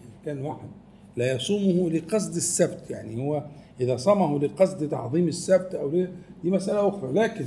يعني 0.00 0.14
كان 0.24 0.46
واحد. 0.46 0.68
لا 1.16 1.32
يصومه 1.32 1.90
لقصد 1.90 2.36
السبت. 2.36 2.90
يعني 2.90 3.22
هو 3.22 3.44
إذا 3.80 3.96
صامه 3.96 4.38
لقصد 4.38 4.88
تعظيم 4.88 5.28
السبت 5.28 5.74
أو 5.74 5.90
دي 5.90 6.50
مسألة 6.50 6.88
أخرى. 6.88 7.12
لكن 7.12 7.44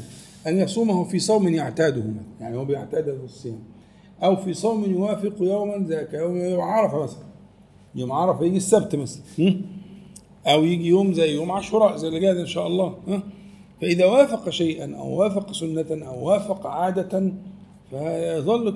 أن 0.47 0.57
يصومه 0.57 1.03
في 1.03 1.19
صوم 1.19 1.47
يعتاده 1.47 2.03
يعني 2.41 2.57
هو 2.57 2.65
بيعتاد 2.65 3.07
الصيام. 3.07 3.59
أو 4.23 4.36
في 4.36 4.53
صوم 4.53 4.91
يوافق 4.91 5.34
يوما 5.41 5.86
ذاك 5.88 6.13
يوم 6.13 6.38
يوم 6.38 6.61
عرفة 6.61 7.03
مثلا. 7.03 7.26
يوم 7.95 8.11
عرفة 8.11 8.45
يجي 8.45 8.57
السبت 8.57 8.95
مثلا؟ 8.95 9.23
أو 10.47 10.63
يجي 10.63 10.88
يوم 10.88 11.13
زي 11.13 11.34
يوم 11.34 11.51
عاشوراء 11.51 11.97
زي 11.97 12.07
اللي 12.07 12.19
جاي 12.19 12.41
إن 12.41 12.45
شاء 12.45 12.67
الله؟ 12.67 12.95
فإذا 13.82 14.05
وافق 14.05 14.49
شيئا 14.49 14.95
أو 14.95 15.19
وافق 15.19 15.51
سنة 15.51 16.05
أو 16.07 16.28
وافق 16.28 16.67
عادة 16.67 17.34
فيظل 17.99 18.69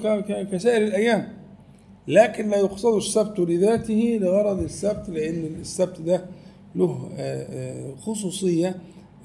كسائر 0.52 0.84
الأيام. 0.84 1.40
لكن 2.08 2.50
لا 2.50 2.58
يقصد 2.58 2.96
السبت 2.96 3.40
لذاته 3.40 4.20
لغرض 4.22 4.60
السبت 4.60 5.10
لأن 5.10 5.46
السبت 5.62 6.02
ده 6.02 6.26
له 6.76 7.10
آه، 7.18 7.44
آه، 7.44 7.96
خصوصية 7.96 8.76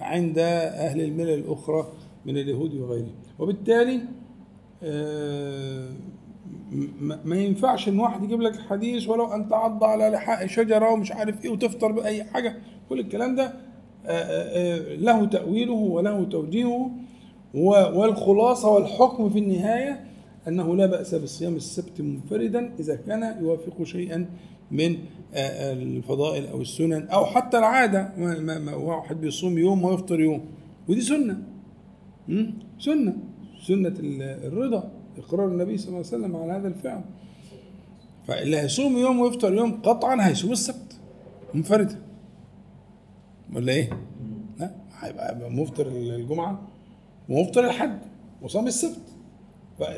عند 0.00 0.38
أهل 0.38 1.00
الملل 1.00 1.34
الأخرى 1.34 1.86
من 2.26 2.36
اليهود 2.36 2.74
وغيرهم. 2.74 3.14
وبالتالي 3.38 4.00
آه، 4.82 5.88
ما 7.24 7.36
ينفعش 7.36 7.88
إن 7.88 8.00
واحد 8.00 8.24
يجيب 8.24 8.40
لك 8.40 8.54
الحديث 8.54 9.08
ولو 9.08 9.34
أن 9.34 9.48
تعض 9.48 9.84
على 9.84 10.08
لحاء 10.08 10.46
شجرة 10.46 10.92
ومش 10.92 11.12
عارف 11.12 11.44
إيه 11.44 11.50
وتفطر 11.50 11.92
بأي 11.92 12.24
حاجة. 12.24 12.56
كل 12.88 13.00
الكلام 13.00 13.36
ده 13.36 13.52
له 14.96 15.24
تأويله 15.24 15.72
وله 15.72 16.24
توجيهه. 16.24 16.90
و- 17.54 18.00
والخلاصة 18.00 18.68
والحكم 18.68 19.30
في 19.30 19.38
النهاية 19.38 20.04
أنه 20.48 20.76
لا 20.76 20.86
بأس 20.86 21.14
بصيام 21.14 21.56
السبت 21.56 22.00
منفردا 22.00 22.72
إذا 22.80 22.96
كان 22.96 23.42
يوافق 23.42 23.82
شيئا 23.82 24.26
من 24.70 24.96
آه، 25.34 25.38
آه، 25.38 25.72
الفضائل 25.72 26.46
أو 26.46 26.60
السنن 26.60 27.08
أو 27.08 27.26
حتى 27.26 27.58
العادة. 27.58 28.12
ما- 28.18 28.38
ما- 28.38 28.58
ما- 28.58 28.74
واحد 28.74 29.20
بيصوم 29.20 29.58
يوم 29.58 29.84
ويفطر 29.84 30.20
يوم. 30.20 30.40
ودي؟ 30.88 31.00
سنة. 31.00 31.38
سنة. 32.78 33.14
ال- 33.98 34.22
الرضا. 34.22 34.90
إقرار 35.18 35.48
النبي 35.48 35.78
صلى 35.78 35.88
الله 35.88 35.98
عليه 35.98 36.06
وسلم 36.08 36.36
على 36.36 36.52
هذا 36.52 36.68
الفعل. 36.68 37.00
فاللي 38.28 38.56
هيصوم 38.56 38.96
يوم 38.96 39.20
ويفطر 39.20 39.54
يوم 39.54 39.80
قطعا 39.82 40.28
هيصوم 40.28 40.52
السبت. 40.52 40.98
منفردا 41.54 42.00
ولا 43.54 43.72
إيه؟ 43.72 43.90
لا 44.58 44.70
هيبقى 45.00 45.36
يبقى 45.36 45.50
مفطر 45.50 45.86
الجمعة. 45.86 46.62
ومفطر 47.28 47.64
الحد 47.64 47.98
وصام 48.42 48.66
السبت 48.66 49.00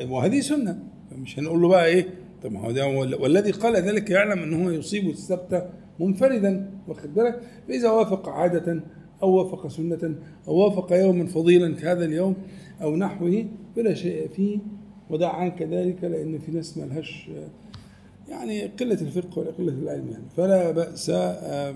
وهذه 0.09 0.39
سنة 0.39 0.79
مش 1.11 1.39
هنقول 1.39 1.61
له 1.61 1.67
بقى 1.67 1.85
إيه؟ 1.87 2.07
طب 2.43 2.51
ما 2.51 2.59
هو 2.61 2.71
ده 2.71 2.87
وال- 2.87 3.21
والذي 3.21 3.51
قال 3.51 3.75
ذلك 3.75 4.09
يعلم 4.09 4.39
ان 4.43 4.63
هو 4.63 4.69
يصيب 4.69 5.09
السبت 5.09 5.69
منفردا 5.99 6.71
واخد 6.87 7.13
بالك؟ 7.13 7.41
فإذا 7.67 7.89
وافق 7.91 8.29
عادة 8.29 8.83
أو 9.23 9.29
وافق 9.29 9.67
سنة 9.67 10.15
أو 10.47 10.55
وافق 10.55 10.93
يوما 10.93 11.25
فضيلا 11.25 11.75
كهذا 11.75 12.05
اليوم 12.05 12.35
أو 12.81 12.95
نحوه 12.95 13.45
فلا 13.75 13.93
شيء 13.93 14.27
فيه 14.27 14.59
ودع 15.09 15.29
عنك 15.29 15.61
ذلك 15.61 16.03
لأن 16.03 16.39
في 16.39 16.51
ناس 16.51 16.77
ملهاش 16.77 17.29
يعني 18.29 18.65
قلة 18.67 19.01
الفقه 19.01 19.39
ولا 19.39 19.51
قلة 19.51 19.73
العلم 19.73 20.09
يعني 20.11 20.23
فلا 20.37 20.71
بأس 20.71 21.09
آه، 21.09 21.75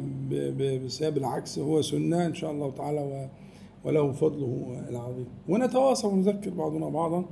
بالعكس 1.09 1.59
هو 1.59 1.81
سنة 1.81 2.25
إن 2.25 2.33
شاء 2.33 2.51
الله 2.51 2.71
تعالى 2.71 2.99
و- 2.99 3.40
وله 3.85 4.11
فضله 4.11 4.83
العظيم. 4.89 5.27
ونتواصل 5.49 6.07
ونذكر 6.07 6.49
بعضنا 6.49 6.89
بعضا 6.89 7.25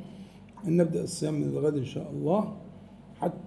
أن 0.67 0.77
نبدأ 0.77 1.03
الصيام 1.03 1.33
من 1.33 1.43
الغد 1.49 1.77
إن 1.77 1.85
شاء 1.85 2.11
الله 2.11 2.57
حتى 3.21 3.39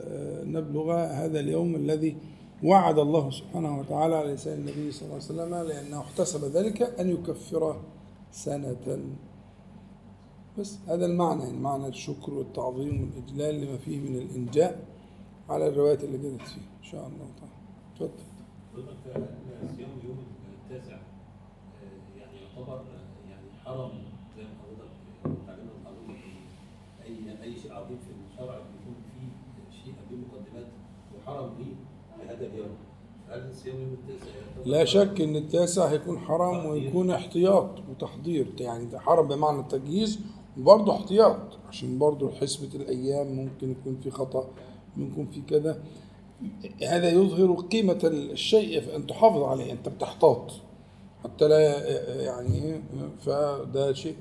آه، 0.00 0.44
نبلغ 0.44 0.92
هذا 0.92 1.40
اليوم 1.40 1.74
الذي 1.74 2.16
وعد 2.64 2.98
الله 2.98 3.30
سبحانه 3.30 3.78
وتعالى 3.80 4.16
على 4.16 4.32
لسان 4.32 4.58
النبي 4.58 4.90
صلى 4.92 5.02
الله 5.02 5.14
عليه 5.14 5.24
وسلم 5.24 5.54
لأنه 5.68 6.00
احتسب 6.00 6.44
ذلك 6.44 6.82
أن 6.82 7.10
يكفر 7.10 7.80
سنة. 8.32 8.98
بس 10.58 10.78
هذا 10.88 11.06
المعنى 11.06 11.42
يعني 11.42 11.58
معنى 11.58 11.86
الشكر 11.86 12.34
والتعظيم 12.34 13.00
والإجلال 13.02 13.60
لما 13.60 13.76
فيه 13.76 13.98
من 13.98 14.16
الإنجاء 14.16 14.84
على 15.48 15.68
الروايات 15.68 16.04
اللي 16.04 16.18
جدت 16.18 16.42
فيه. 16.42 16.60
إن 16.78 16.84
شاء 16.84 17.06
الله 17.06 17.26
تعالى. 17.40 17.52
اتفضل 17.94 18.22
حضرتك 18.72 19.28
صيام 19.76 19.88
يوم 20.04 20.18
التاسع 20.70 20.94
آه، 20.94 22.18
يعني 22.20 22.36
يعتبر 22.58 22.82
يعني 23.30 23.48
حرم 23.64 23.90
زي 24.36 24.42
ما 24.42 24.48
حضرتك 24.62 25.40
تعلمنا 25.46 25.70
حضرتك 25.84 26.20
اي 27.04 27.42
أي 27.42 27.56
شيء 27.60 27.72
عظيم 27.72 27.98
في 27.98 28.32
الشرع 28.32 28.54
بيكون 28.58 28.94
فيه 29.14 29.82
شيء 29.84 29.94
قبل 29.94 30.18
مقدمات 30.18 30.66
وحرم 31.16 31.50
ليه 31.58 31.74
لهذا 32.24 32.46
اليوم. 32.46 32.76
هل 33.28 33.54
صيام 33.54 33.76
يوم 33.80 33.92
التاسع 33.92 34.30
لا 34.66 34.84
شك 34.84 35.20
إن 35.20 35.36
التاسع 35.36 35.86
هيكون 35.86 36.18
حرام 36.18 36.66
ويكون 36.66 37.10
احتياط 37.10 37.70
وتحضير. 37.90 38.46
يعني 38.60 38.84
ده 38.84 38.98
حرام 38.98 39.28
بمعنى 39.28 39.60
التجهيز 39.60 40.20
وبرضه 40.58 40.96
احتياط 40.96 41.58
عشان 41.68 41.98
برضه 41.98 42.30
حسبة 42.30 42.80
الأيام 42.80 43.26
ممكن 43.26 43.70
يكون 43.70 44.00
في 44.02 44.10
خطأ 44.10 44.48
ممكن 44.96 45.12
يكون 45.12 45.26
في 45.26 45.40
كذا. 45.40 45.82
هذا 46.88 47.10
يظهر 47.10 47.52
قيمة 47.60 48.00
الشيء 48.04 48.80
فأن 48.80 49.06
تحافظ 49.06 49.42
عليه 49.42 49.72
أنت 49.72 49.88
بتحتاط. 49.88 50.52
حتى 51.34 51.48
لا 51.48 51.88
يعني 52.22 52.80
فده 53.26 53.92
شيء 53.92 54.14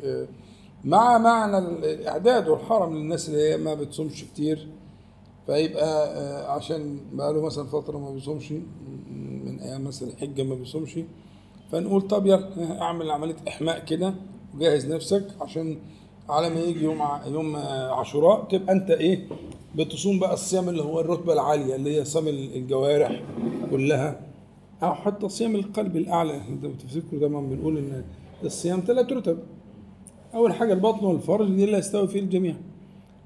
مع 0.86 1.18
معنى 1.18 1.58
الإعداد 1.58 2.48
والحرم 2.48 2.96
للناس 2.98 3.30
اللي 3.30 3.50
هي 3.50 3.58
ما 3.58 3.74
بتصومش 3.74 4.24
كتير 4.24 4.68
فيبقى 5.46 6.08
آه، 6.18 6.52
عشان 6.52 7.00
بقاله 7.14 7.42
مثلا 7.42 7.68
فترة 7.68 7.98
ما 7.98 8.12
بيصومش 8.12 8.52
من 9.44 9.60
أيام 9.60 9.84
مثلا 9.84 10.10
الحجة 10.10 10.44
ما 10.44 10.56
بيصومش 10.56 11.00
فنقول 11.72 12.02
طب 12.02 12.28
يلا 12.28 12.82
أعمل 12.82 13.12
عملية 13.12 13.36
إحماء 13.48 13.86
كده 13.86 14.14
وجهز 14.56 14.86
نفسك 14.92 15.28
عشان 15.42 15.78
على 16.30 16.50
ما 16.50 16.60
يجي 16.60 16.84
يوم 16.84 17.04
يوم 17.28 17.56
آه، 17.56 17.92
عاشوراء 17.96 18.44
تبقى 18.44 18.74
أنت 18.74 18.90
إيه 18.92 19.28
بتصوم 19.76 20.20
بقى 20.20 20.34
الصيام 20.34 20.70
اللي 20.70 20.84
هو 20.84 21.00
الرتبة 21.00 21.34
العالية 21.34 21.76
اللي 21.76 22.00
هي 22.00 22.06
صيام 22.06 22.28
الجوارح 22.28 23.24
كلها. 23.72 24.27
أو 24.84 24.94
حتى 24.94 25.30
صيام 25.30 25.56
القلب 25.56 25.98
الأعلى. 25.98 26.38
إحنا 26.38 26.56
لو 26.64 26.72
تفتكروا 26.72 27.20
دايما 27.20 27.42
بنقول 27.42 27.78
إن 27.78 28.04
الصيام 28.44 28.80
ثلاث 28.88 29.12
رتب. 29.12 29.40
أول 30.34 30.54
حاجة 30.54 30.74
البطن 30.74 31.06
والفرج 31.06 31.56
دي 31.56 31.64
اللي 31.64 31.78
يستوي 31.78 32.08
فيه 32.08 32.20
الجميع. 32.20 32.56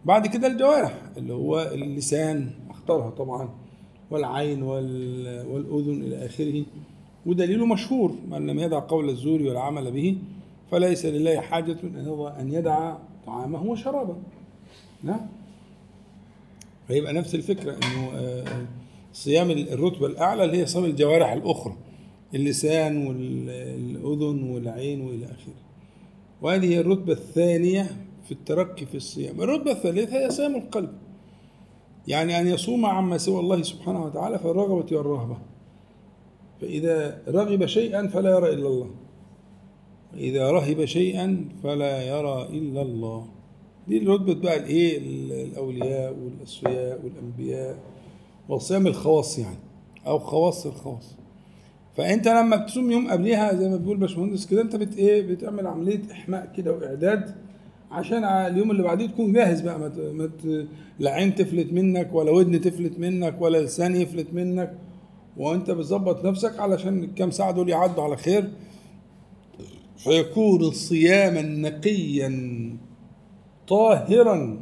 بعد 0.06 0.28
كده 0.28 0.48
الجوارح 0.48 1.02
اللي 1.18 1.34
هو 1.34 1.62
اللسان 1.74 2.50
أختارها 2.70 3.10
طبعا 3.10 3.50
والعين 4.12 4.64
وال- 4.64 5.48
والأذن 5.48 6.02
إلى 6.04 6.26
آخره. 6.26 6.64
ودليله 7.26 7.66
مشهور 7.66 8.16
من 8.30 8.48
لم 8.48 8.60
يدع 8.60 8.80
قول 8.80 9.10
الزور 9.10 9.42
والعمل 9.44 9.92
به 9.92 10.18
فليس 10.72 11.06
لله 11.06 11.40
حاجة 11.42 11.78
أن 12.40 12.50
يدع 12.54 12.96
طعامه 13.26 13.64
وشرابه. 13.64 14.16
نعم؟ 15.04 15.20
فيبقى 16.88 17.14
نفس 17.14 17.36
الفكرة 17.36 17.72
أنه 17.72 18.12
آه، 18.16 18.46
صيام 19.14 19.52
الرتبة 19.52 20.08
الأعلى 20.08 20.44
اللي 20.44 20.58
هي 20.58 20.66
صيام 20.66 20.86
الجوارح 20.86 21.32
الأخرى 21.32 21.76
اللسان 22.36 23.08
والأذن 23.08 24.50
والعين 24.50 25.02
وإلى 25.02 25.26
آخره. 25.26 25.54
وهذه 26.42 26.66
هي 26.66 26.80
الرتبة 26.80 27.14
الثانية 27.14 28.06
في 28.26 28.32
الترقي 28.32 28.86
في 28.86 28.96
الصيام. 28.98 29.42
الرتبة 29.42 29.72
الثالثة 29.72 30.26
هي 30.26 30.30
صيام 30.30 30.56
القلب. 30.56 30.90
يعني 32.08 32.40
أن 32.40 32.48
يصوم 32.48 32.86
عما 32.86 33.18
سوى 33.18 33.40
الله 33.40 33.62
سبحانه 33.62 34.06
وتعالى 34.06 34.40
في 34.40 34.46
الرغبة 34.46 34.98
والرهبة 34.98 35.38
فإذا 36.62 37.22
رغب 37.28 37.66
شيئا 37.66 38.08
فلا 38.08 38.30
يرى 38.38 38.50
إلا 38.54 38.68
الله. 38.68 38.90
وإذا 40.14 40.52
رهب 40.52 40.86
شيئا 40.86 41.46
فلا 41.64 42.04
يرى 42.08 42.48
إلا 42.58 42.82
الله. 42.82 43.26
دي 43.88 44.00
رتبة 44.00 44.34
بقى 44.34 44.58
الإيه؟ 44.58 44.98
الأولياء 45.44 46.14
والأسفياء 46.14 47.02
والأنبياء. 47.04 47.80
وصيام 48.52 48.88
الخواص 48.88 49.40
يعني 49.40 49.58
أو 50.08 50.20
خواص 50.20 50.66
الخواص. 50.66 51.16
فأنت 51.98 52.28
لما 52.28 52.56
بتصوم 52.56 52.92
يوم 52.92 53.12
قبلها 53.12 53.54
زي 53.56 53.70
ما 53.70 53.78
بيقول 53.78 53.98
باشمهندس 53.98 54.46
كده 54.46 54.62
أنت 54.62 54.76
بت 54.76 54.98
إيه 54.98 55.22
بتعمل 55.28 55.68
عملية 55.68 56.02
إحماء 56.12 56.52
كده 56.58 56.72
وإعداد 56.74 57.36
عشان 57.92 58.24
اليوم 58.24 58.72
اللي 58.72 58.84
بعديه 58.84 59.08
تكون 59.08 59.34
جاهز 59.34 59.62
بقى. 59.62 59.80
ما 59.80 60.30
لا 61.00 61.12
عين 61.12 61.36
تفلت 61.36 61.74
منك 61.74 62.14
ولا 62.14 62.32
ودن 62.32 62.62
تفلت 62.62 63.00
منك 63.00 63.42
ولا 63.42 63.58
لسان 63.58 63.96
يفلت 63.96 64.28
منك. 64.34 64.78
وأنت 65.38 65.72
بتظبط 65.72 66.26
نفسك 66.26 66.60
علشان 66.60 67.04
الكام 67.04 67.32
ساعة 67.32 67.52
دول 67.52 67.70
يعدوا 67.70 68.04
على 68.04 68.18
خير. 68.18 68.50
فيكون 69.98 70.72
صياما 70.72 71.42
نقيا 71.42 72.32
طاهرا 73.68 74.60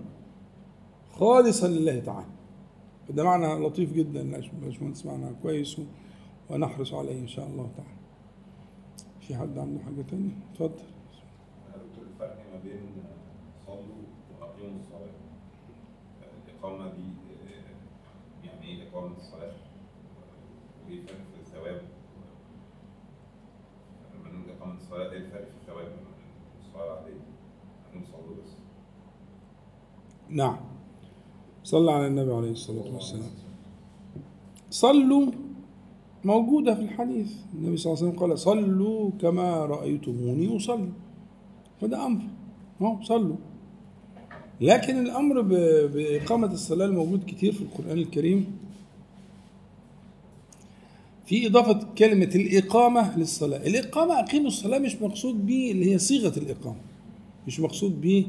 خالصا 1.11 1.67
لله 1.67 1.99
تعالى. 1.99 2.38
ده 3.09 3.23
معنى 3.23 3.65
لطيف 3.67 3.93
جدا 3.93 4.41
باشمهندس 4.61 5.05
معنى 5.05 5.33
كويس 5.41 5.81
ونحرص 6.49 6.93
عليه 6.93 7.19
إن 7.19 7.27
شاء 7.27 7.47
الله 7.47 7.69
تعالى 7.77 7.99
في 9.21 9.35
حد 9.35 9.57
عنده 9.57 9.83
حاجة 9.83 10.01
تانية 10.01 10.31
اتفضل 10.51 10.69
دكتور 10.69 12.03
الفرق 12.13 12.37
ما 12.53 12.59
بين 12.63 12.81
صلوا 13.67 14.03
وأقيموا 14.41 14.79
الصلاة 14.79 15.09
الإقامة 16.47 16.85
دي 16.93 17.03
يعني 18.47 18.67
إيه 18.67 18.89
إقامة 18.89 19.17
الصلاة؟ 19.17 19.51
وإيه 20.87 20.99
الفرق 21.01 21.17
في 21.35 21.39
الثواب؟ 21.41 21.81
لما 24.15 24.29
نقول 24.37 24.49
إقامة 24.57 24.75
الصلاة 24.77 25.11
إيه 25.11 25.17
الفرق 25.17 25.45
في 25.45 25.57
الثواب 25.61 25.85
من 25.87 26.05
الصلاة 26.67 26.85
العادية؟ 26.93 27.19
هنقول 27.93 28.07
صلوا 28.11 28.35
بس 28.43 28.51
نعم 30.29 30.57
صلى 31.69 31.91
على 31.91 32.07
النبي 32.07 32.33
عليه 32.33 32.51
الصلاة 32.51 32.93
والسلام. 32.93 33.31
صلوا 34.69 35.31
موجودة 36.25 36.75
في 36.75 36.81
الحديث. 36.81 37.31
النبي 37.55 37.77
صلى 37.77 37.93
الله 37.93 38.03
عليه 38.03 38.11
وسلم 38.11 38.19
قال 38.19 38.39
صلوا 38.39 39.11
كما 39.21 39.65
رأيتموني 39.65 40.57
أصلي. 40.57 40.89
فده 41.81 42.05
أمر. 42.05 42.21
أهو 42.81 43.03
صلوا. 43.03 43.35
لكن 44.61 44.99
الأمر 44.99 45.41
بإقامة 45.93 46.51
الصلاة 46.51 46.85
الموجود 46.85 47.23
كتير 47.27 47.51
في 47.51 47.61
القرآن 47.61 47.97
الكريم. 47.97 48.57
في 51.25 51.47
إضافة 51.47 51.87
كلمة 51.97 52.31
الإقامة 52.35 53.17
للصلاة. 53.17 53.67
الإقامة 53.67 54.19
أقيموا 54.19 54.47
الصلاة 54.47 54.79
مش 54.79 55.01
مقصود 55.01 55.45
به 55.45 55.71
اللي 55.71 55.93
هي 55.93 55.97
صيغة 55.97 56.39
الإقامة. 56.39 56.81
مش 57.47 57.59
مقصود 57.59 58.01
به 58.01 58.25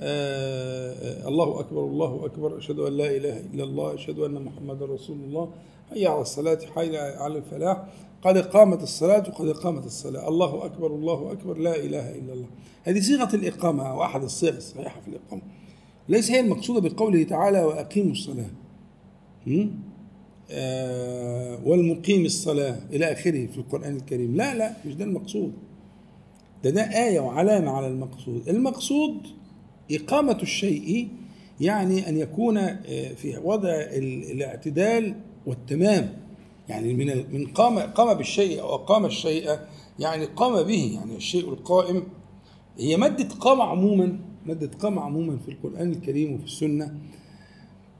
الله 0.00 1.60
أكبر 1.60 1.84
الله 1.84 2.26
أكبر. 2.26 2.58
أشهد 2.58 2.78
أن 2.78 2.92
لا 2.92 3.16
إله 3.16 3.40
إلا 3.40 3.64
الله 3.64 3.94
أشهد 3.94 4.18
أن 4.18 4.42
محمدا 4.44 4.86
رسول 4.86 5.16
الله. 5.16 5.50
حي 5.90 6.06
على 6.06 6.20
الصلاة 6.20 6.58
حي 6.74 6.96
على 6.96 7.38
الفلاح. 7.38 7.84
قد 8.22 8.38
قامت 8.38 8.82
الصلاة 8.82 9.28
وقد 9.28 9.50
قامت 9.50 9.86
الصلاة. 9.86 10.28
الله 10.28 10.64
أكبر 10.64 10.86
الله 10.86 11.32
أكبر. 11.32 11.58
لا 11.58 11.76
إله 11.76 12.10
إلا 12.10 12.32
الله. 12.32 12.46
هذه 12.82 13.00
صيغة 13.00 13.34
الإقامة 13.34 13.90
أو 13.90 14.02
أحد 14.02 14.22
الصيغ 14.22 14.56
الصحيحة 14.56 15.00
في 15.00 15.08
الإقامة. 15.08 15.42
ليس 16.08 16.30
هي 16.30 16.40
المقصودة 16.40 16.88
بقوله 16.88 17.22
تعالى 17.22 17.64
وأقيموا 17.64 18.12
الصلاة? 18.12 18.50
آه، 20.50 21.58
والمقيم 21.64 22.24
الصلاة 22.24 22.78
إلى 22.92 23.12
آخره 23.12 23.46
في 23.46 23.58
القرآن 23.58 23.96
الكريم. 23.96 24.36
لا 24.36 24.54
لا 24.54 24.76
مش 24.86 24.94
ده 24.94 25.04
المقصود. 25.04 25.52
ده 26.64 26.70
ده 26.70 26.82
آية 26.82 27.20
وعلامة 27.20 27.70
على 27.70 27.86
المقصود. 27.86 28.48
المقصود 28.48 29.14
إقامة 29.90 30.38
الشيء 30.42 31.08
يعني 31.60 32.08
أن 32.08 32.16
يكون 32.16 32.58
آه، 32.58 32.78
في 33.16 33.38
وضع 33.44 33.68
ال- 33.74 34.30
الاعتدال 34.30 35.14
والتمام. 35.46 36.16
يعني 36.68 36.94
من 36.94 37.24
من 37.32 37.46
قام 37.46 37.78
قام 37.78 38.14
بالشيء 38.18 38.60
أو 38.60 38.74
أقام 38.74 39.04
الشيء 39.06 39.58
يعني 39.98 40.24
قام 40.24 40.62
به 40.62 40.92
يعني 40.94 41.16
الشيء 41.16 41.48
القائم. 41.48 42.02
هي 42.78 42.96
مادة 42.96 43.28
قام 43.34 43.60
عموما 43.60 44.18
مادة 44.46 44.70
قام 44.78 44.98
عموما 44.98 45.38
في 45.46 45.50
القرآن 45.50 45.92
الكريم 45.92 46.34
وفي 46.34 46.44
السنة. 46.44 46.94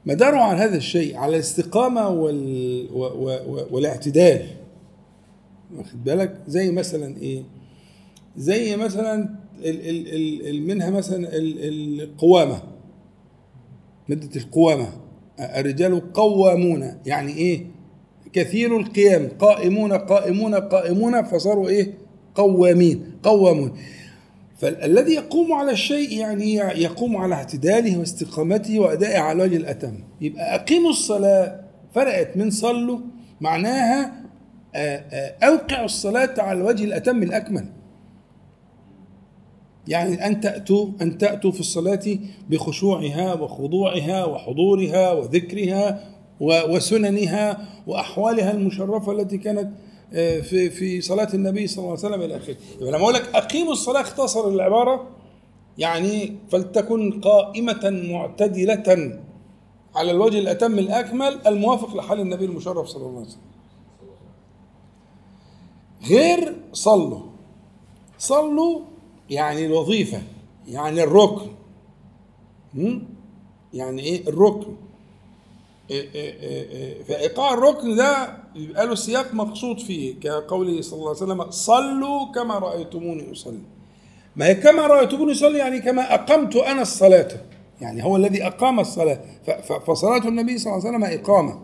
مداره 0.05 0.37
على 0.37 0.57
هذا 0.57 0.77
الشيء 0.77 1.17
على 1.17 1.35
الاستقامة 1.35 2.09
وال... 2.09 2.87
والاعتدال. 3.71 4.47
واخد 5.77 6.03
بالك؟ 6.03 6.41
زي 6.47 6.71
مثلا 6.71 7.17
إيه؟ 7.17 7.43
زي 8.37 8.75
مثلا. 8.75 9.29
منها 10.61 10.89
مثلا 10.89 11.35
ال... 11.35 12.01
القوامة. 12.01 12.61
مادة 14.09 14.41
القوامة. 14.41 14.87
الرجال 15.39 16.13
قوامون. 16.13 16.97
يعني 17.05 17.33
إيه؟ 17.33 17.65
كثير 18.33 18.77
القيام. 18.77 19.29
قائمون 19.39 19.93
قائمون 19.93 20.55
قائمون 20.55 21.23
فصاروا 21.23 21.69
إيه؟ 21.69 21.93
قوامين. 22.35 23.11
قوامون. 23.23 23.77
فالذي 24.57 25.13
يقوم 25.13 25.53
على 25.53 25.71
الشيء 25.71 26.19
يعني 26.19 26.55
يقوم 26.55 27.17
على 27.17 27.35
اعتداله 27.35 27.99
واستقامته 27.99 28.79
وادائه 28.79 29.19
على 29.19 29.43
وجه 29.43 29.57
الأتم. 29.57 29.93
يبقى 30.21 30.55
أقيموا 30.55 30.89
الصلاة. 30.89 31.61
فرقت 31.95 32.37
من 32.37 32.49
صلوا. 32.49 32.99
معناها 33.41 34.21
آه، 34.75 35.03
آه، 35.11 35.45
أوقعوا 35.47 35.85
الصلاة 35.85 36.33
على 36.37 36.59
الوجه 36.59 36.83
الأتم 36.83 37.23
الأكمل. 37.23 37.65
يعني 39.87 40.27
أن 40.27 40.41
تأتوا 40.41 40.87
أن 41.01 41.17
تأتوا 41.17 41.51
في 41.51 41.59
الصلاة 41.59 42.17
بخشوعها 42.49 43.33
وخضوعها 43.33 44.25
وحضورها 44.25 45.13
وذكرها 45.13 46.11
وسننها 46.41 47.67
وأحوالها 47.87 48.51
المشرفة 48.51 49.11
التي 49.11 49.37
كانت 49.37 49.71
آه، 50.13 50.39
في 50.39 50.69
في 50.69 51.01
صلاة 51.01 51.27
النبي 51.33 51.67
صلى 51.67 51.77
الله 51.77 51.89
عليه 51.89 51.99
وسلم 52.07 52.21
إلى 52.21 52.37
آخره. 52.37 52.55
يبقى 52.79 52.91
لما 52.91 53.03
أقول 53.03 53.13
لك 53.13 53.29
أقيموا 53.35 53.71
الصلاة 53.71 54.01
اختصر 54.01 54.47
العباره 54.47 55.07
يعني 55.77 56.35
فلتكن 56.51 57.21
قائمة 57.21 57.89
معتدلة 58.11 59.19
على 59.95 60.11
الوجه 60.11 60.39
الأتم 60.39 60.79
الأكمل 60.79 61.39
الموافق 61.47 61.95
لحال 61.95 62.19
النبي 62.19 62.45
المشرف 62.45 62.87
صلى 62.87 63.05
الله 63.05 63.17
عليه 63.19 63.27
وسلم. 63.27 63.41
غير 66.09 66.55
صلوا. 66.73 67.19
صلوا 68.17 68.79
يعني 69.31 69.65
الوظيفة 69.65 70.21
يعني 70.67 71.03
الركن? 71.03 71.47
يعني 73.73 74.01
إيه؟ 74.03 74.27
الركن. 74.27 74.75
إيه 75.91 76.09
إيه 76.15 76.39
إيه 76.41 77.03
فإيقاع 77.03 77.53
الركن 77.53 77.95
ده 77.95 78.37
يبقى 78.55 78.87
له 78.87 78.95
سياق 78.95 79.33
مقصود 79.33 79.79
فيه 79.79 80.19
كقوله 80.19 80.81
صلى 80.81 80.97
الله 80.99 81.09
عليه 81.09 81.17
وسلم 81.17 81.51
صلوا 81.51 82.31
كما 82.31 82.59
رأيتموني 82.59 83.31
أصلي. 83.31 83.59
ما 84.35 84.45
هي 84.47 84.55
كما 84.55 84.87
رأيتموني 84.87 85.31
أصلي 85.31 85.57
يعني 85.57 85.79
كما 85.79 86.13
أقمت 86.13 86.55
أنا 86.55 86.81
الصلاة. 86.81 87.27
يعني 87.81 88.03
هو 88.03 88.15
الذي 88.15 88.47
أقام 88.47 88.79
الصلاة. 88.79 89.19
فصلاة 89.87 90.27
النبي 90.27 90.57
صلى 90.57 90.73
الله 90.73 90.87
عليه 90.87 90.97
وسلم 90.97 91.19
إقامة. 91.19 91.59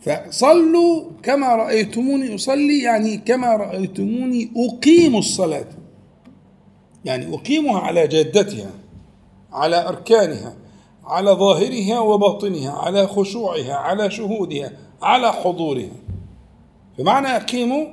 فصلوا 0.00 1.04
كما 1.22 1.56
رأيتموني 1.56 2.34
أصلي 2.34 2.82
يعني 2.82 3.16
كما 3.16 3.56
رأيتموني 3.56 4.50
أقيم 4.56 5.16
الصلاة. 5.16 5.66
يعني 7.04 7.34
أقيمها 7.34 7.80
على 7.80 8.06
جادتها 8.06 8.70
على 9.52 9.88
أركانها 9.88 10.56
على 11.04 11.30
ظاهرها 11.30 12.00
وباطنها 12.00 12.70
على 12.72 13.06
خشوعها 13.06 13.74
على 13.74 14.10
شهودها 14.10 14.72
على 15.02 15.32
حضورها 15.32 15.96
بمعنى 16.98 17.26
أقيموا 17.26 17.86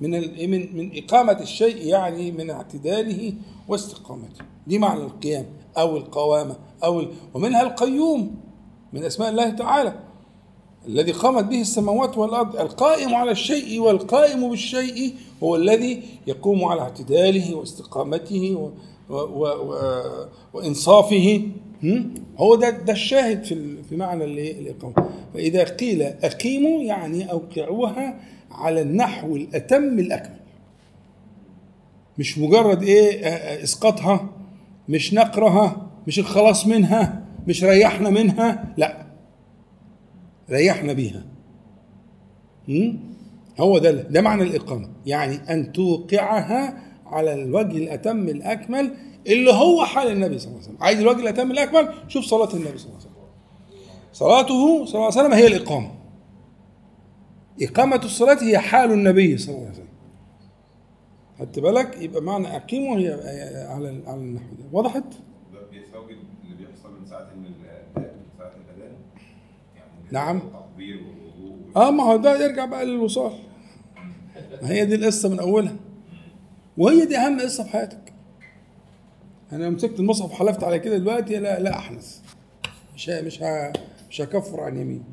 من 0.00 0.10
من 0.50 0.76
من 0.76 0.90
إقامة 0.94 1.40
الشيء 1.40 1.86
يعني 1.86 2.32
من 2.32 2.50
اعتداله 2.50 3.32
واستقامته 3.68 4.44
دي 4.66 4.78
معنى 4.78 5.00
القيام 5.00 5.46
أو 5.78 5.96
القوامة 5.96 6.56
أو. 6.84 7.04
ومنها 7.34 7.62
القيوم 7.62 8.34
من 8.92 9.04
أسماء 9.04 9.28
الله 9.30 9.50
تعالى 9.50 9.94
الذي 10.88 11.12
قامت 11.12 11.44
به 11.44 11.60
السماوات 11.60 12.18
والأرض 12.18 12.56
القائم 12.56 13.14
على 13.14 13.30
الشيء 13.30 13.80
والقائم 13.80 14.50
بالشيء 14.50 15.14
هو 15.42 15.56
الذي 15.56 16.02
يقوم 16.26 16.64
على 16.64 16.80
اعتداله 16.80 17.54
واستقامته 17.54 18.54
و 18.54 18.70
و 19.14 19.16
و 19.16 19.46
و 19.46 20.02
وإنصافه؟ 20.54 21.42
هو 22.38 22.54
ده 22.54 22.70
ده 22.70 22.92
الشاهد 22.92 23.44
في 23.44 23.82
في 23.82 23.96
معنى 23.96 24.24
ال- 24.24 24.38
الإقامة. 24.38 25.10
فإذا 25.34 25.64
قيل 25.64 26.02
أقيموا 26.02 26.82
يعني 26.82 27.30
أوقعوها 27.32 28.20
على 28.50 28.80
النحو 28.82 29.36
الأتم 29.36 29.98
الأكمل. 29.98 30.36
مش 32.18 32.38
مجرد 32.38 32.82
إيه 32.82 33.26
إسقاطها 33.62 34.28
مش 34.88 35.14
نقرها 35.14 35.86
مش 36.06 36.18
الخلاص 36.18 36.66
منها 36.66 37.24
مش 37.46 37.64
ريحنا 37.64 38.10
منها 38.10 38.74
لا. 38.76 39.09
ريحنا 40.50 40.92
بيها? 40.92 41.24
هو 43.60 43.78
ده 43.78 43.90
ده 43.90 44.20
معنى 44.20 44.42
الإقامة. 44.42 44.88
يعني 45.06 45.34
أن 45.52 45.72
توقعها 45.72 46.82
على 47.06 47.34
الوجه 47.34 47.76
الأتم 47.76 48.28
الأكمل 48.28 48.94
اللي 49.26 49.52
هو 49.52 49.84
حال 49.84 50.10
النبي 50.12 50.38
صلى 50.38 50.48
الله 50.48 50.60
عليه 50.62 50.70
وسلم. 50.72 50.82
عايز 50.84 51.00
الوجه 51.00 51.20
الأتم 51.20 51.50
الأكمل؟ 51.50 51.88
شوف 52.08 52.24
صلاة 52.24 52.54
النبي 52.54 52.78
صلى 52.78 52.86
الله 52.88 52.98
عليه 53.00 53.10
وسلم. 53.10 53.10
صلاته 54.12 54.84
صلى 54.84 54.94
الله 54.94 55.04
عليه 55.04 55.20
وسلم 55.20 55.32
هي 55.32 55.46
الإقامة. 55.46 55.90
إقامة 57.62 57.96
الصلاة 58.04 58.42
هي 58.42 58.58
حال 58.58 58.92
النبي 58.92 59.38
صلى 59.38 59.54
الله 59.54 59.66
عليه 59.66 59.74
وسلم. 59.74 59.86
خدت 61.38 61.58
بالك؟ 61.58 61.98
يبقى 62.02 62.22
معنى 62.22 62.56
أقيمه 62.56 62.98
هي 62.98 63.12
على 63.68 64.02
على 64.06 64.16
النحو 64.20 64.46
ده. 64.58 64.64
وضحت؟ 64.72 65.04
ده 65.52 65.60
بيساوي 65.70 66.12
اللي 66.44 66.56
بيحصل 66.66 67.00
من 67.00 67.06
ساعة 67.06 67.28
من 67.36 67.44
ال- 67.46 67.52
من 67.96 68.04
ساعة 68.38 68.52
الأذان 68.56 68.92
يعني 69.76 69.90
نعم. 70.12 70.42
آه 71.76 71.90
ما 71.90 72.02
هو 72.04 72.16
ده 72.16 72.44
يرجع 72.44 72.64
بقى 72.64 72.84
للوصال. 72.84 73.32
ما 74.62 74.68
هي 74.70 74.84
دي 74.86 74.94
القصة 74.94 75.28
من 75.28 75.38
أولها. 75.38 75.76
وهي 76.78 77.04
دي 77.06 77.16
أهم 77.18 77.40
قصة 77.40 77.64
في 77.64 77.70
حياتك. 77.70 78.12
أنا 79.52 79.70
مسكت 79.70 80.00
المصحف 80.00 80.30
وحلفت 80.30 80.64
على 80.64 80.78
كده 80.78 80.98
دلوقتي 80.98 81.36
لا 81.38 81.60
لا 81.60 81.78
احنث 81.78 82.18
مش 82.94 83.10
ه- 83.10 83.20
مش 83.22 83.42
ه- 83.42 83.72
مش 84.10 84.20
هكفر 84.20 84.60
عن 84.60 84.76
يمين. 84.76 85.04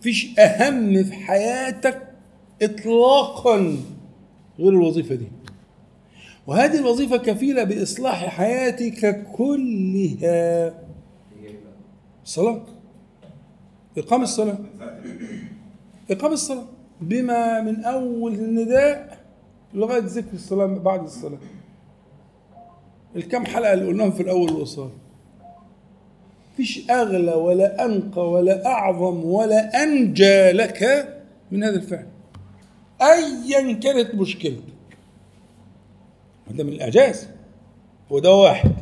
مفيش 0.00 0.38
أهم 0.38 1.04
في 1.04 1.12
حياتك 1.12 2.02
اطلاقا 2.62 3.76
غير 4.58 4.68
الوظيفة 4.68 5.14
دي. 5.14 5.26
وهذه 6.46 6.78
الوظيفة 6.78 7.16
كفيلة 7.16 7.64
بإصلاح 7.64 8.24
حياتك 8.26 9.26
كلها. 9.32 10.74
الصلاه 12.24 12.62
ساعة 13.96 14.24
الأذان. 14.42 14.58
إقام 16.10 16.32
الصلاة. 16.32 16.64
بما 17.00 17.60
من 17.60 17.84
أول 17.84 18.34
النداء 18.34 19.18
لغاية 19.74 20.02
ذكر 20.04 20.34
الصلاة 20.34 20.66
بعد 20.66 21.02
الصلاة. 21.02 21.38
الكم 23.16 23.46
حلقة 23.46 23.72
اللي 23.72 23.86
قلناهم 23.86 24.10
في 24.10 24.22
الأول 24.22 24.52
والوصال 24.52 24.90
فيش 26.56 26.90
أغلى 26.90 27.32
ولا 27.32 27.84
أنقى 27.84 28.30
ولا 28.30 28.66
أعظم 28.66 29.24
ولا 29.24 29.82
أنجى 29.82 30.50
لك 30.52 31.08
من 31.50 31.64
هذا 31.64 31.76
الفعل. 31.76 32.06
أيا 33.02 33.72
كانت 33.72 34.14
مشكلتك. 34.14 34.62
وده 36.50 36.64
من 36.64 36.72
الإعجاز. 36.72 37.28
وده 38.10 38.34
واحد. 38.34 38.72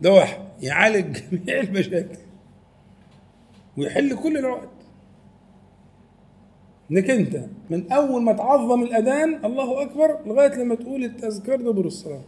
ده 0.00 0.12
واحد. 0.12 0.40
يعالج 0.62 1.18
جميع 1.32 1.60
المشاكل. 1.60 2.29
ويحل 3.80 4.16
كل 4.16 4.36
العقد. 4.38 4.68
انك 6.90 7.10
انت 7.10 7.44
من 7.70 7.92
أول 7.92 8.22
ما 8.22 8.32
تعظم 8.32 8.82
الأذان 8.82 9.44
الله 9.44 9.82
أكبر 9.82 10.18
لغاية 10.26 10.54
لما 10.62 10.74
تقول 10.74 11.04
التذكار 11.04 11.60
دبر 11.60 11.86
الصلاة. 11.86 12.20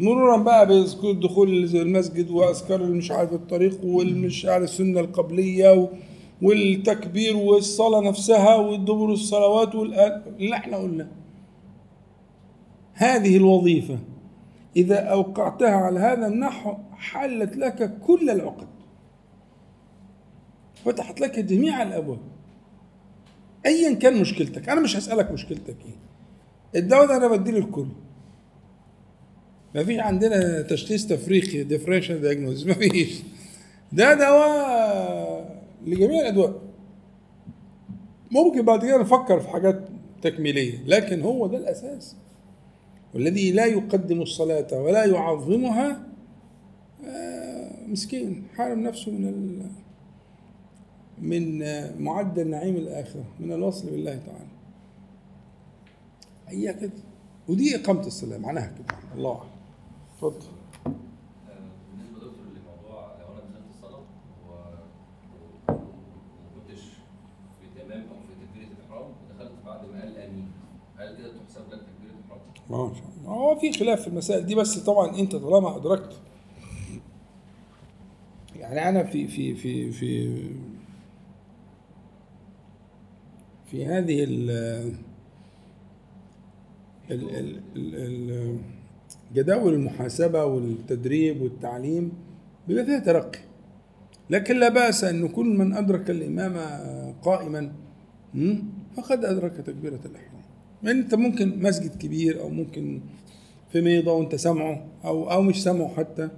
مرورا 0.00 0.36
بقى 0.36 0.66
بذكور 0.66 1.12
دخول 1.12 1.48
المسجد 1.74 2.30
وأذكار 2.30 2.82
مش 2.82 3.10
عارف 3.10 3.32
الطريق 3.32 3.84
والمش 3.84 4.46
عارف 4.46 4.64
السنة 4.64 5.00
القبلية 5.00 5.88
والتكبير 6.42 7.36
والصلاة 7.36 8.00
نفسها 8.00 8.54
والدبر 8.54 9.12
الصلوات 9.12 9.74
اللي 9.74 10.54
إحنا 10.54 10.76
قلناه 10.76 11.08
هذه 12.94 13.36
الوظيفة 13.36 13.98
إذا 14.76 14.98
أوقعتها 14.98 15.70
على 15.76 16.00
هذا 16.00 16.26
النحو 16.26 16.74
حلت 16.96 17.56
لك 17.56 17.98
كل 18.06 18.30
العقد. 18.30 18.66
فتحت 20.92 21.20
لك 21.20 21.38
جميع 21.38 21.82
الأبواب. 21.82 22.18
ايا 23.66 23.94
كان 23.94 24.20
مشكلتك 24.20 24.68
أنا 24.68 24.80
مش 24.80 24.96
هسألك 24.96 25.30
مشكلتك 25.30 25.76
إيه. 25.86 25.96
الدواء 26.80 27.06
ده 27.06 27.16
أنا 27.16 27.28
بديه 27.28 27.52
للكل 27.52 27.86
ما 29.74 29.84
فيش 29.84 29.98
عندنا 29.98 30.62
تشخيص 30.62 31.06
تفريقي 31.06 31.62
differential 31.62 32.20
diagnosis 32.20 32.66
ما 32.66 32.74
فيش. 32.74 33.22
ده 33.92 34.14
دواء 34.14 35.62
لجميع 35.86 36.20
الادواء 36.20 36.60
ممكن 38.30 38.62
بعد 38.62 38.84
كده 38.84 38.98
نفكر 38.98 39.40
في 39.40 39.48
حاجات 39.48 39.88
تكميلية 40.22 40.84
لكن 40.86 41.22
هو 41.22 41.46
ده 41.46 41.58
الأساس. 41.58 42.16
والذي 43.14 43.52
لا 43.52 43.66
يقدم 43.66 44.22
الصلاة 44.22 44.66
ولا 44.72 45.04
يعظمها 45.04 46.06
آه، 47.04 47.70
مسكين 47.86 48.44
حارم 48.56 48.82
نفسه 48.82 49.12
من 49.12 49.62
من 51.22 51.58
معدل 52.04 52.48
نعيم 52.50 52.76
الآخرة 52.76 53.24
من 53.40 53.52
الوصل 53.52 53.90
بالله 53.90 54.16
تعالى. 54.26 54.48
هي 56.48 56.74
كده. 56.74 56.92
ودي 57.48 57.76
إقامة 57.76 58.06
الصلاة 58.06 58.38
معناها 58.38 58.66
كده. 58.78 58.96
الله 59.14 59.30
أعلم. 59.36 59.48
اتفضل. 60.14 60.46
بالنسبة 60.84 62.14
دكتور 62.14 62.46
لموضوع 62.56 63.12
لو 63.20 63.32
أنا 63.34 63.60
دخلت 63.80 63.94
و- 64.48 64.52
وما 65.68 65.78
كنتش 66.54 66.80
في 67.60 67.82
تمام 67.82 68.00
أو 68.00 68.14
في 68.26 68.46
تكبيرة 68.46 68.68
الإحرام 68.78 69.10
ودخلت 69.10 69.52
بعد 69.66 69.84
ما 69.88 70.00
قال 70.00 70.16
آمين. 70.18 70.48
هل 70.96 71.16
كده 71.18 71.28
تحسب 71.28 71.60
لك 71.72 71.80
تكبيرة 71.80 72.14
الإحرام؟ 72.18 72.40
ما 72.70 72.94
شاء 72.94 73.04
الله. 73.20 73.30
هو 73.30 73.58
في 73.58 73.72
خلاف 73.72 74.00
في 74.00 74.08
المسائل 74.08 74.46
دي 74.46 74.54
بس 74.54 74.78
طبعا 74.78 75.18
أنت 75.18 75.36
طالما 75.36 75.76
أدركت. 75.76 76.20
يعني 78.56 78.88
أنا 78.88 79.02
في 79.04 79.28
في 79.28 79.54
في 79.54 79.92
في 79.92 80.40
في 83.70 83.86
هذه 83.86 84.24
ال 84.24 84.50
ال- 87.10 87.36
ال- 87.36 87.60
ال- 87.76 88.58
جداول 89.34 89.74
المحاسبة 89.74 90.44
والتدريب 90.44 91.42
والتعليم 91.42 92.12
بيبقى 92.68 92.84
فيها 92.84 92.98
ترقي 92.98 93.38
لكن 94.30 94.56
لا 94.56 94.68
بأس 94.68 95.04
أن 95.04 95.28
كل 95.28 95.46
من 95.46 95.72
أدرك 95.76 96.10
الإمام 96.10 96.56
قائما? 97.22 97.72
فقد 98.96 99.24
أدرك 99.24 99.56
تكبيرة 99.56 100.00
الإحرام 100.04 100.42
يعني 100.82 100.98
أنت 101.00 101.14
ممكن 101.14 101.62
مسجد 101.62 101.94
كبير 101.98 102.40
أو 102.40 102.48
ممكن 102.48 103.00
في 103.72 103.80
ميضة 103.80 104.12
وأنت 104.12 104.34
سمعه 104.34 104.84
أو 105.04 105.30
أو 105.30 105.42
مش 105.42 105.62
سمعه 105.62 105.88
حتى 105.88 106.28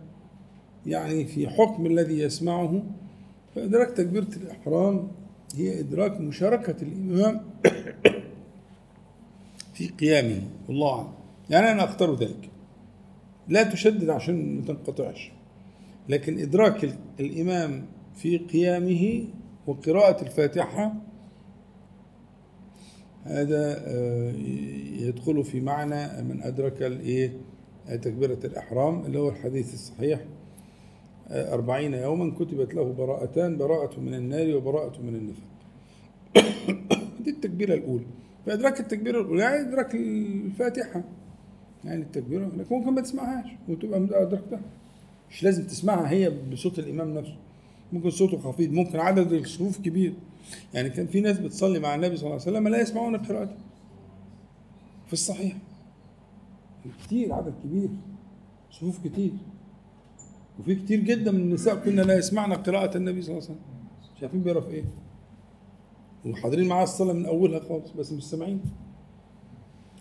يعني 0.86 1.24
في 1.24 1.48
حكم 1.48 1.86
الذي 1.86 2.18
يسمعه 2.18 2.82
فإدراك 3.54 3.90
تكبيرة 3.90 4.28
الإحرام 4.36 5.08
هي 5.56 5.80
إدراك 5.80 6.20
مشاركة 6.20 6.76
الإمام 6.82 7.40
في 9.74 9.88
قيامه 9.88 10.42
والله 10.68 10.94
أعلم. 10.98 11.12
يعني 11.50 11.70
أنا 11.70 11.84
أختار 11.84 12.14
ذلك. 12.14 12.50
لا 13.48 13.62
تشدد 13.62 14.10
عشان 14.10 14.56
ما 14.56 14.62
تنقطعش. 14.66 15.32
لكن 16.08 16.38
إدراك 16.38 16.84
ال- 16.84 16.94
الإمام 17.20 17.84
في 18.16 18.38
قيامه 18.38 19.24
وقراءة 19.66 20.22
الفاتحة 20.22 20.94
هذا 23.24 23.82
آه، 23.86 24.32
يدخل 25.00 25.44
في 25.44 25.60
معنى 25.60 26.22
من 26.22 26.42
أدرك 26.42 26.82
الإيه 26.82 27.32
تكبيرة 27.88 28.38
الإحرام 28.44 29.04
اللي 29.06 29.18
هو 29.18 29.28
الحديث 29.28 29.74
الصحيح. 29.74 30.20
أربعين 31.30 31.94
يوما 31.94 32.34
كتبت 32.34 32.74
له 32.74 32.92
براءتان 32.92 33.56
براءة 33.56 34.00
من 34.00 34.14
النار 34.14 34.56
وبراءة 34.56 35.00
من 35.00 35.14
النفاق. 35.14 35.50
دي 37.24 37.30
التكبيرة 37.30 37.74
الأولى. 37.74 38.04
فإدراك 38.46 38.80
التكبيرة 38.80 39.20
الأولى 39.20 39.42
يعني 39.42 39.60
إدراك 39.60 39.94
الفاتحة. 39.94 41.02
يعني 41.84 42.02
التكبيرة 42.02 42.46
لكن 42.56 42.74
ممكن 42.74 42.92
ما 42.92 43.00
تسمعهاش 43.00 43.46
وتبقى 43.68 43.98
أدركتها 44.22 44.60
مش 45.30 45.42
لازم 45.42 45.66
تسمعها 45.66 46.10
هي 46.10 46.30
بصوت 46.52 46.78
الإمام 46.78 47.14
نفسه. 47.14 47.36
ممكن 47.92 48.10
صوته 48.10 48.38
خفيف 48.38 48.70
ممكن 48.72 49.00
عدد 49.00 49.32
الصفوف 49.32 49.80
كبير. 49.80 50.12
يعني 50.74 50.90
كان 50.90 51.06
في 51.06 51.20
ناس 51.20 51.38
بتصلي 51.38 51.78
مع 51.78 51.94
النبي 51.94 52.16
صلى 52.16 52.26
الله 52.26 52.40
عليه 52.40 52.52
وسلم 52.52 52.68
لا 52.68 52.80
يسمعون 52.80 53.16
قراءته 53.16 53.56
في 55.06 55.12
الصحيح. 55.12 55.56
كتير 57.04 57.32
عدد 57.32 57.54
كبير. 57.64 57.88
صفوف 58.70 59.06
كتير. 59.06 59.32
وفي 60.60 60.74
كتير 60.74 61.00
جدا 61.00 61.30
من 61.30 61.40
النساء 61.40 61.74
كنا 61.74 62.02
لا 62.02 62.18
يسمعن 62.18 62.52
قراءة 62.52 62.96
النبي 62.96 63.22
صلى 63.22 63.30
الله 63.32 63.44
عليه 63.44 63.54
وسلم. 63.54 63.70
شايفين 64.20 64.42
بيقرا 64.42 64.60
في 64.60 64.70
إيه؟ 64.70 64.84
وحاضرين 66.26 66.68
معاه 66.68 66.82
الصلاة 66.82 67.12
من 67.12 67.26
أولها 67.26 67.60
خالص 67.60 67.90
بس 67.90 68.12
مش 68.12 68.24
سامعين. 68.24 68.60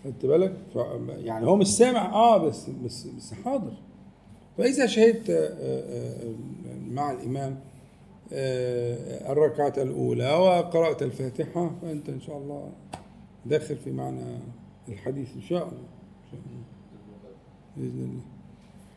خدت 0.03 0.25
بالك؟ 0.25 0.53
يعني 1.07 1.45
هو 1.45 1.55
مش 1.55 1.67
سامع 1.67 2.13
آه 2.13 2.37
بس 2.37 2.69
بس 2.85 3.07
بس 3.07 3.33
حاضر. 3.33 3.73
فإذا 4.57 4.85
شهدت 4.85 5.29
آه، 5.29 5.49
آه، 5.59 6.33
مع 6.91 7.11
الإمام 7.11 7.59
آه، 8.33 9.31
الركعة 9.31 9.73
الأولى 9.77 10.33
وقرأت 10.33 11.03
الفاتحة 11.03 11.71
فأنت 11.81 12.09
إن 12.09 12.21
شاء 12.21 12.37
الله 12.37 12.71
داخل 13.45 13.75
في 13.75 13.91
معنى 13.91 14.39
الحديث 14.89 15.35
إن 15.35 15.41
شاء 15.41 15.63
الله. 15.67 15.79
إن 15.79 16.31
شاء 16.31 16.39
الله. 16.45 16.63
بإذن 17.77 18.03
الله. 18.03 18.21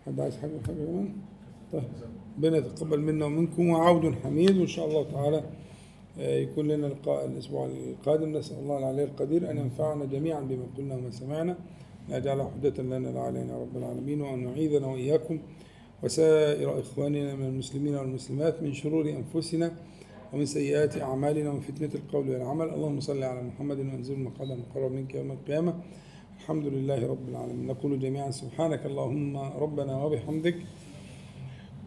حد 0.06 0.20
عايز 0.20 0.36
حاجة؟ 0.36 0.50
حاجة 0.66 0.84
كمان؟ 0.86 1.12
ربنا 1.74 2.56
يتقبل 2.58 3.00
منا 3.00 3.24
ومنكم 3.26 3.68
وعود 3.68 4.14
حميد. 4.14 4.56
وإن 4.58 4.66
شاء 4.66 4.86
الله 4.88 5.02
تعالى 5.12 5.44
آه، 6.18 6.38
يكون 6.38 6.68
لنا 6.68 6.86
لقاء 6.86 7.26
الأسبوع 7.26 7.66
القادم. 7.66 8.36
نسأل 8.36 8.58
الله 8.58 8.78
العلي 8.78 9.04
القدير 9.04 9.50
أن 9.50 9.58
ينفعنا 9.58 10.04
جميعا 10.04 10.40
بما 10.40 10.66
قلنا 10.76 10.94
وما 10.94 11.10
سمعنا. 11.10 11.56
لا 12.08 12.16
يجعل 12.16 12.42
حجة 12.42 12.82
لنا 12.82 13.08
لا 13.08 13.20
علينا 13.20 13.58
رب 13.58 13.76
العالمين 13.76 14.20
وأن 14.20 14.48
يعيذنا 14.48 14.86
وإياكم. 14.86 15.38
وسائر 16.02 16.80
إخواننا 16.80 17.34
من 17.34 17.46
المسلمين 17.46 17.94
والمسلمات 17.94 18.62
من 18.62 18.72
شرور 18.72 19.08
أنفسنا 19.08 19.72
ومن 20.32 20.46
سيئات 20.46 21.00
أعمالنا 21.00 21.50
ومن 21.50 21.60
فتنة 21.60 21.90
القول 21.94 22.30
والعمل. 22.30 22.68
اللهم 22.68 23.00
صل 23.00 23.22
على 23.22 23.42
محمد 23.42 23.78
وأنزل 23.78 24.14
المقعد 24.14 24.50
المقرب 24.50 24.92
منك 24.92 25.14
يوم 25.14 25.30
القيامة. 25.30 25.74
الحمد 26.38 26.66
لله 26.66 27.06
رب 27.06 27.28
العالمين. 27.28 27.66
نقول 27.66 28.00
جميعا 28.00 28.30
سبحانك 28.30 28.86
اللهم 28.86 29.36
ربنا 29.36 30.04
وبحمدك. 30.04 30.56